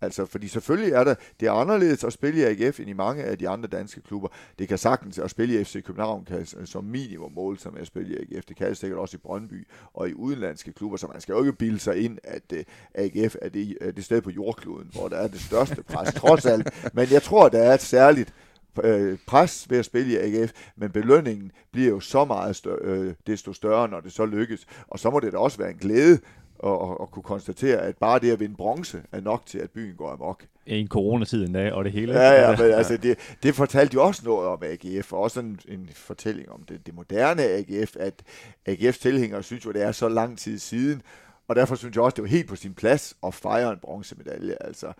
[0.00, 3.24] Altså, fordi selvfølgelig er det, det er anderledes at spille i AGF end i mange
[3.24, 4.28] af de andre danske klubber.
[4.58, 8.16] Det kan sagtens, at spille i FC København kan som minimum mål som at spille
[8.16, 8.44] i AGF.
[8.44, 11.38] Det kan det sikkert også i Brøndby og i udenlandske klubber, så man skal jo
[11.40, 12.58] ikke bilde sig ind, at uh,
[12.94, 16.46] AGF er det, er det sted på jordkloden, hvor der er det største pres, trods
[16.46, 16.94] alt.
[16.94, 18.34] Men jeg tror, der er et særligt
[18.84, 23.14] øh, pres ved at spille i AGF, men belønningen bliver jo så meget større, øh,
[23.26, 24.66] desto større, når det så lykkes.
[24.88, 26.18] Og så må det da også være en glæde
[26.64, 29.70] at, at, at kunne konstatere, at bare det at vinde bronze er nok til, at
[29.70, 30.44] byen går amok.
[30.66, 32.12] I en coronatid endda, og det hele.
[32.12, 35.60] Ja, ja, men altså, det, det fortalte jo også noget om AGF, og også en,
[35.68, 38.14] en fortælling om det, det moderne AGF, at
[38.68, 41.02] AGF's tilhængere synes jo, det er så lang tid siden,
[41.48, 44.54] og derfor synes jeg også, det var helt på sin plads at fejre en bronzemedalje.
[44.60, 44.92] Altså,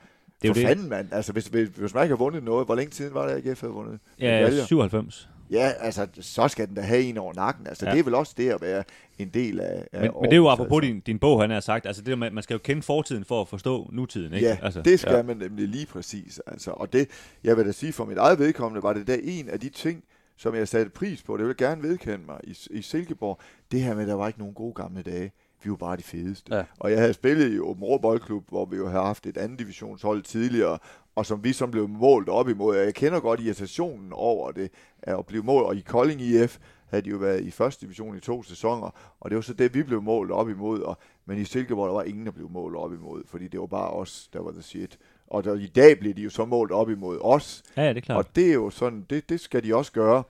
[0.42, 1.08] Det er for fanden, mand.
[1.12, 3.60] Altså, hvis, hvis, hvis man ikke har vundet noget, hvor længe siden var det, AGF
[3.60, 4.64] havde vundet Ja, medaljer?
[4.64, 5.28] 97.
[5.50, 7.66] Ja, altså, så skal den da have en over nakken.
[7.66, 7.92] Altså, Ja.
[7.92, 8.84] det er vel også det at være
[9.18, 10.92] en del af, af Men, men det er jo apropos altså.
[10.92, 13.48] din, din bog, han har sagt, altså det man skal jo kende fortiden for at
[13.48, 14.46] forstå nutiden, ikke?
[14.46, 15.22] Ja, altså, det skal ja.
[15.22, 16.40] man nemlig lige præcis.
[16.46, 17.08] Altså, og det,
[17.44, 20.04] jeg vil da sige for mit eget vedkommende, var det da en af de ting,
[20.36, 21.36] som jeg satte pris på.
[21.36, 23.38] Det vil jeg gerne vedkende mig i, i Silkeborg.
[23.72, 25.32] Det her med, at der var ikke nogen gode gamle dage.
[25.62, 26.56] Vi var bare de fedeste.
[26.56, 26.62] Ja.
[26.78, 29.58] Og jeg havde spillet i Åben Rå Boldklub, hvor vi jo havde haft et andet
[29.58, 30.78] divisionshold tidligere,
[31.16, 32.76] og som vi som blev målt op imod.
[32.76, 34.70] Jeg kender godt irritationen over det,
[35.02, 35.66] at blive målt.
[35.66, 36.58] Og i Kolding IF
[36.90, 39.74] havde de jo været i første division i to sæsoner, og det var så det,
[39.74, 40.80] vi blev målt op imod.
[40.80, 43.66] Og, men i Silkeborg, der var ingen, der blev målt op imod, fordi det var
[43.66, 44.98] bare os, der var the shit.
[45.26, 47.96] Og der, i dag bliver de jo så målt op imod os, Ja, ja, det
[47.96, 48.18] er klart.
[48.18, 50.22] og det er jo sådan, det, det skal de også gøre.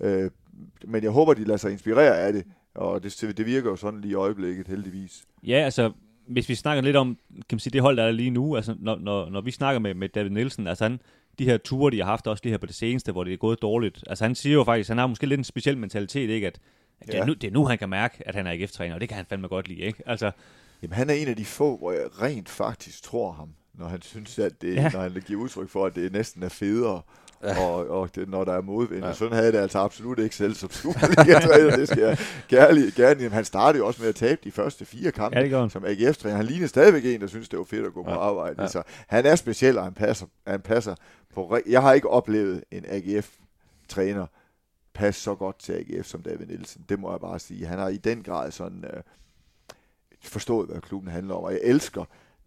[0.00, 0.30] Øh,
[0.84, 2.44] men jeg håber, de lader sig inspirere af det,
[2.74, 5.24] og det, det virker jo sådan lige i øjeblikket, heldigvis.
[5.46, 5.92] Ja, altså,
[6.26, 8.74] hvis vi snakker lidt om, kan man sige, det hold, der er lige nu, altså,
[8.78, 11.00] når, når, når vi snakker med, med David Nielsen, altså han,
[11.38, 13.36] de her ture, de har haft også lige her på det seneste, hvor det er
[13.36, 16.46] gået dårligt, altså han siger jo faktisk, han har måske lidt en speciel mentalitet, ikke,
[16.46, 16.58] at,
[17.00, 17.24] at det, er Ja.
[17.24, 19.26] nu, det er nu, han kan mærke, at han er AGF-træner, og det kan han
[19.28, 20.02] fandme godt lide, ikke?
[20.06, 20.30] Altså,
[20.82, 23.48] Jamen, han er en af de få, hvor jeg rent faktisk tror ham.
[23.74, 24.82] når han synes, at det, Ja.
[24.82, 24.90] ja.
[24.92, 27.02] når han giver udtryk for, at det næsten er federe,
[27.42, 27.60] Ja.
[27.66, 29.04] og, og det, når der er modvind.
[29.04, 29.12] Ja.
[29.12, 31.76] Sådan havde det altså absolut ikke selv som Superliga-træner.
[31.80, 33.28] det skal jeg gerne, gerne.
[33.28, 36.36] Han startede jo også med at tabe de første fire kampe Ja, det som AGF-træner.
[36.36, 38.18] Han ligner stadigvæk en, der synes, det var fedt at gå på Ja.
[38.18, 38.62] arbejde.
[38.62, 38.68] Ja.
[38.68, 40.94] Så han er speciel, og han passer, han passer
[41.34, 41.58] på...
[41.66, 44.26] Jeg har ikke oplevet en AGF-træner
[44.94, 46.84] passe så godt til AGF som David Nielsen.
[46.88, 47.66] Det må jeg bare sige.
[47.66, 49.02] Han har i den grad sådan øh,
[50.22, 51.44] forstået, hvad klubben handler om.
[51.44, 52.04] Og jeg elsker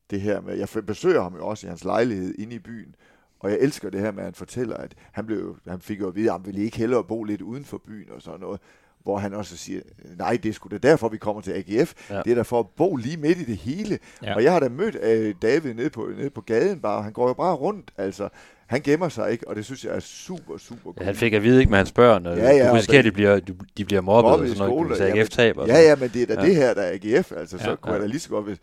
[0.09, 0.57] det her med...
[0.57, 2.95] Jeg besøger ham jo også i hans lejlighed inde i byen.
[3.39, 6.07] Og jeg elsker det her med, at han fortæller, at han, blev, han fik jo
[6.07, 8.59] at vide, at han ville ikke hellere bo lidt uden for byen og sådan noget.
[9.03, 9.81] Hvor han også siger,
[10.17, 12.09] nej, det er sgu da derfor, vi kommer til AGF.
[12.09, 12.21] Ja.
[12.21, 13.99] Det er da for at bo lige midt i det hele.
[14.23, 14.35] Ja.
[14.35, 17.03] Og jeg har da mødt øh, David nede på, nede på gaden bare.
[17.03, 18.29] Han går jo bare rundt, altså.
[18.67, 20.99] Han gemmer sig ikke, og det synes jeg er super, super godt.
[20.99, 23.05] Ja, han fik at vide ikke med hans børn, og Ja, ja, du risikerer, at
[23.05, 25.65] de bliver, de, de bliver mobbet, Mobbet og sådan noget, skole, hvis AGF taber.
[25.67, 26.47] Ja, ja, men det er da Ja.
[26.47, 27.31] det her, der er AGF.
[27.31, 27.93] Altså, så ja, kunne ja.
[27.93, 28.57] jeg da lige så godt, hvis,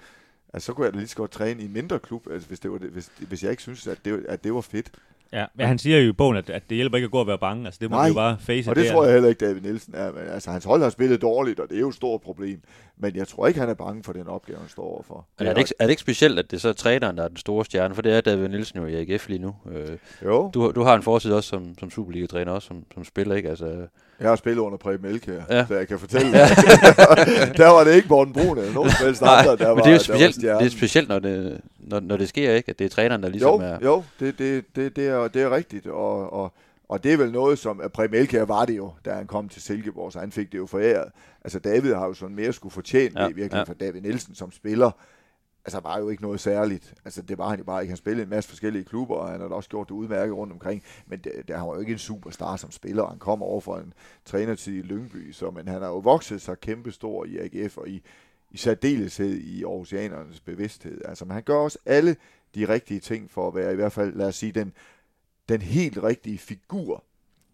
[0.53, 2.61] altså, så kunne jeg da lige så godt træne i en mindre klub, altså, hvis,
[2.61, 4.93] det var det, hvis, hvis jeg ikke synes, at det, at det var fedt.
[5.33, 7.27] Ja, men han siger jo i bogen, at, at det hjælper ikke at gå og
[7.27, 7.65] være bange.
[7.67, 8.71] Altså, det må Nej, jo bare face.
[8.71, 10.13] Og det er- tror jeg heller ikke, David Nielsen er.
[10.13, 12.61] Men, altså, hans hold har spillet dårligt, og det er jo et stort problem.
[12.99, 15.27] Men jeg tror ikke, han er bange for den opgave, han står overfor.
[15.39, 17.29] Men er det, ikke, er det ikke specielt, at det så er træneren, der er
[17.29, 17.95] den store stjerne?
[17.95, 19.55] For det er David Nielsen jo i AGF lige nu.
[19.73, 19.89] Øh,
[20.25, 23.49] Jo, du, du har en fortid også som, som Superliga-træner, også som, som spiller, ikke?
[23.49, 23.67] Altså,
[24.21, 25.67] jeg har spillet under Preben Elkjær, Ja.
[25.67, 26.47] så jeg kan fortælle ja.
[27.63, 29.87] Der var det ikke Morten Brun eller nogen som helst andre, der men var, det
[29.87, 30.61] er jo der var specielt, stjernen.
[30.61, 32.71] det er specielt når, det, når, når det sker, ikke?
[32.71, 33.79] At det er træneren, der ligesom jo, er...
[33.83, 36.53] Jo, det, det, det, det, er, det er rigtigt, og, og,
[36.89, 39.63] og det er vel noget, som Preben Elkjær var det jo, da han kom til
[39.63, 41.13] Silkeborg, så han fik det jo foræret.
[41.45, 43.63] Altså David har jo sådan mere skulle fortjene Ja, det virkelig, ja.
[43.63, 44.91] for David Nielsen som spiller,
[45.65, 46.95] altså var jo ikke noget særligt.
[47.05, 47.91] Altså det var han jo bare ikke.
[47.91, 50.83] Han spillede en masse forskellige klubber, og han har også gjort det udmærket rundt omkring,
[51.07, 53.07] men det, han var jo ikke en superstar som spiller.
[53.07, 53.93] Han kom over fra en
[54.25, 58.03] trænertid i Lyngby, så, men han har jo vokset sig kæmpestor i AGF og i,
[58.53, 61.01] i særdeleshed i Aarhusianernes bevidsthed.
[61.05, 62.17] Altså, men han gør også alle
[62.55, 64.73] de rigtige ting for at være i hvert fald, lad os sige, den,
[65.49, 67.05] den helt rigtige figur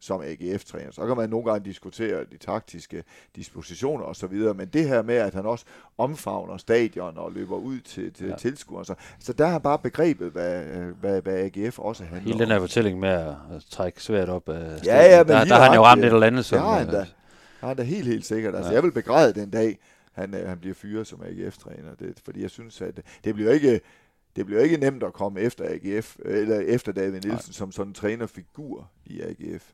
[0.00, 0.90] som AGF-træner.
[0.90, 3.04] Så kan man nogle gange diskutere de taktiske
[3.36, 5.64] dispositioner og så videre, men det her med, at han også
[5.98, 8.36] omfavner stadion og løber ud til, til Ja.
[8.36, 10.62] tilskuere, så, så der har bare begrebet, hvad,
[11.00, 12.60] hvad, hvad AGF også handler Hele den her om.
[12.62, 13.34] fortælling med at,
[13.70, 16.26] trække svært op af Ja, ja, men der, der har han jo ramt et eller
[16.26, 16.58] andet, Det som...
[16.58, 16.98] har han øh, da.
[16.98, 17.06] Det
[17.60, 18.54] har han da helt, helt sikkert.
[18.54, 18.74] Altså, ja.
[18.74, 19.78] jeg vil begræde den dag,
[20.18, 21.94] han, øh, han bliver fyret som AGF-træner.
[21.94, 23.80] Det, fordi jeg synes, at det bliver ikke...
[24.36, 27.38] Det bliver ikke nemt at komme efter AGF, eller efter David Nielsen Nej.
[27.38, 29.72] som sådan en trænerfigur i AGF.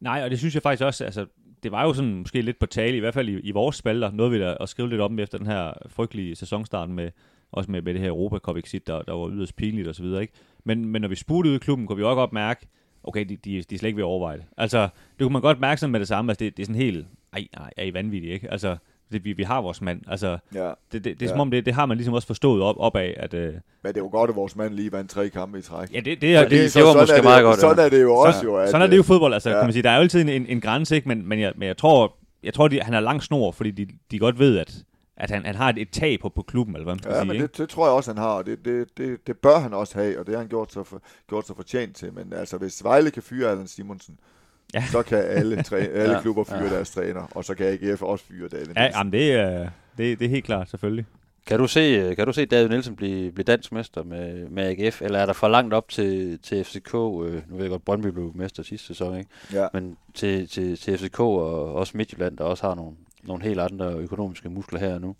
[0.00, 1.26] Nej, og det synes jeg faktisk også, altså,
[1.62, 4.10] det var jo sådan måske lidt på tale, i hvert fald i, i vores spalter,
[4.10, 7.10] noget vi da at skrive lidt om efter den her frygtelige sæsonstart med,
[7.52, 10.02] også med, med det her Europa Cup exit, der, der var yderst pinligt og så
[10.02, 10.34] videre, ikke?
[10.64, 12.66] Men, men når vi spurgte ud i klubben, kunne vi også godt mærke,
[13.02, 14.44] okay, de, de, de er slet ikke ved at overveje det.
[14.56, 14.82] Altså,
[15.18, 17.06] det kunne man godt mærke sådan med det samme, altså det, det er sådan helt,
[17.32, 18.50] ej, ej, er I vanvittige, ikke?
[18.50, 18.76] Altså,
[19.12, 20.66] det, vi, vi har vores mand, altså, Ja.
[20.66, 21.28] det, det, det er Ja.
[21.28, 23.60] som om, det, det har man ligesom også forstået op, op af, at, øh, Men
[23.84, 25.92] det er jo godt, at vores mand lige vandt tre kampe i træk.
[25.94, 27.84] ja, det, det, er, Fordi det, det var sådan måske det, meget godt, Sådan ja.
[27.84, 28.56] er det jo også så, jo.
[28.56, 29.56] At, sådan er det jo øh, fodbold, altså, ja.
[29.56, 29.82] kan man sige.
[29.82, 31.08] Der er jo altid en, en, en grænse, ikke?
[31.08, 33.86] Men, men, jeg, men jeg tror, jeg tror de, han er lang snor, fordi de,
[34.10, 34.74] de godt ved, at,
[35.16, 37.16] at han, han har et, et tag på, på klubben, eller hvad man skal Ja,
[37.18, 37.26] sige.
[37.26, 37.46] men ikke?
[37.46, 39.98] det, det tror jeg også, han har, og det, det, det, det bør han også
[39.98, 42.12] have, og det har han gjort sig, for, gjort sig fortjent til.
[42.12, 44.35] Men altså, hvis Vejle kan fyre Allan Simonsen, Ja.
[44.76, 44.84] Ja.
[44.92, 46.20] så kan alle, træ, alle Ja, ja.
[46.20, 46.64] klubber fyre ja.
[46.64, 46.74] ja.
[46.74, 48.98] deres træner, og så kan AGF også fyre David Ja, Nielsen.
[48.98, 51.06] jamen det, er, det, det er helt klart, selvfølgelig.
[51.46, 55.02] Kan du se, kan du se David Nielsen blive, blive dansk mester med, med AGF,
[55.02, 56.94] eller er der for langt op til, til FCK?
[56.94, 59.30] Øh, nu ved jeg godt, Brøndby blev mester sidste sæson, ikke?
[59.52, 59.66] Ja.
[59.72, 63.94] Men til, til, til FCK og også Midtjylland, der også har nogle, nogle helt andre
[63.94, 65.16] økonomiske muskler her nu.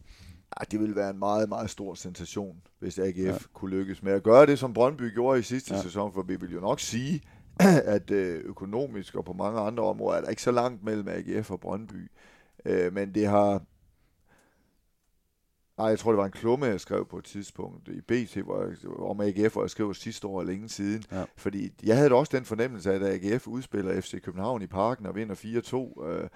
[0.56, 3.22] Ej, det ville være en meget, meget stor sensation, hvis AGF Ja.
[3.26, 3.34] ja.
[3.54, 5.76] kunne lykkes med at gøre det, som Brøndby gjorde i sidste Ja.
[5.76, 5.82] ja.
[5.82, 7.20] sæson, for vi vil jo nok sige,
[7.94, 11.50] at øh, økonomisk og på mange andre områder er der ikke så langt mellem AGF
[11.50, 12.10] og Brøndby.
[12.64, 13.62] Øh, men det har...
[15.78, 18.62] Ej, jeg tror, det var en klumme, jeg skrev på et tidspunkt i BT, hvor
[18.62, 21.04] jeg, om AGF, hvor jeg skrev sidste år længe siden.
[21.12, 21.24] Ja.
[21.36, 25.14] Fordi jeg havde også den fornemmelse af, at AGF udspiller FC København i parken og
[25.14, 25.34] vinder
[25.98, 26.06] 4-2.
[26.06, 26.28] Øh,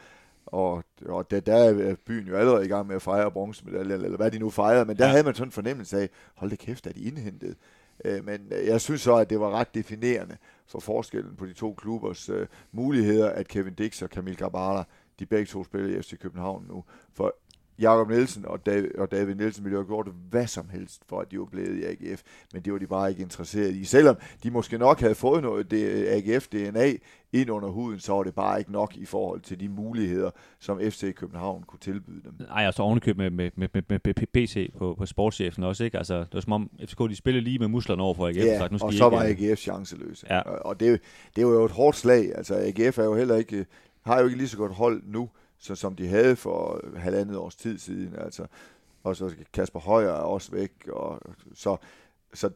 [0.46, 4.16] og, og der, der er byen jo allerede i gang med at fejre bronzemedalje, eller
[4.16, 5.10] hvad de nu fejrer, men der ja.
[5.10, 7.56] havde man sådan en fornemmelse af, hold da kæft, er de indhentet.
[8.04, 10.36] Øh, men øh, jeg synes så, at det var ret definerende
[10.66, 14.84] for forskellen på de to klubbers øh, muligheder, at Kevin Dix og Camille Grabara,
[15.18, 16.84] de begge to spiller i FC København nu.
[17.12, 17.34] For
[17.80, 21.20] Jakob Nielsen og David, og David Nielsen ville jo have gjort hvad som helst for,
[21.20, 23.84] at de var blevet i AGF, men det var de bare ikke interesseret i.
[23.84, 26.98] Selvom de måske nok havde fået noget det, AGF-DNA
[27.32, 30.80] ind under huden, så var det bare ikke nok i forhold til de muligheder, som
[30.80, 32.46] FC København kunne tilbyde dem.
[32.50, 35.98] Ej, og så ovenikøb med, med, med, med, med, PC på, på sportschefen også, ikke?
[35.98, 38.36] Altså, det var som om FCK, de spillede lige med musklerne over for AGF.
[38.36, 40.26] Ja, sagt, nu skal og så var øh, AGF chanceløse.
[40.30, 40.40] Ja.
[40.40, 41.00] Og, og det,
[41.36, 42.36] det var jo et hårdt slag.
[42.36, 43.66] Altså AGF er jo heller ikke,
[44.02, 45.28] har jo ikke lige så godt hold nu,
[45.60, 48.14] så, som de havde for halvandet års tid siden.
[48.18, 48.46] Altså.
[49.02, 50.72] Og så Kasper Højer er også væk.
[50.88, 51.20] Og,
[51.54, 51.76] så,
[52.34, 52.50] så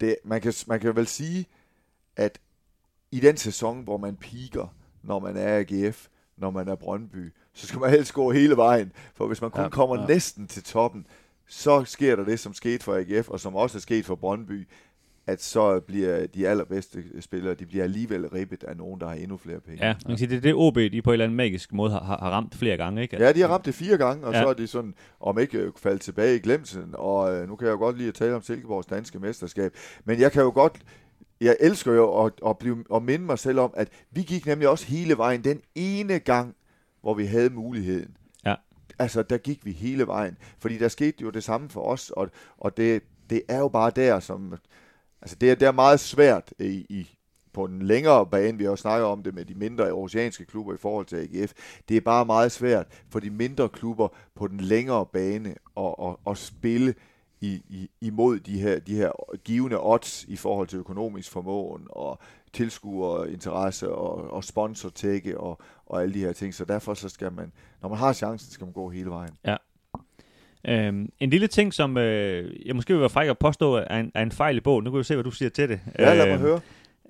[0.00, 1.46] det, man, kan, man kan vel sige,
[2.16, 2.38] at
[3.10, 6.06] i den sæson, hvor man piker, når man er AGF,
[6.36, 8.92] når man er Brøndby, så skal man helst gå hele vejen.
[9.14, 10.06] For hvis man kun Ja, kommer ja.
[10.06, 11.06] næsten til toppen,
[11.46, 14.68] så sker der det, som skete for AGF, og som også er sket for Brøndby,
[15.28, 19.36] at så bliver de allerbedste spillere, de bliver alligevel ribbet af nogen, der har endnu
[19.36, 19.86] flere penge.
[19.86, 21.90] Ja, man kan sige, det er det OB, de på en eller anden magisk måde
[21.90, 23.16] har, har ramt flere gange, ikke?
[23.22, 24.42] Ja, de har ramt det fire gange, og Ja.
[24.42, 26.94] så er de sådan, om ikke øh, faldet tilbage i glemsen.
[26.94, 29.72] Og øh, nu kan jeg jo godt lide at tale om Silkeborgs danske mesterskab.
[30.04, 30.78] Men jeg kan jo godt,
[31.40, 34.68] jeg elsker jo at, at, blive, at minde mig selv om, at vi gik nemlig
[34.68, 36.54] også hele vejen den ene gang,
[37.00, 38.16] hvor vi havde muligheden.
[38.44, 38.54] Ja.
[38.98, 40.36] Altså, der gik vi hele vejen.
[40.58, 43.90] Fordi der skete jo det samme for os, og, og det, det er jo bare
[43.96, 44.54] der, som...
[45.22, 47.18] Altså, det er, det er meget svært i, i,
[47.52, 50.74] på den længere bane, vi har jo snakket om det med de mindre oceanske klubber
[50.74, 51.52] i forhold til AGF,
[51.88, 56.16] det er bare meget svært for de mindre klubber på den længere bane at, at,
[56.26, 56.94] at spille
[57.40, 62.18] i, i, imod de her, de her givende odds i forhold til økonomisk formåen og
[62.52, 66.54] tilskuerinteresse og, og sponsortække og, og alle de her ting.
[66.54, 69.32] Så derfor så skal man, når man har chancen, skal man gå hele vejen.
[69.44, 69.56] Ja,
[70.66, 74.12] Øhm, en lille ting, som øh, jeg måske vil være fræk at påstå, er en,
[74.14, 74.84] er en fejl i bogen.
[74.84, 75.80] Nu kan vi se, hvad du siger til det.
[75.98, 76.60] Ja, lad mig Øhm, høre.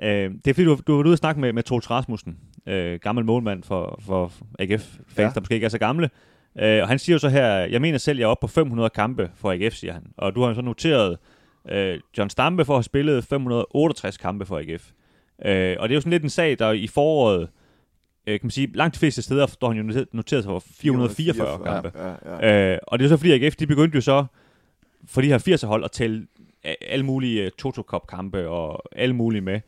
[0.02, 2.38] Øh, det er fordi, du, du har været ude og snakke med, med Troels Rasmussen,
[2.66, 5.30] øh, gammel målmand for, for AGF-fans, ja.
[5.34, 6.10] Der måske ikke er så gamle.
[6.58, 8.90] Øh, og han siger jo så her, jeg mener selv, jeg er oppe på 500
[8.90, 10.02] kampe for AGF, siger han.
[10.16, 11.18] Og du har så noteret
[11.70, 14.90] øh, John Stampe for at have spillet 568 kampe for AGF.
[15.44, 17.48] Øh, og det er jo sådan lidt en sag, der i foråret,
[18.28, 20.62] øh, kan man sige, langt de fleste steder står han jo noteret, noteret sig for
[20.80, 21.92] 444 kampe.
[21.94, 22.72] Ja, ja, ja.
[22.72, 24.24] Øh, og det er så fordi AGF, de begyndte jo så,
[25.06, 26.26] for de her 80'er hold, at tælle
[26.64, 29.60] a- alle mulige uh, Toto Cup kampe og alle mulige med.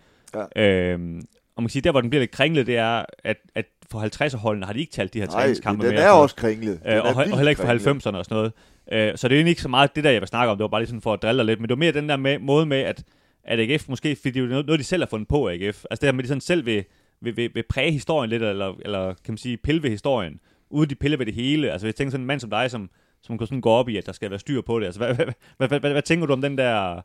[0.57, 0.63] Ja.
[0.93, 1.17] Øhm,
[1.57, 4.25] og man kan sige, der hvor den bliver lidt kringlet, det er, at, at for
[4.25, 6.03] 50'er holdene har de ikke talt de her Nej, træningskampe den med.
[6.03, 6.81] er og sådan også kringlet.
[6.83, 8.07] Den Øh, er og, og heller ikke for kringlet.
[8.07, 8.53] 90'erne og sådan noget.
[8.93, 10.57] Øh, så det er egentlig ikke så meget det der, jeg vil snakke om.
[10.59, 11.61] Det var bare lige sådan for at drille lidt.
[11.61, 13.03] Men det var mere den der med, måde med, at,
[13.45, 15.85] at AGF måske, fordi det er noget, noget, de selv har fundet på, AGF.
[15.91, 16.85] Altså det her med, at de sådan selv vil,
[17.21, 20.41] vil, vil, vil præge historien lidt, eller, eller kan man sige, pille ved historien,
[20.71, 21.73] uden de piller ved det hele.
[21.73, 22.91] Altså hvis jeg tænker sådan en mand som dig, som,
[23.21, 24.87] som kan sådan gå op i, at der skal være styr på det.
[24.87, 25.27] Altså hvad, hvad,
[25.57, 27.03] hvad, hvad, hvad, hvad tænker du om den der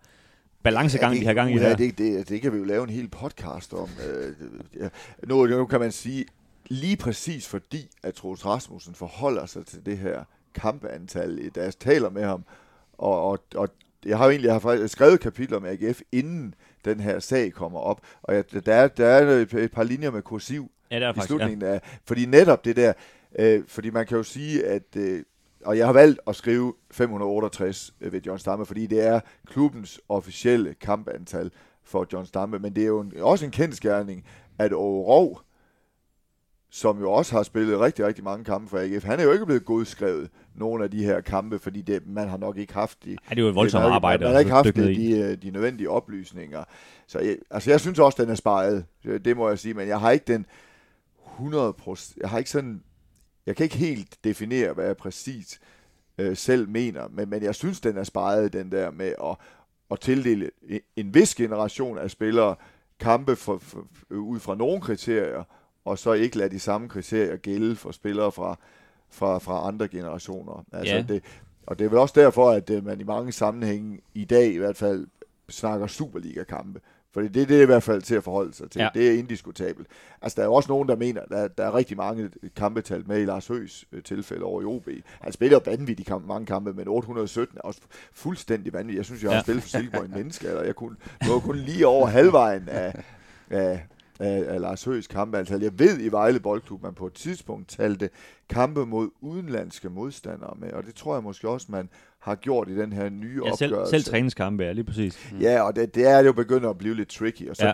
[0.64, 1.76] balancegang, Ja, de har gang i der?
[1.76, 3.90] Det, det, det kan vi jo lave en hel podcast om.
[4.10, 4.34] Øh,
[4.80, 4.90] ja.
[5.28, 6.26] nu, nu kan man sige,
[6.68, 10.24] lige præcis fordi, at Troels Rasmussen forholder sig til det her
[10.54, 12.44] kampeantal, da jeg taler med ham,
[12.98, 13.70] og, og, og
[14.06, 16.53] jeg har jo egentlig jeg har faktisk skrevet kapitler med AGF, inden
[16.86, 20.11] den her sag kommer op, og jeg, der, er, der er et, et par linjer
[20.11, 21.38] med kursiv Ja, det er i faktisk, ja.
[21.38, 22.94] slutningen af, fordi netop det der,
[23.40, 25.23] øh, fordi man kan jo sige, at, øh,
[25.65, 30.73] og jeg har valgt at skrive 568 ved John Stamme, fordi det er klubbens officielle
[30.73, 31.52] kampantal
[31.84, 34.26] for John Stamme, men det er jo en, også en kendskærning,
[34.60, 35.41] at Årov,
[36.76, 39.46] som jo også har spillet rigtig, rigtig mange kampe for AGF, han er jo ikke
[39.46, 43.10] blevet godskrevet nogle af de her kampe, fordi det, man har nok ikke haft de,
[43.10, 44.22] Ej, det er jo et voldsomt man, arbejde.
[44.22, 46.64] Man, man har ikke haft ned de, de, nødvendige oplysninger.
[47.08, 48.86] Så jeg, altså jeg synes også, den er sparet.
[49.04, 50.46] Det må jeg sige, men jeg har ikke den
[51.34, 51.74] 100
[52.22, 52.84] Jeg har ikke sådan...
[53.46, 55.60] Jeg kan ikke helt definere, hvad jeg præcis
[56.18, 59.38] øh, selv mener, men, men jeg synes, den er sparet, den der med at,
[59.92, 62.56] at tildele en, en vis generation af spillere
[63.00, 65.44] kampe for, for, ud fra nogle kriterier,
[65.86, 68.57] og så ikke lade de samme kriterier gælde for spillere fra,
[69.10, 70.66] fra, fra andre generationer.
[70.74, 71.02] Altså Ja.
[71.02, 71.24] det,
[71.68, 74.57] og det er vel også derfor, at øh, man i mange sammenhænge i dag i
[74.57, 75.07] hvert fald
[75.49, 76.80] snakker Superliga-kampe.
[77.14, 78.80] Fordi det, det er i hvert fald til at forholde sig til.
[78.82, 78.90] Ja.
[78.94, 79.88] Det er indiskutabelt.
[80.22, 83.03] Altså, der er jo også nogen, der mener, at der, der er rigtig mange kampetal
[83.07, 84.90] med i Lars Høgs øh, tilfælde over i OB.
[85.22, 87.82] Han spiller vanvittigt kamp, mange kampe, men 817 er også
[88.14, 88.98] fuldstændig vanvittigt.
[88.98, 89.41] Jeg synes, jeg har Ja.
[89.41, 90.95] spillet for Silkeborg en menneske, eller jeg kunne,
[91.28, 93.03] nåede kun lige over halvvejen af,
[93.49, 93.86] af,
[94.20, 95.62] af, af Lars Høgs kampeantal.
[95.62, 98.10] Jeg ved i Vejle Boldklub, man på et tidspunkt talte
[98.50, 101.90] kampe mod udenlandske modstandere med, og det tror jeg måske også, man
[102.20, 103.92] har gjort i den her nye Ja, selv, opgørelse.
[103.92, 105.34] selv træningskampe, ja, lige præcis.
[105.42, 107.50] Ja, og det, det er jo begyndt at blive lidt tricky.
[107.50, 107.74] Og, så, Ja.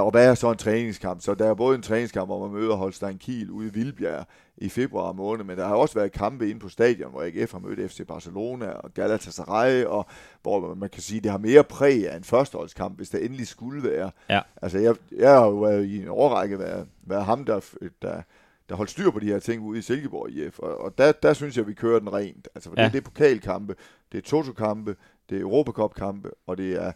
[0.00, 1.20] Og hvad er så en træningskamp?
[1.20, 4.68] Så der er både en træningskamp, hvor man møder Holstein Kiel ude i Vildbjerg i
[4.68, 7.90] februar måned, men der har også været kampe inde på stadion, hvor AGF har mødt
[7.90, 10.06] FC Barcelona og Galatasaray, og
[10.42, 13.90] hvor man kan sige, det har mere præg af en førsteholdskamp, hvis det endelig skulle
[13.90, 14.10] være.
[14.30, 14.40] Ja.
[14.62, 17.60] Altså, jeg, jeg har jo været i en overrække været, været ham, der,
[18.02, 18.22] der,
[18.68, 21.32] der holdt styr på de her ting ude i Silkeborg IF, og, og der, der
[21.32, 22.48] synes jeg, vi kører den rent.
[22.54, 22.82] Altså, for Ja.
[22.82, 22.86] ja.
[22.86, 23.74] det, det er pokalkampe,
[24.12, 24.96] det er Toto-kampe,
[25.30, 26.92] det er Europacup-kampe, og det er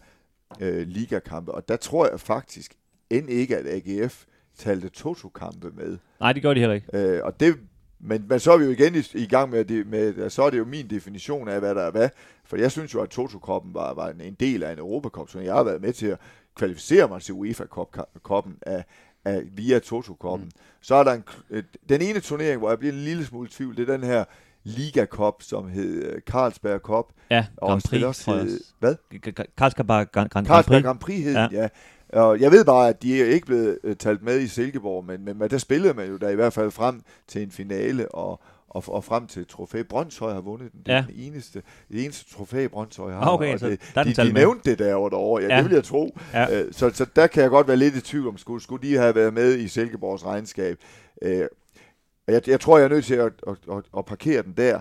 [0.59, 1.51] øh, ligakampe.
[1.51, 2.77] Og der tror jeg faktisk
[3.09, 4.23] end ikke, at AGF
[4.57, 5.97] talte Toto-kampe med.
[6.19, 6.87] Nej, det gør de heller ikke.
[6.93, 7.55] Øh, og det,
[7.99, 10.49] men, men så er vi jo igen i, i gang med, det, med, så er
[10.49, 12.09] det jo min definition af, hvad der er hvad.
[12.45, 15.39] For jeg synes jo, at Toto-koppen var, var en, en del af en Europacup, så
[15.39, 16.17] jeg har været med til at
[16.55, 18.83] kvalificere mig til UEFA-koppen af,
[19.25, 20.45] af, via Toto-koppen.
[20.45, 20.51] Mm.
[20.81, 21.23] Så er der en,
[21.89, 24.23] den ene turnering, hvor jeg bliver en lille smule i tvivl, det er den her
[24.63, 27.05] Liga Cup, som hed øh, Carlsberg Cup.
[27.29, 28.95] Ja, Og Grand Prix, tror jeg hed- hvad?
[29.57, 30.83] Carlsberg Grand, Grand, Grand Carlsberg Prix.
[30.83, 31.47] Grand Prix hed Ja.
[31.51, 31.67] ja.
[32.13, 35.25] Og jeg ved bare, at de er ikke blevet øh, talt med i Silkeborg, men,
[35.25, 38.41] men, men der spillede man jo da i hvert fald frem til en finale, og,
[38.69, 39.81] og, og frem til et trofæ.
[39.83, 40.81] Brøndshøj har vundet den.
[40.85, 41.05] Det er Ja.
[41.07, 41.61] den eneste,
[41.91, 43.21] det eneste trofæ, Brøndshøj har.
[43.21, 45.41] Ah, okay, og så det, der den de, de nævnte det derovre derovre.
[45.43, 45.55] Ja, Ja.
[45.55, 45.61] ja.
[45.61, 46.17] det vil jeg tro.
[46.33, 46.61] Ja.
[46.61, 48.95] Øh, Så, så der kan jeg godt være lidt i tvivl om, skulle, skulle de
[48.95, 50.77] have været med i Silkeborgs regnskab.
[51.21, 51.47] Øh,
[52.27, 54.79] og jeg, jeg tror, jeg er nødt til at, at, at, at parkere den der.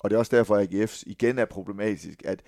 [0.00, 2.40] Og det er også derfor, at AGF igen er problematisk, at,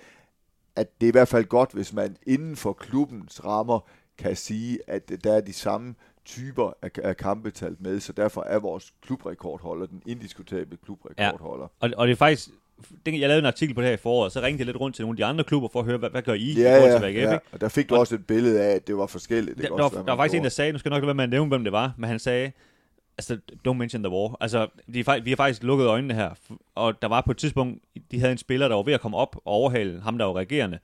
[0.75, 3.79] at det er i hvert fald godt, hvis man inden for klubbens rammer
[4.17, 5.95] kan sige, at der er de samme
[6.25, 11.67] typer af, af kampe talt med, så derfor er vores klubrekordholder den indiskutable klubrekordholder.
[11.79, 12.49] Og, og det er faktisk,
[13.05, 15.03] jeg lavede en artikel på det her i foråret, så ringte jeg lidt rundt til
[15.05, 16.91] nogle af de andre klubber for at høre, hvad, hvad gør I i Ja, forhold
[16.91, 18.97] ja, til AGF, ja, og der fik du Og- også et billede af, at det
[18.97, 19.57] var forskelligt.
[19.57, 20.43] Det Der, kan der, også var, der var faktisk en, gjorde.
[20.43, 22.09] der sagde, nu skal jeg nok lade være med at nævne, hvem det var, men
[22.09, 22.51] han sagde,
[23.17, 23.37] altså,
[23.67, 24.37] don't mention the war.
[24.41, 26.29] Altså, de, er vi har faktisk lukket øjnene her,
[26.75, 29.17] og der var på et tidspunkt, de havde en spiller, der var ved at komme
[29.17, 30.79] op og overhale ham, der var regerende,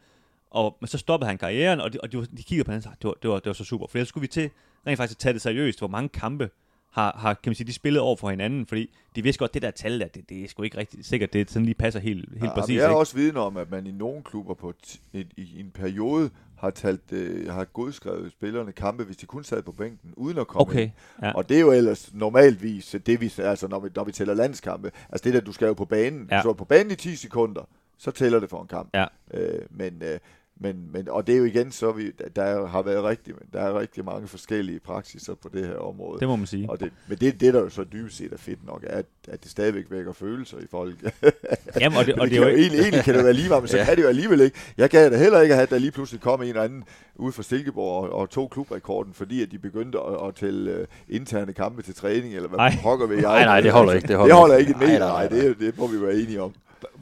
[0.51, 2.83] og, men så stoppede han karrieren, og de, og de, de kiggede på hinanden og
[2.83, 4.49] sagde, det var, det, var, det var så super, for ellers skulle vi til
[4.87, 6.49] rent faktisk at tage det seriøst, hvor mange kampe
[6.91, 9.61] har, har kan man sige, de spillet over for hinanden, fordi de vidste godt, det
[9.61, 12.29] der tal der, det, det er sgu ikke rigtig sikkert, det sådan lige passer helt,
[12.33, 12.75] helt Ja, præcis.
[12.75, 12.97] jeg er ikke?
[12.99, 17.01] også vidne om, at man i nogle klubber på t- i, en periode har talt,
[17.11, 20.81] øh, har godskrevet spillerne kampe, hvis de kun sad på bænken, uden at komme Okay,
[20.83, 20.91] ind.
[21.23, 21.31] ja.
[21.33, 24.91] Og det er jo ellers normalvis det, vi, altså når vi, når vi tæller landskampe.
[25.09, 26.27] Altså det der, du skal jo på banen.
[26.31, 26.41] Ja.
[26.41, 27.61] Du er på banen i 10 sekunder,
[27.97, 28.89] så tæller det for en kamp.
[28.93, 29.05] Ja.
[29.33, 30.19] Øh, men, øh,
[30.61, 33.59] men, men, og det er jo igen så, vi, der er- har været rigtig, der
[33.61, 36.19] er rigtig mange forskellige praksiser på det her område.
[36.19, 36.69] Det må man sige.
[36.69, 39.05] Og det, men det, det, der jo så dybest set er fedt nok, er, at,
[39.27, 40.95] at det stadigvæk vækker følelser i folk.
[41.81, 43.23] Jamen, og det, Og det, det er kan jo jo ikke, egentlig, egentlig kan det
[43.23, 43.85] være lige meget, men så Ja.
[43.85, 44.57] kan det jo alligevel ikke.
[44.77, 46.83] Jeg gad da heller ikke have, at der lige pludselig kom en eller anden
[47.15, 50.85] ude fra Silkeborg og, og tog klubrekorden, fordi at de begyndte at, at tælle uh,
[51.15, 52.73] interne kampe til træning, eller hvad Ej.
[52.83, 53.23] pokker ved jeg.
[53.23, 54.69] Nej, nej, det holder ikke, det Det holder holder, ikke.
[54.69, 55.41] ikke Nej, nej, nej, nej.
[55.41, 56.53] det, det må vi være enige om.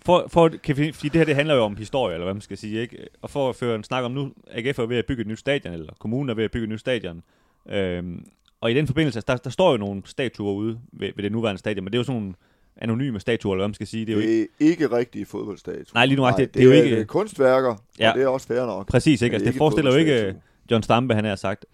[0.05, 2.41] For, for, kan vi, fordi det her det handler jo om historie, eller hvad man
[2.41, 2.97] skal sige, ikke?
[3.21, 5.39] Og for at føre en snak om nu, AGF er ved at bygge et nyt
[5.39, 7.23] stadion, eller kommunen er ved at bygge et nyt stadion.
[7.69, 8.25] Øhm,
[8.61, 11.59] og i den forbindelse, der, der står jo nogle statuer ude ved, ved det nuværende
[11.59, 12.33] stadion, men det er jo sådan nogle
[12.77, 14.05] anonyme statuer, eller hvad man skal sige.
[14.05, 15.83] Det er jo ikke, Det er ikke rigtige fodboldstatuer.
[15.93, 18.09] Nej, lige nu, det- det, det er jo er ikke- øh, kunstværker, Ja.
[18.09, 18.87] og det er også fair nok.
[18.87, 19.33] præcis, ikke?
[19.33, 20.35] Altså, det er det forestiller jo ikke.
[20.71, 21.65] John Stampe, han har sagt.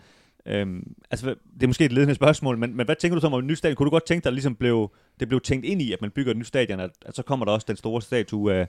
[0.46, 3.34] Øhm, altså, det er måske et ledende spørgsmål, men, men hvad tænker du så om
[3.34, 3.76] et nyt stadion?
[3.76, 6.12] Kunne du godt tænke dig, at ligesom blev, det blev tænkt ind i, at man
[6.12, 8.68] bygger et nyt stadion, at, at så kommer der også den store statue af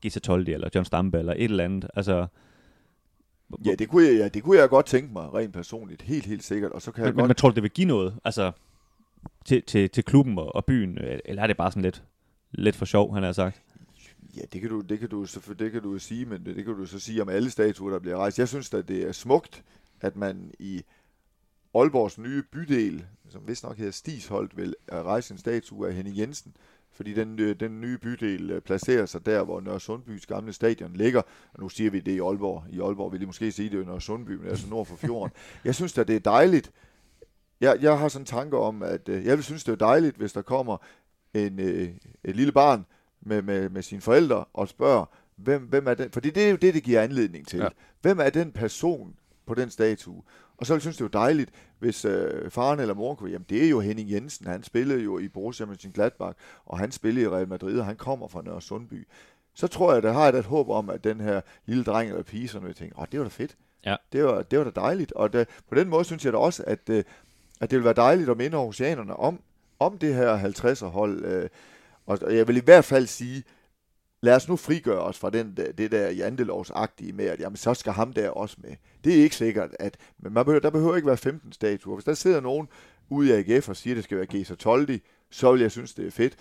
[0.00, 1.90] Gisa Toldi, eller John Stampe, eller et eller andet.
[1.94, 2.26] Altså,
[3.64, 6.02] Ja, det kunne, jeg, ja, det kunne jeg godt tænke mig, rent personligt.
[6.02, 6.72] Helt, helt sikkert.
[6.72, 8.52] Og så kan jeg Men, men, godt men tror du, det vil give noget altså,
[9.44, 10.98] til, til, til klubben og, og byen?
[10.98, 12.02] øh, Eller er det bare sådan lidt,
[12.52, 13.62] lidt for sjov, han har sagt?
[14.36, 15.26] Ja, det kan du, det kan du,
[15.58, 17.98] det kan du sige, men det, det kan du så sige om alle statuer, der
[17.98, 18.38] bliver rejst.
[18.38, 19.64] Jeg synes at det er smukt,
[20.00, 20.82] at man i
[21.74, 26.56] Aalborgs nye bydel, som vist nok hedder Stisholdt, vil rejse en statue af Henning Jensen,
[26.92, 30.92] fordi den, øh, den nye bydel øh, placerer sig der, hvor Nørre Sundbys gamle stadion
[30.92, 31.22] ligger.
[31.54, 32.64] Og nu siger vi det i Aalborg.
[32.70, 35.32] I Aalborg vil de måske sige, det er Nørre Sundby, men altså nord for fjorden.
[35.64, 36.72] Jeg synes at det er dejligt.
[37.60, 40.16] Jeg, jeg har sådan en tanke om, at øh, jeg vil synes, det er dejligt,
[40.16, 40.76] hvis der kommer
[41.34, 41.58] en,
[42.24, 42.86] et lille barn
[43.20, 45.04] med, med, med sine forældre og spørger,
[45.36, 46.10] hvem, hvem er den?
[46.10, 47.58] Fordi det er jo det, det giver anledning til.
[47.58, 47.68] Ja.
[48.02, 49.16] Hvem er den person
[49.46, 50.22] på den statue?
[50.58, 53.46] Og så vil jeg synes, det jo dejligt, hvis øh, faren eller moren kunne, jamen
[53.48, 56.32] det er jo Henning Jensen, han spillede jo i Borussia Mönchengladbach,
[56.66, 59.08] og han spillede i Real Madrid, og han kommer fra Nørre Sundby.
[59.54, 62.10] Så tror jeg, der har jeg da et håb om, at den her lille dreng
[62.10, 63.56] eller pige, sådan vil tænke, åh, det var da fedt.
[63.84, 63.96] Ja.
[64.12, 65.12] Det var, det var da dejligt.
[65.12, 67.04] Og da, på den måde synes jeg da også, at, øh,
[67.60, 69.40] at det vil være dejligt at minde Aarhusianerne om,
[69.78, 71.24] om det her 50'er hold.
[71.24, 71.48] Øh,
[72.06, 73.44] og og jeg vil i hvert fald sige,
[74.20, 77.74] lad os nu frigøre os fra den der, det der jantelovsagtige med, at jamen, så
[77.74, 78.70] skal ham der også med.
[79.04, 81.94] Det er ikke sikkert, at men man behøver, der behøver ikke være 15 statuer.
[81.96, 82.68] Hvis der sidder nogen
[83.10, 85.00] ude i AGF og siger, at det skal være Gesa Toldi,
[85.30, 86.36] så vil jeg synes, det er fedt.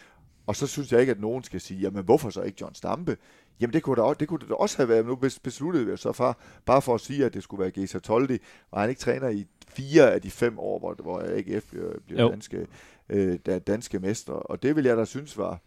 [0.47, 3.17] Og så synes jeg ikke, at nogen skal sige, jamen hvorfor så ikke John Stampe?
[3.59, 5.85] Jamen det kunne, da, også- det kunne det da også have været, nu bes- besluttede
[5.85, 8.37] vi så for, bare for at sige, at det skulle være Gesa Toldi,
[8.71, 12.21] og han ikke træner i fire af de fem år, hvor, hvor AGF bliver, bliver
[12.21, 12.29] Jo.
[12.29, 12.67] danske,
[13.09, 14.33] øh, da- danske mestre.
[14.33, 15.61] Og det vil jeg da synes var,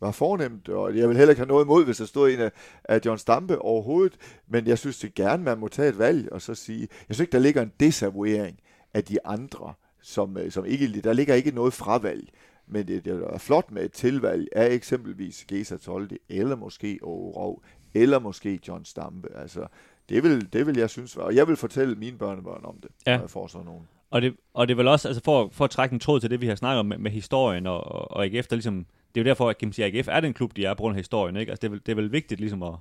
[0.00, 2.50] var fornemt, og jeg vil heller ikke have noget imod, hvis der stod en af,
[2.84, 4.16] af John Stampe overhovedet,
[4.48, 7.20] men jeg synes det gerne, man må tage et valg, og så sige, jeg synes
[7.20, 8.58] ikke, der ligger en desavouering
[8.94, 12.28] af de andre, som, øh, som ikke, der ligger ikke noget fravalg,
[12.66, 17.32] men det, det er flot med et tilvalg af eksempelvis Gesa Tolde, eller måske Åge
[17.32, 17.62] Rov,
[17.94, 19.66] eller måske John Stampe, altså,
[20.08, 23.12] det vil, det vil jeg synes og jeg vil fortælle mine børnebørn om det, Ja.
[23.16, 23.88] når jeg får sådan nogen.
[24.10, 26.30] Og det, og det er vel også, altså for, for at trække en tråd til
[26.30, 29.20] det, vi har snakket om med, med historien og, og, og AGF, der ligesom, det
[29.20, 30.94] er jo derfor, at kan man sige, AGF er den klub, de er på grund
[30.94, 31.52] af historien, ikke?
[31.52, 32.74] Altså det er vel, det er vel vigtigt ligesom at,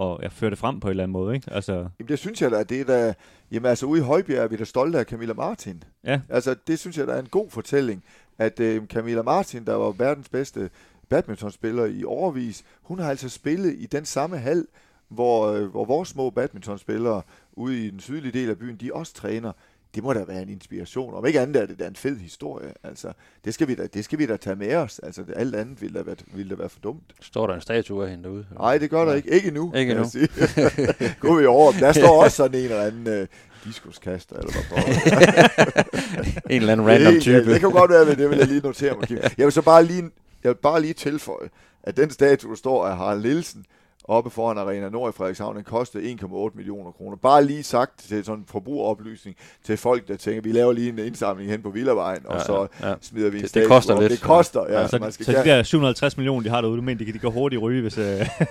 [0.00, 1.52] at ja, føre det frem på en eller anden måde, ikke?
[1.52, 3.14] Altså, Jamen det synes jeg da, det er da,
[3.50, 5.84] jamen altså ude i Højbjerg er vi da stolte af Camilla Martin.
[6.04, 6.20] Ja.
[6.28, 8.04] Altså det synes jeg da er en god fortælling,
[8.38, 10.70] at øh, Camilla Martin, der var verdens bedste
[11.08, 12.64] badmintonspiller i overvis.
[12.82, 14.66] Hun har altså spillet i den samme hal,
[15.08, 19.14] hvor, øh, hvor vores små badmintonspillere ude i den sydlige del af byen, de også
[19.14, 19.52] træner.
[19.94, 21.14] Det må da være en inspiration.
[21.14, 22.72] Om ikke andet er det da en fed historie.
[22.84, 23.12] Altså,
[23.44, 24.98] det skal vi da, det skal vi da tage med os.
[24.98, 27.02] Altså, det, alt andet ville da, være, ville da være for dumt.
[27.20, 28.46] Står der en statue af hende derude?
[28.58, 29.30] Nej, det gør der ikke.
[29.30, 29.72] Ikke endnu.
[29.74, 30.06] Ikke endnu.
[31.20, 31.72] Gå vi over.
[31.72, 33.26] Der står også sådan en eller anden øh,
[33.64, 34.84] diskuskaster, eller hvad
[36.50, 37.52] en eller anden Det random type.
[37.52, 39.10] Det kan godt være, men det vil jeg lige notere mig.
[39.10, 40.10] Jeg vil så bare lige,
[40.44, 41.48] jeg vil bare lige tilføje,
[41.82, 43.64] at den statue, der står af Harald Nielsen,
[44.04, 47.16] oppe foran Arena Nord i Frederikshavn, den kostede 1,8 millioner kroner.
[47.16, 50.98] Bare lige sagt til sådan en forbrugeroplysning til folk, der tænker, vi laver lige en
[50.98, 52.94] indsamling hen på Villavejen, og så ja, ja.
[53.00, 54.00] smider vi en Det- det koster op.
[54.00, 54.12] lidt.
[54.12, 54.80] Det koster, ja.
[54.80, 57.04] Ja, så, man skal så de der 750 millioner, de har derude, du mener, de,
[57.04, 57.98] kan- de kan hurtigt ryge, hvis...
[57.98, 58.04] Øh,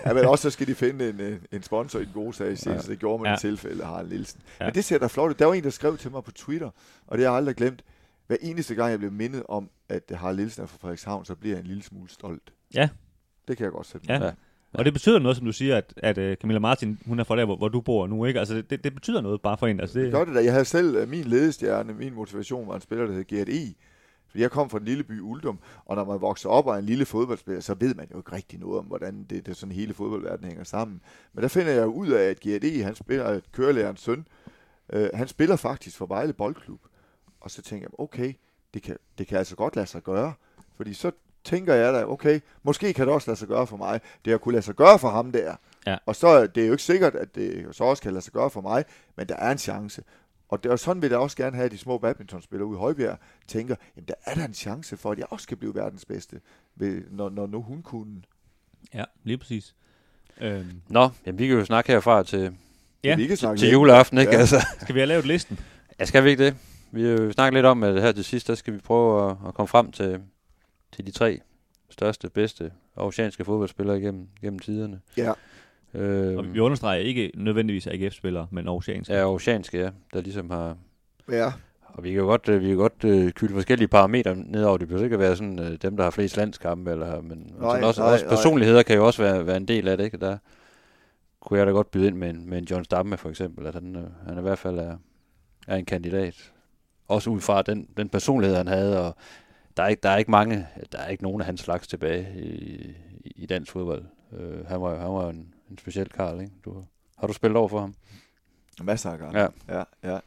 [0.06, 2.56] Ja, men også så skal de finde en, en, sponsor i den gode sag, ja.
[2.82, 3.36] Så det gjorde man ja.
[3.36, 4.42] I tilfælde Harald Nielsen.
[4.60, 4.66] Ja.
[4.66, 5.34] Men det ser da flot ud.
[5.34, 6.70] Der var en, der skrev til mig på Twitter,
[7.08, 7.84] og det har jeg aldrig glemt.
[8.28, 11.56] Hver eneste gang, jeg blev mindet om, at Harald Nielsen er fra Frederikshavn, så bliver
[11.56, 12.54] jeg en lille smule stolt.
[12.76, 12.90] Ja.
[13.48, 14.22] Det kan jeg godt sætte mig.
[14.22, 14.32] Ja.
[14.74, 17.36] Og det betyder noget, som du siger, at, at uh, Camilla Martin, hun er fra
[17.36, 18.40] der, hvor, hvor du bor nu, ikke?
[18.40, 19.80] Altså, det, det betyder noget bare for en.
[19.80, 20.44] Altså, det, Det gør det da.
[20.44, 23.74] Jeg havde selv øh, min ledestjerne, min motivation var en spiller, der hed Gert E.
[24.30, 26.86] Fordi jeg kom fra den lille by Uldum, og når man vokser op af en
[26.86, 29.94] lille fodboldspiller, så ved man jo ikke rigtig noget om, hvordan det, det sådan hele
[29.94, 31.02] fodboldverden hænger sammen.
[31.34, 34.28] Men der finder jeg ud af, at Gert E., han spiller et kørelærens søn,
[34.94, 36.80] øh, han spiller faktisk for Vejle Boldklub.
[37.42, 38.34] Og så tænker jeg, okay,
[38.74, 40.34] det kan, det kan altså godt lade sig gøre.
[40.78, 41.12] Fordi så
[41.44, 44.02] tænker jeg da, okay, måske kan det også lade sig gøre for mig.
[44.26, 45.56] Det har kunne lade sig gøre for ham der.
[45.88, 45.98] Ja.
[46.06, 48.34] Og så er det er jo ikke sikkert, at det så også kan lade sig
[48.34, 48.86] gøre for mig,
[49.18, 50.04] men der er en chance.
[50.50, 52.80] Og, det, og sådan vil jeg også gerne have, at de små badmintonspillere ude i
[52.80, 53.18] Højbjerg
[53.48, 56.40] tænker, jamen der er der en chance for, at jeg også skal blive verdens bedste,
[56.76, 58.22] ved, når, når nu hun kunne.
[58.94, 59.76] Ja, lige præcis.
[60.42, 62.56] Øhm, Nå, jamen, vi kan jo snakke herfra til,
[63.04, 63.74] Ja, vi kan snakke til lidt.
[63.74, 64.32] juleaften, ikke?
[64.34, 64.40] Ja.
[64.40, 65.60] Altså, skal vi have lavet listen?
[66.00, 66.56] ja, skal vi ikke det?
[66.92, 69.38] Vi har jo snakket lidt om, at her til sidst, der skal vi prøve at,
[69.48, 70.22] at komme frem til,
[70.94, 71.40] til de tre
[71.90, 75.00] største, bedste oceanske fodboldspillere igennem, gennem tiderne.
[75.18, 75.32] Ja.
[75.94, 79.14] Øh, Og vi understreger ikke nødvendigvis AGF-spillere, men oceanske.
[79.14, 80.78] er oceanske, ja, der ligesom har...
[81.32, 81.52] Ja,
[81.84, 84.78] Og vi kan jo godt, øh, vi kan godt øh, kylde forskellige parametre ned over.
[84.78, 87.80] Det behøver ikke at være sådan, øh, dem, der har flest landskampe, eller, men Nej,
[87.80, 88.36] nej, også, nej, også nej.
[88.36, 90.04] personligheder kan jo også være, være en del af det.
[90.04, 90.18] Ikke?
[90.18, 90.38] Der
[91.40, 93.74] kunne jeg da godt byde ind med en, med en John Stamme, for eksempel, at
[93.74, 94.98] han, øh, han i hvert fald er,
[95.68, 96.52] er en kandidat.
[97.08, 99.16] Også ud fra den, den personlighed, han havde, og
[99.78, 102.28] der er, ikke, der er ikke mange, der er ikke nogen af hans slags tilbage
[102.40, 102.96] i,
[103.26, 104.06] i, dansk fodbold.
[104.40, 106.52] Øh, han var, han var en, en speciel karl, ikke?
[106.66, 106.84] Du,
[107.18, 107.96] har du spillet over for ham?
[108.84, 109.40] masser af gange.
[109.40, 109.48] Ja.
[109.70, 110.20] ja, ja.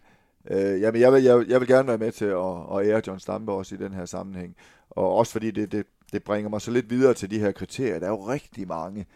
[0.50, 3.02] Øh, jamen, jeg vil, jeg, vil- jeg vil gerne være med til at, at ære
[3.06, 4.56] John Stampe også i den her sammenhæng.
[4.90, 7.98] Og også fordi det, det, det bringer mig så lidt videre til de her kriterier.
[7.98, 9.06] Der er jo rigtig mange,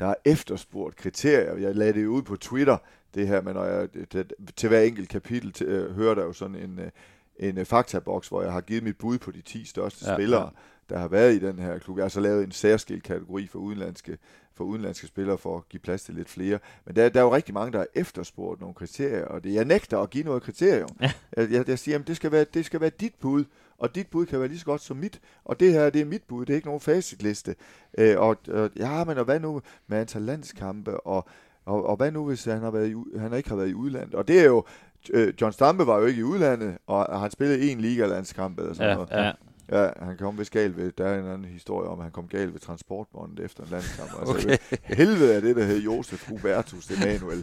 [0.00, 1.56] der har efterspurgt kriterier.
[1.56, 2.76] Jeg lagde det ud på Twitter,
[3.14, 6.32] det her, men når jeg, det, til hver enkelt kapitel til, øh, hører der jo
[6.32, 6.90] sådan en, øh,
[7.38, 10.42] en øh, faktaboks, hvor jeg har givet mit bud på de 10 største Ja, spillere,
[10.42, 10.48] ja.
[10.94, 11.96] der har været i den her klub.
[11.96, 14.18] Jeg har så lavet en særskilt kategori for udenlandske,
[14.54, 16.58] for udenlandske spillere for at give plads til lidt flere.
[16.86, 19.64] Men der, der er jo rigtig mange, der har efterspurgt nogle kriterier, og det, jeg
[19.64, 20.96] nægter at give noget kriterium.
[21.00, 21.12] Ja.
[21.36, 23.44] Jeg, jeg, jeg siger, at det skal, være, det skal være dit bud,
[23.78, 25.20] og dit bud kan være lige så godt som mit.
[25.44, 27.54] Og det her, det er mit bud, det er ikke nogen facitliste.
[27.98, 31.28] Øh, og, og, ja, men og hvad nu med antal landskampe, og,
[31.64, 34.14] og, og hvad nu, hvis han, har været i, han ikke har været i udlandet?
[34.14, 34.64] Og det er jo,
[35.12, 38.88] øh, John Stampe var jo ikke i udlandet, og han spillede en liga-landskamp eller sådan
[38.88, 39.10] Ja, noget.
[39.10, 39.32] Ja.
[39.72, 42.28] Ja, han kom vist galt ved, der er en anden historie om, at han kom
[42.28, 44.10] galt ved transportbåndet efter en landskamp.
[44.20, 44.56] Altså, Okay.
[44.82, 47.36] helvede er det, der hed Josef Hubertus Emanuel.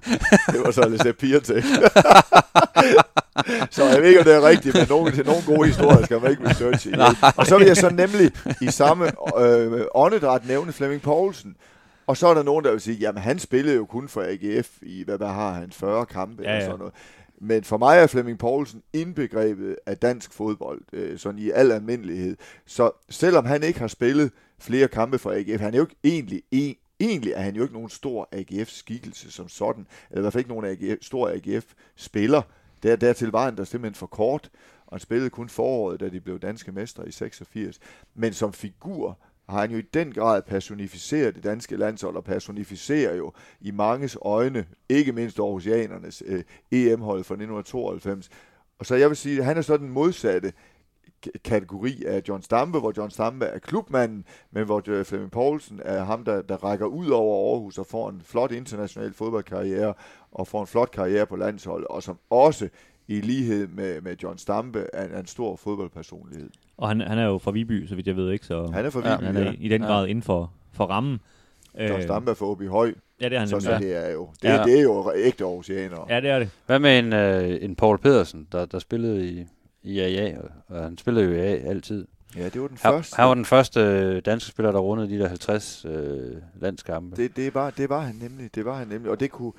[0.51, 1.63] Det var så lidt Piatek.
[3.71, 6.21] så jeg ved ikke, om det er rigtigt, men nogle, til nogle gode historier skal
[6.21, 6.93] man ikke researche i.
[7.37, 8.31] Og så vil jeg så nemlig
[8.61, 9.05] i samme
[9.41, 11.55] øh, åndedræt nævne Flemming Poulsen.
[12.07, 14.69] Og så er der nogen, der vil sige, jamen han spillede jo kun for AGF
[14.81, 16.65] i, hvad, hvad har han, 40 kampe Ja, eller ja.
[16.65, 16.93] sådan noget.
[17.41, 22.37] Men for mig er Flemming Poulsen indbegrebet af dansk fodbold, øh, sådan i al almindelighed.
[22.65, 26.43] Så selvom han ikke har spillet flere kampe for AGF, han er jo ikke egentlig,
[26.51, 30.41] en, egentlig er han jo ikke nogen stor AGF-skikkelse som sådan, eller i hvert fald
[30.41, 32.41] ikke nogen AGF, stor AGF-spiller.
[32.83, 34.49] Der, dertil var han der simpelthen for kort,
[34.85, 37.79] og han spillede kun foråret, da de blev danske mestre i 86.
[38.15, 39.19] Men som figur
[39.49, 44.17] har han jo i den grad personificeret det danske landshold, og personificerer jo i manges
[44.21, 48.29] øjne, ikke mindst Aarhusianernes øh, EM-hold fra 1992.
[48.79, 50.53] Og så jeg vil sige, at han er så den modsatte
[51.43, 56.03] kategori af John Stampe, hvor John Stampe er klubmanden, men hvor øh, Flemming Poulsen er
[56.03, 59.93] ham, der, der rækker ud over Aarhus og får en flot international fodboldkarriere,
[60.31, 62.69] og får en flot karriere på landsholdet, og som også
[63.07, 66.49] i lighed med, med John Stampe er, er en stor fodboldpersonlighed.
[66.77, 68.89] Og han, han er jo fra Viby, så vidt jeg ved ikke, så Han er
[68.89, 69.87] fra Ja, Viby, han ja, er i, i den Ja.
[69.87, 71.19] grad inden for, for rammen.
[71.79, 73.71] John Øh, Stampe er fra Åby Høj, Ja, det er han så, nemlig.
[73.73, 74.63] så det er jo, det, Ja.
[74.63, 76.05] det er jo ægte Aarhusianere.
[76.09, 76.49] Ja, det er det.
[76.65, 79.45] Hvad med en, øh, en Paul Pedersen, der, der spillede i,
[79.83, 80.37] i AA,
[80.69, 82.07] og, han spillede jo i AA altid.
[82.37, 83.15] Ja, det var den Han, første.
[83.15, 87.15] han var den første øh, danske spiller, der rundede de der 50 øh, landskampe.
[87.15, 89.51] Det, det, var, det var han nemlig, det var han nemlig, og det kunne,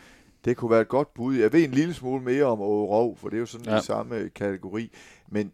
[0.44, 1.34] det kunne være et godt bud.
[1.34, 3.78] Jeg ved en lille smule mere om Åge Rov, for det er jo sådan ja.
[3.78, 4.90] I samme kategori,
[5.28, 5.52] men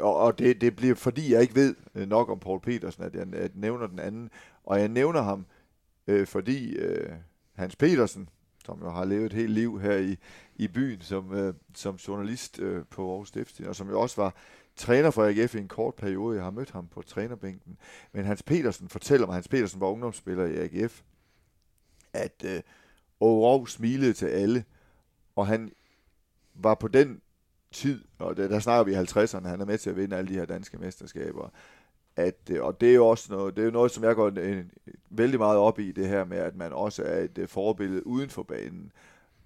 [0.00, 3.14] og, og det, det bliver fordi jeg ikke ved øh, nok om Paul Petersen, at
[3.14, 4.30] jeg, at nævner den anden,
[4.64, 5.46] og jeg nævner ham,
[6.06, 7.12] øh, fordi øh,
[7.52, 8.28] Hans Petersen,
[8.64, 10.16] som jo har levet et helt liv her i,
[10.56, 14.34] i byen som, øh, som journalist øh, på Aarhus Stiftstidende, og som jo også var
[14.76, 16.36] træner for AGF i en kort periode.
[16.36, 17.78] Jeg har mødt ham på trænerbænken.
[18.12, 21.02] Men Hans Petersen fortæller mig, Hans Petersen var ungdomsspiller i AGF,
[22.12, 22.60] at øh,
[23.20, 24.64] Årov smilede til alle,
[25.36, 25.72] og han
[26.54, 27.20] var på den
[27.72, 30.28] tid, og der, der snakker vi i 50'erne, han er med til at vinde alle
[30.28, 31.48] de her danske mesterskaber,
[32.16, 34.28] at, øh, og det er jo også noget, det er jo noget, som jeg går
[34.28, 34.70] en,
[35.10, 38.30] vældig meget op i, det her med, at man også er et øh, forbillede uden
[38.30, 38.92] for banen.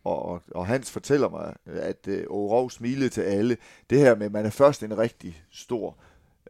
[0.05, 3.57] Og, og, og Hans fortæller mig, at øh, Årov smilede til alle.
[3.91, 5.97] Det her med, at man er først en rigtig stor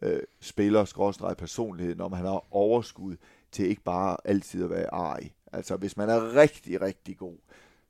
[0.03, 3.16] øh, spiller, skråstrej personlighed, når man har overskud
[3.53, 5.31] til ikke bare altid at være ej.
[5.52, 7.36] Altså hvis man er rigtig, rigtig god,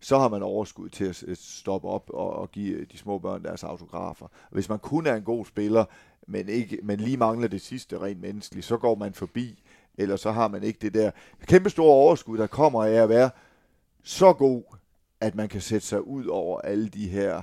[0.01, 3.45] så har man overskud til at stoppe op og, og give øh, de små børn
[3.45, 4.27] deres autografer.
[4.51, 5.85] Hvis man kun er en god spiller,
[6.27, 9.63] men, ikke, men lige mangler det sidste rent menneskeligt, så går man forbi,
[9.99, 11.11] eller så har man ikke det der
[11.47, 13.31] kæmpe store overskud, der kommer af at være
[14.03, 14.63] så god,
[15.21, 17.43] at man kan sætte sig ud over alle de her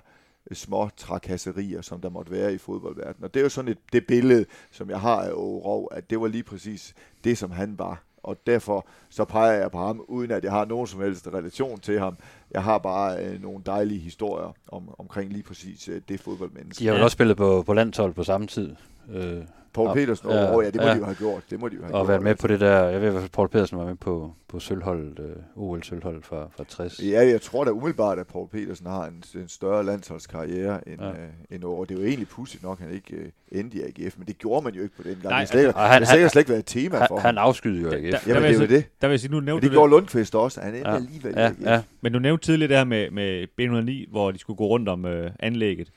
[0.51, 3.23] øh, små trakasserier, som der måtte være i fodboldverdenen.
[3.23, 6.09] Og det er jo sådan et, det billede, som jeg har af Åge Rov, at
[6.09, 8.03] det var lige præcis det, som han var.
[8.23, 11.79] Og derfor så peger jeg på ham, uden at jeg har nogen som helst relation
[11.79, 12.17] til ham.
[12.51, 16.79] Jeg har bare øh, nogle dejlige historier om, omkring lige præcis øh, det fodboldmenneske.
[16.83, 17.03] De har Ja.
[17.03, 18.75] også spillet på, på landshold på samme tid.
[19.13, 19.37] Øh,
[19.73, 19.93] Paul Ja.
[19.93, 20.93] Petersen Ja, ja, ja, det må ja.
[20.93, 21.43] de jo have gjort.
[21.49, 22.07] Det må de jo have og gjort.
[22.07, 24.33] været med på det der, jeg ved i hvert fald, Paul Pedersen var med på,
[24.47, 26.99] på sølvholdet, øh, OL-sølvholdet fra, fra 60.
[27.03, 31.07] Ja, jeg tror da umiddelbart, at Paul Petersen har en, en større landsholdskarriere end, Ja.
[31.07, 31.11] ja.
[31.13, 31.85] øh, end Åre.
[31.85, 34.37] Det er jo egentlig pudsigt nok, at han ikke øh, endte i AGF, men det
[34.37, 35.23] gjorde man jo ikke på den gang.
[35.23, 37.07] Nej, det har slet, og han- det sikkert han- slet ikke været et tema Han,
[37.07, 37.47] for han ham.
[37.47, 38.11] afskyede jo AGF.
[38.11, 38.85] Der- Jamen, vil det er jo det.
[39.01, 40.61] Der vil jeg sige, nu Men nævnte det du gjorde Lundqvist også.
[40.61, 40.95] Han endte Ja.
[40.95, 41.61] alligevel i Ja, AGF.
[41.61, 41.81] ja.
[42.01, 45.05] Men du nævnte tidligere det her med, med B109, hvor de skulle gå rundt om
[45.05, 45.87] øh, anlægget.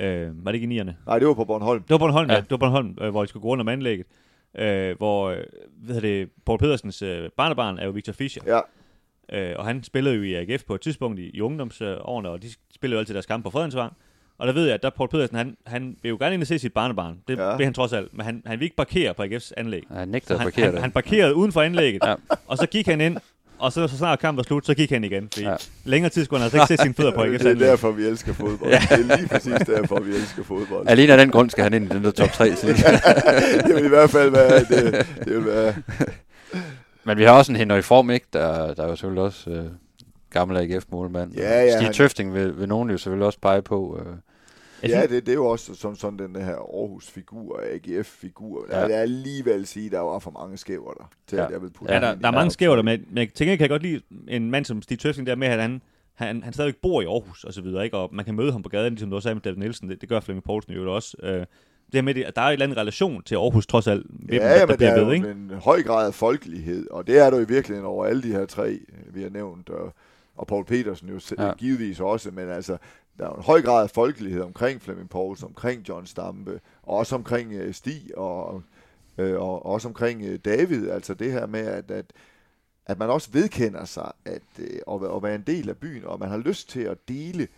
[0.00, 0.96] Øh, var det ikke i nierne?
[1.06, 1.82] Nej, det var på Bornholm.
[1.82, 2.32] Det var Bornholm, ja.
[2.32, 2.38] Ja.
[2.38, 2.42] ja.
[2.42, 4.06] Det var Bornholm, øh, hvor de skulle gå rundt om anlægget.
[4.58, 5.36] Øh, hvor, øh,
[5.76, 8.42] hvad hedder det, Paul Pedersens øh, barnebarn er jo Victor Fischer.
[8.46, 8.60] Ja,
[9.32, 12.48] Øh, og han spillede jo i AGF på et tidspunkt i, i ungdomsårene, og de
[12.74, 13.92] spillede jo altid deres kampe på Fredensvang.
[14.38, 16.46] Og der ved jeg, at der Paul Pedersen, han, han vil jo gerne ind og
[16.46, 17.18] se sit barnebarn.
[17.28, 17.50] Det Ja.
[17.50, 17.56] ja.
[17.56, 18.14] vil han trods alt.
[18.16, 19.82] Men han, han vil ikke parkere på AGF's anlæg.
[19.90, 20.80] Han nægter Så at han, parkere han, det.
[20.80, 22.14] han parkerede uden for anlægget, Ja.
[22.46, 23.16] og så gik han ind,
[23.58, 25.28] og så, så snart kampen var slut, så gik han igen.
[25.32, 25.54] Fordi Ja.
[25.84, 28.04] længere tid skulle han altså ikke se sine fødder på AGF's det er derfor, vi
[28.06, 28.70] elsker fodbold.
[28.70, 30.88] Det er lige præcis derfor, vi elsker fodbold.
[30.88, 32.72] Alene af den grund skal han ind i den der top 3 side.
[33.66, 35.74] det vil i hvert fald være, det, det vil være
[37.04, 38.26] Men vi har også en Henrik Form, ikke?
[38.32, 39.64] Der, der er jo selvfølgelig også øh,
[40.30, 41.32] gammel AGF-målmand.
[41.36, 44.00] Ja, ja, Stig han- Tøfting vil, vil nogen jo selvfølgelig også pege på.
[44.06, 44.12] Øh,
[44.82, 48.66] Jeg Ja, synes- det, det er jo også som sådan den her Aarhus-figur, AGF-figur.
[48.70, 48.78] Ja.
[48.78, 51.44] Jeg vil alligevel sige, der var for mange skæver der, til Ja.
[51.46, 53.58] at jeg vil putte Ja, der, der er mange skæver der, men, men til gengæld
[53.58, 55.82] kan jeg godt lide en mand som Stig Tøfting der med, at han,
[56.14, 57.96] han, han stadigvæk bor i Aarhus og så videre, ikke?
[57.96, 60.00] og man kan møde ham på gaden, ligesom du også sagde med David Nielsen, det,
[60.00, 61.16] det gør Flemming Poulsen jo også.
[61.22, 61.46] Øh, det
[61.94, 64.28] her med, at der er en eller anden relation til Aarhus trods alt, ved dem,
[64.32, 65.30] Ja, der, ja, der men der bliver er ved, jo ikke?
[65.30, 68.46] en høj grad af folkelighed, og det er der i virkeligheden over alle de her
[68.46, 68.78] tre,
[69.12, 69.94] vi har nævnt, og,
[70.36, 71.20] og Paul Petersen jo.
[71.38, 71.52] Ja.
[71.54, 72.76] givetvis også, men altså,
[73.18, 77.14] der er en høj grad af folkelighed omkring Flemming Poulsen, omkring John Stampe, og også
[77.14, 78.62] omkring øh, Stig, og,
[79.18, 82.12] øh, og også omkring øh, David, altså det her med, at, at,
[82.86, 86.18] at man også vedkender sig at, øh, at, at være en del af byen, og
[86.20, 87.48] man har lyst til at dele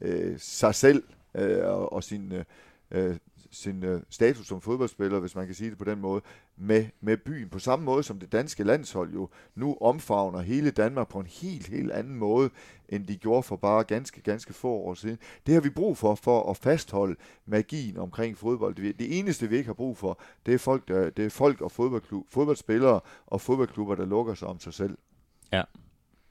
[0.00, 1.02] øh, sig selv
[1.34, 2.44] øh, og, og sin, øh,
[2.90, 3.16] øh,
[3.50, 6.22] sin øh, status som fodboldspiller, hvis man kan sige det på den måde,
[6.56, 7.48] med, med byen.
[7.48, 11.66] På samme måde som det danske landshold jo nu omfavner hele Danmark på en helt,
[11.66, 12.50] helt anden måde,
[12.88, 15.18] end de gjorde for bare ganske, ganske få år siden.
[15.46, 18.74] Det har vi brug for, for at fastholde magien omkring fodbold.
[18.74, 21.60] Det, det eneste, vi ikke har brug for, det er folk, der, det er folk
[21.60, 24.98] og fodboldklub, fodboldspillere og fodboldklubber, der lukker sig om sig selv.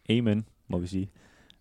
[0.10, 1.10] Amen, må vi sige.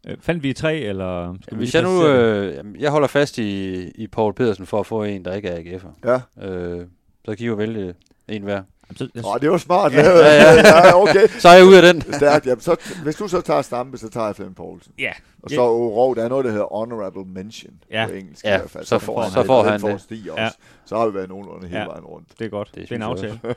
[0.06, 3.38] Øh, fandt vi tre, eller skal vi hvis lige jeg nu, øh, jeg holder fast
[3.38, 6.10] i, i Paul Pedersen for at få en, der ikke er AGF'er.
[6.10, 6.86] Ja, Øh,
[7.24, 7.94] så kan I jo vælge
[8.28, 8.62] en hver.
[8.96, 10.20] Så, jeg, Åh, det var smart lavet.
[10.20, 10.52] Ja, ja.
[10.68, 11.26] ja, okay.
[11.38, 12.02] Så er jeg ude af den.
[12.20, 12.46] Stærkt.
[12.46, 14.92] Jamen, så, hvis du så tager Stampe, så tager jeg Flemming Poulsen.
[14.98, 15.12] ja,
[15.42, 18.06] Og så Rov, der er noget, der hedder honorable mention Ja.
[18.08, 18.84] på engelsk Ja, i hvert fald.
[18.84, 20.00] så får- så får han får det.
[20.00, 20.42] Stig også.
[20.42, 20.48] Ja.
[20.86, 21.86] Så har vi været nogenlunde hele Ja.
[21.86, 22.28] vejen rundt.
[22.38, 22.68] det er godt.
[22.68, 23.40] Det Det, det er en aftale.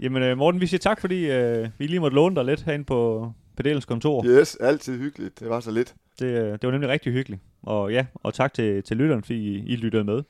[0.00, 2.84] Jamen, øh, Morten, vi siger tak, fordi øh, vi lige måtte låne dig lidt herinde
[2.84, 4.24] på Pedelens kontor.
[4.26, 5.40] Yes, altid hyggeligt.
[5.40, 5.94] Det var så lidt.
[6.18, 7.42] Det, øh, det var nemlig rigtig hyggeligt.
[7.62, 10.22] Og ja, og tak til, til lytteren, fordi I, I lyttede med.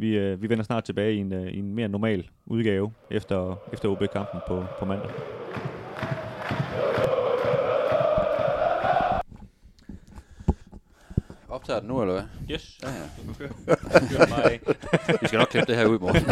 [0.00, 3.56] Vi, øh, vi vender snart tilbage i en, øh, i en mere normal udgave efter,
[3.72, 5.10] efter OB-kampen på, på mandag.
[11.48, 12.22] Optager den nu, eller hvad?
[12.50, 12.78] Yes.
[12.82, 12.94] Ja, ja.
[15.20, 16.22] Vi skal nok klippe det her ud, morgen.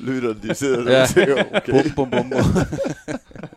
[0.06, 1.02] Lytterne, de sidder der Ja.
[1.02, 1.72] og tænker, okay.
[1.96, 2.40] Bum, bum, bum, bum.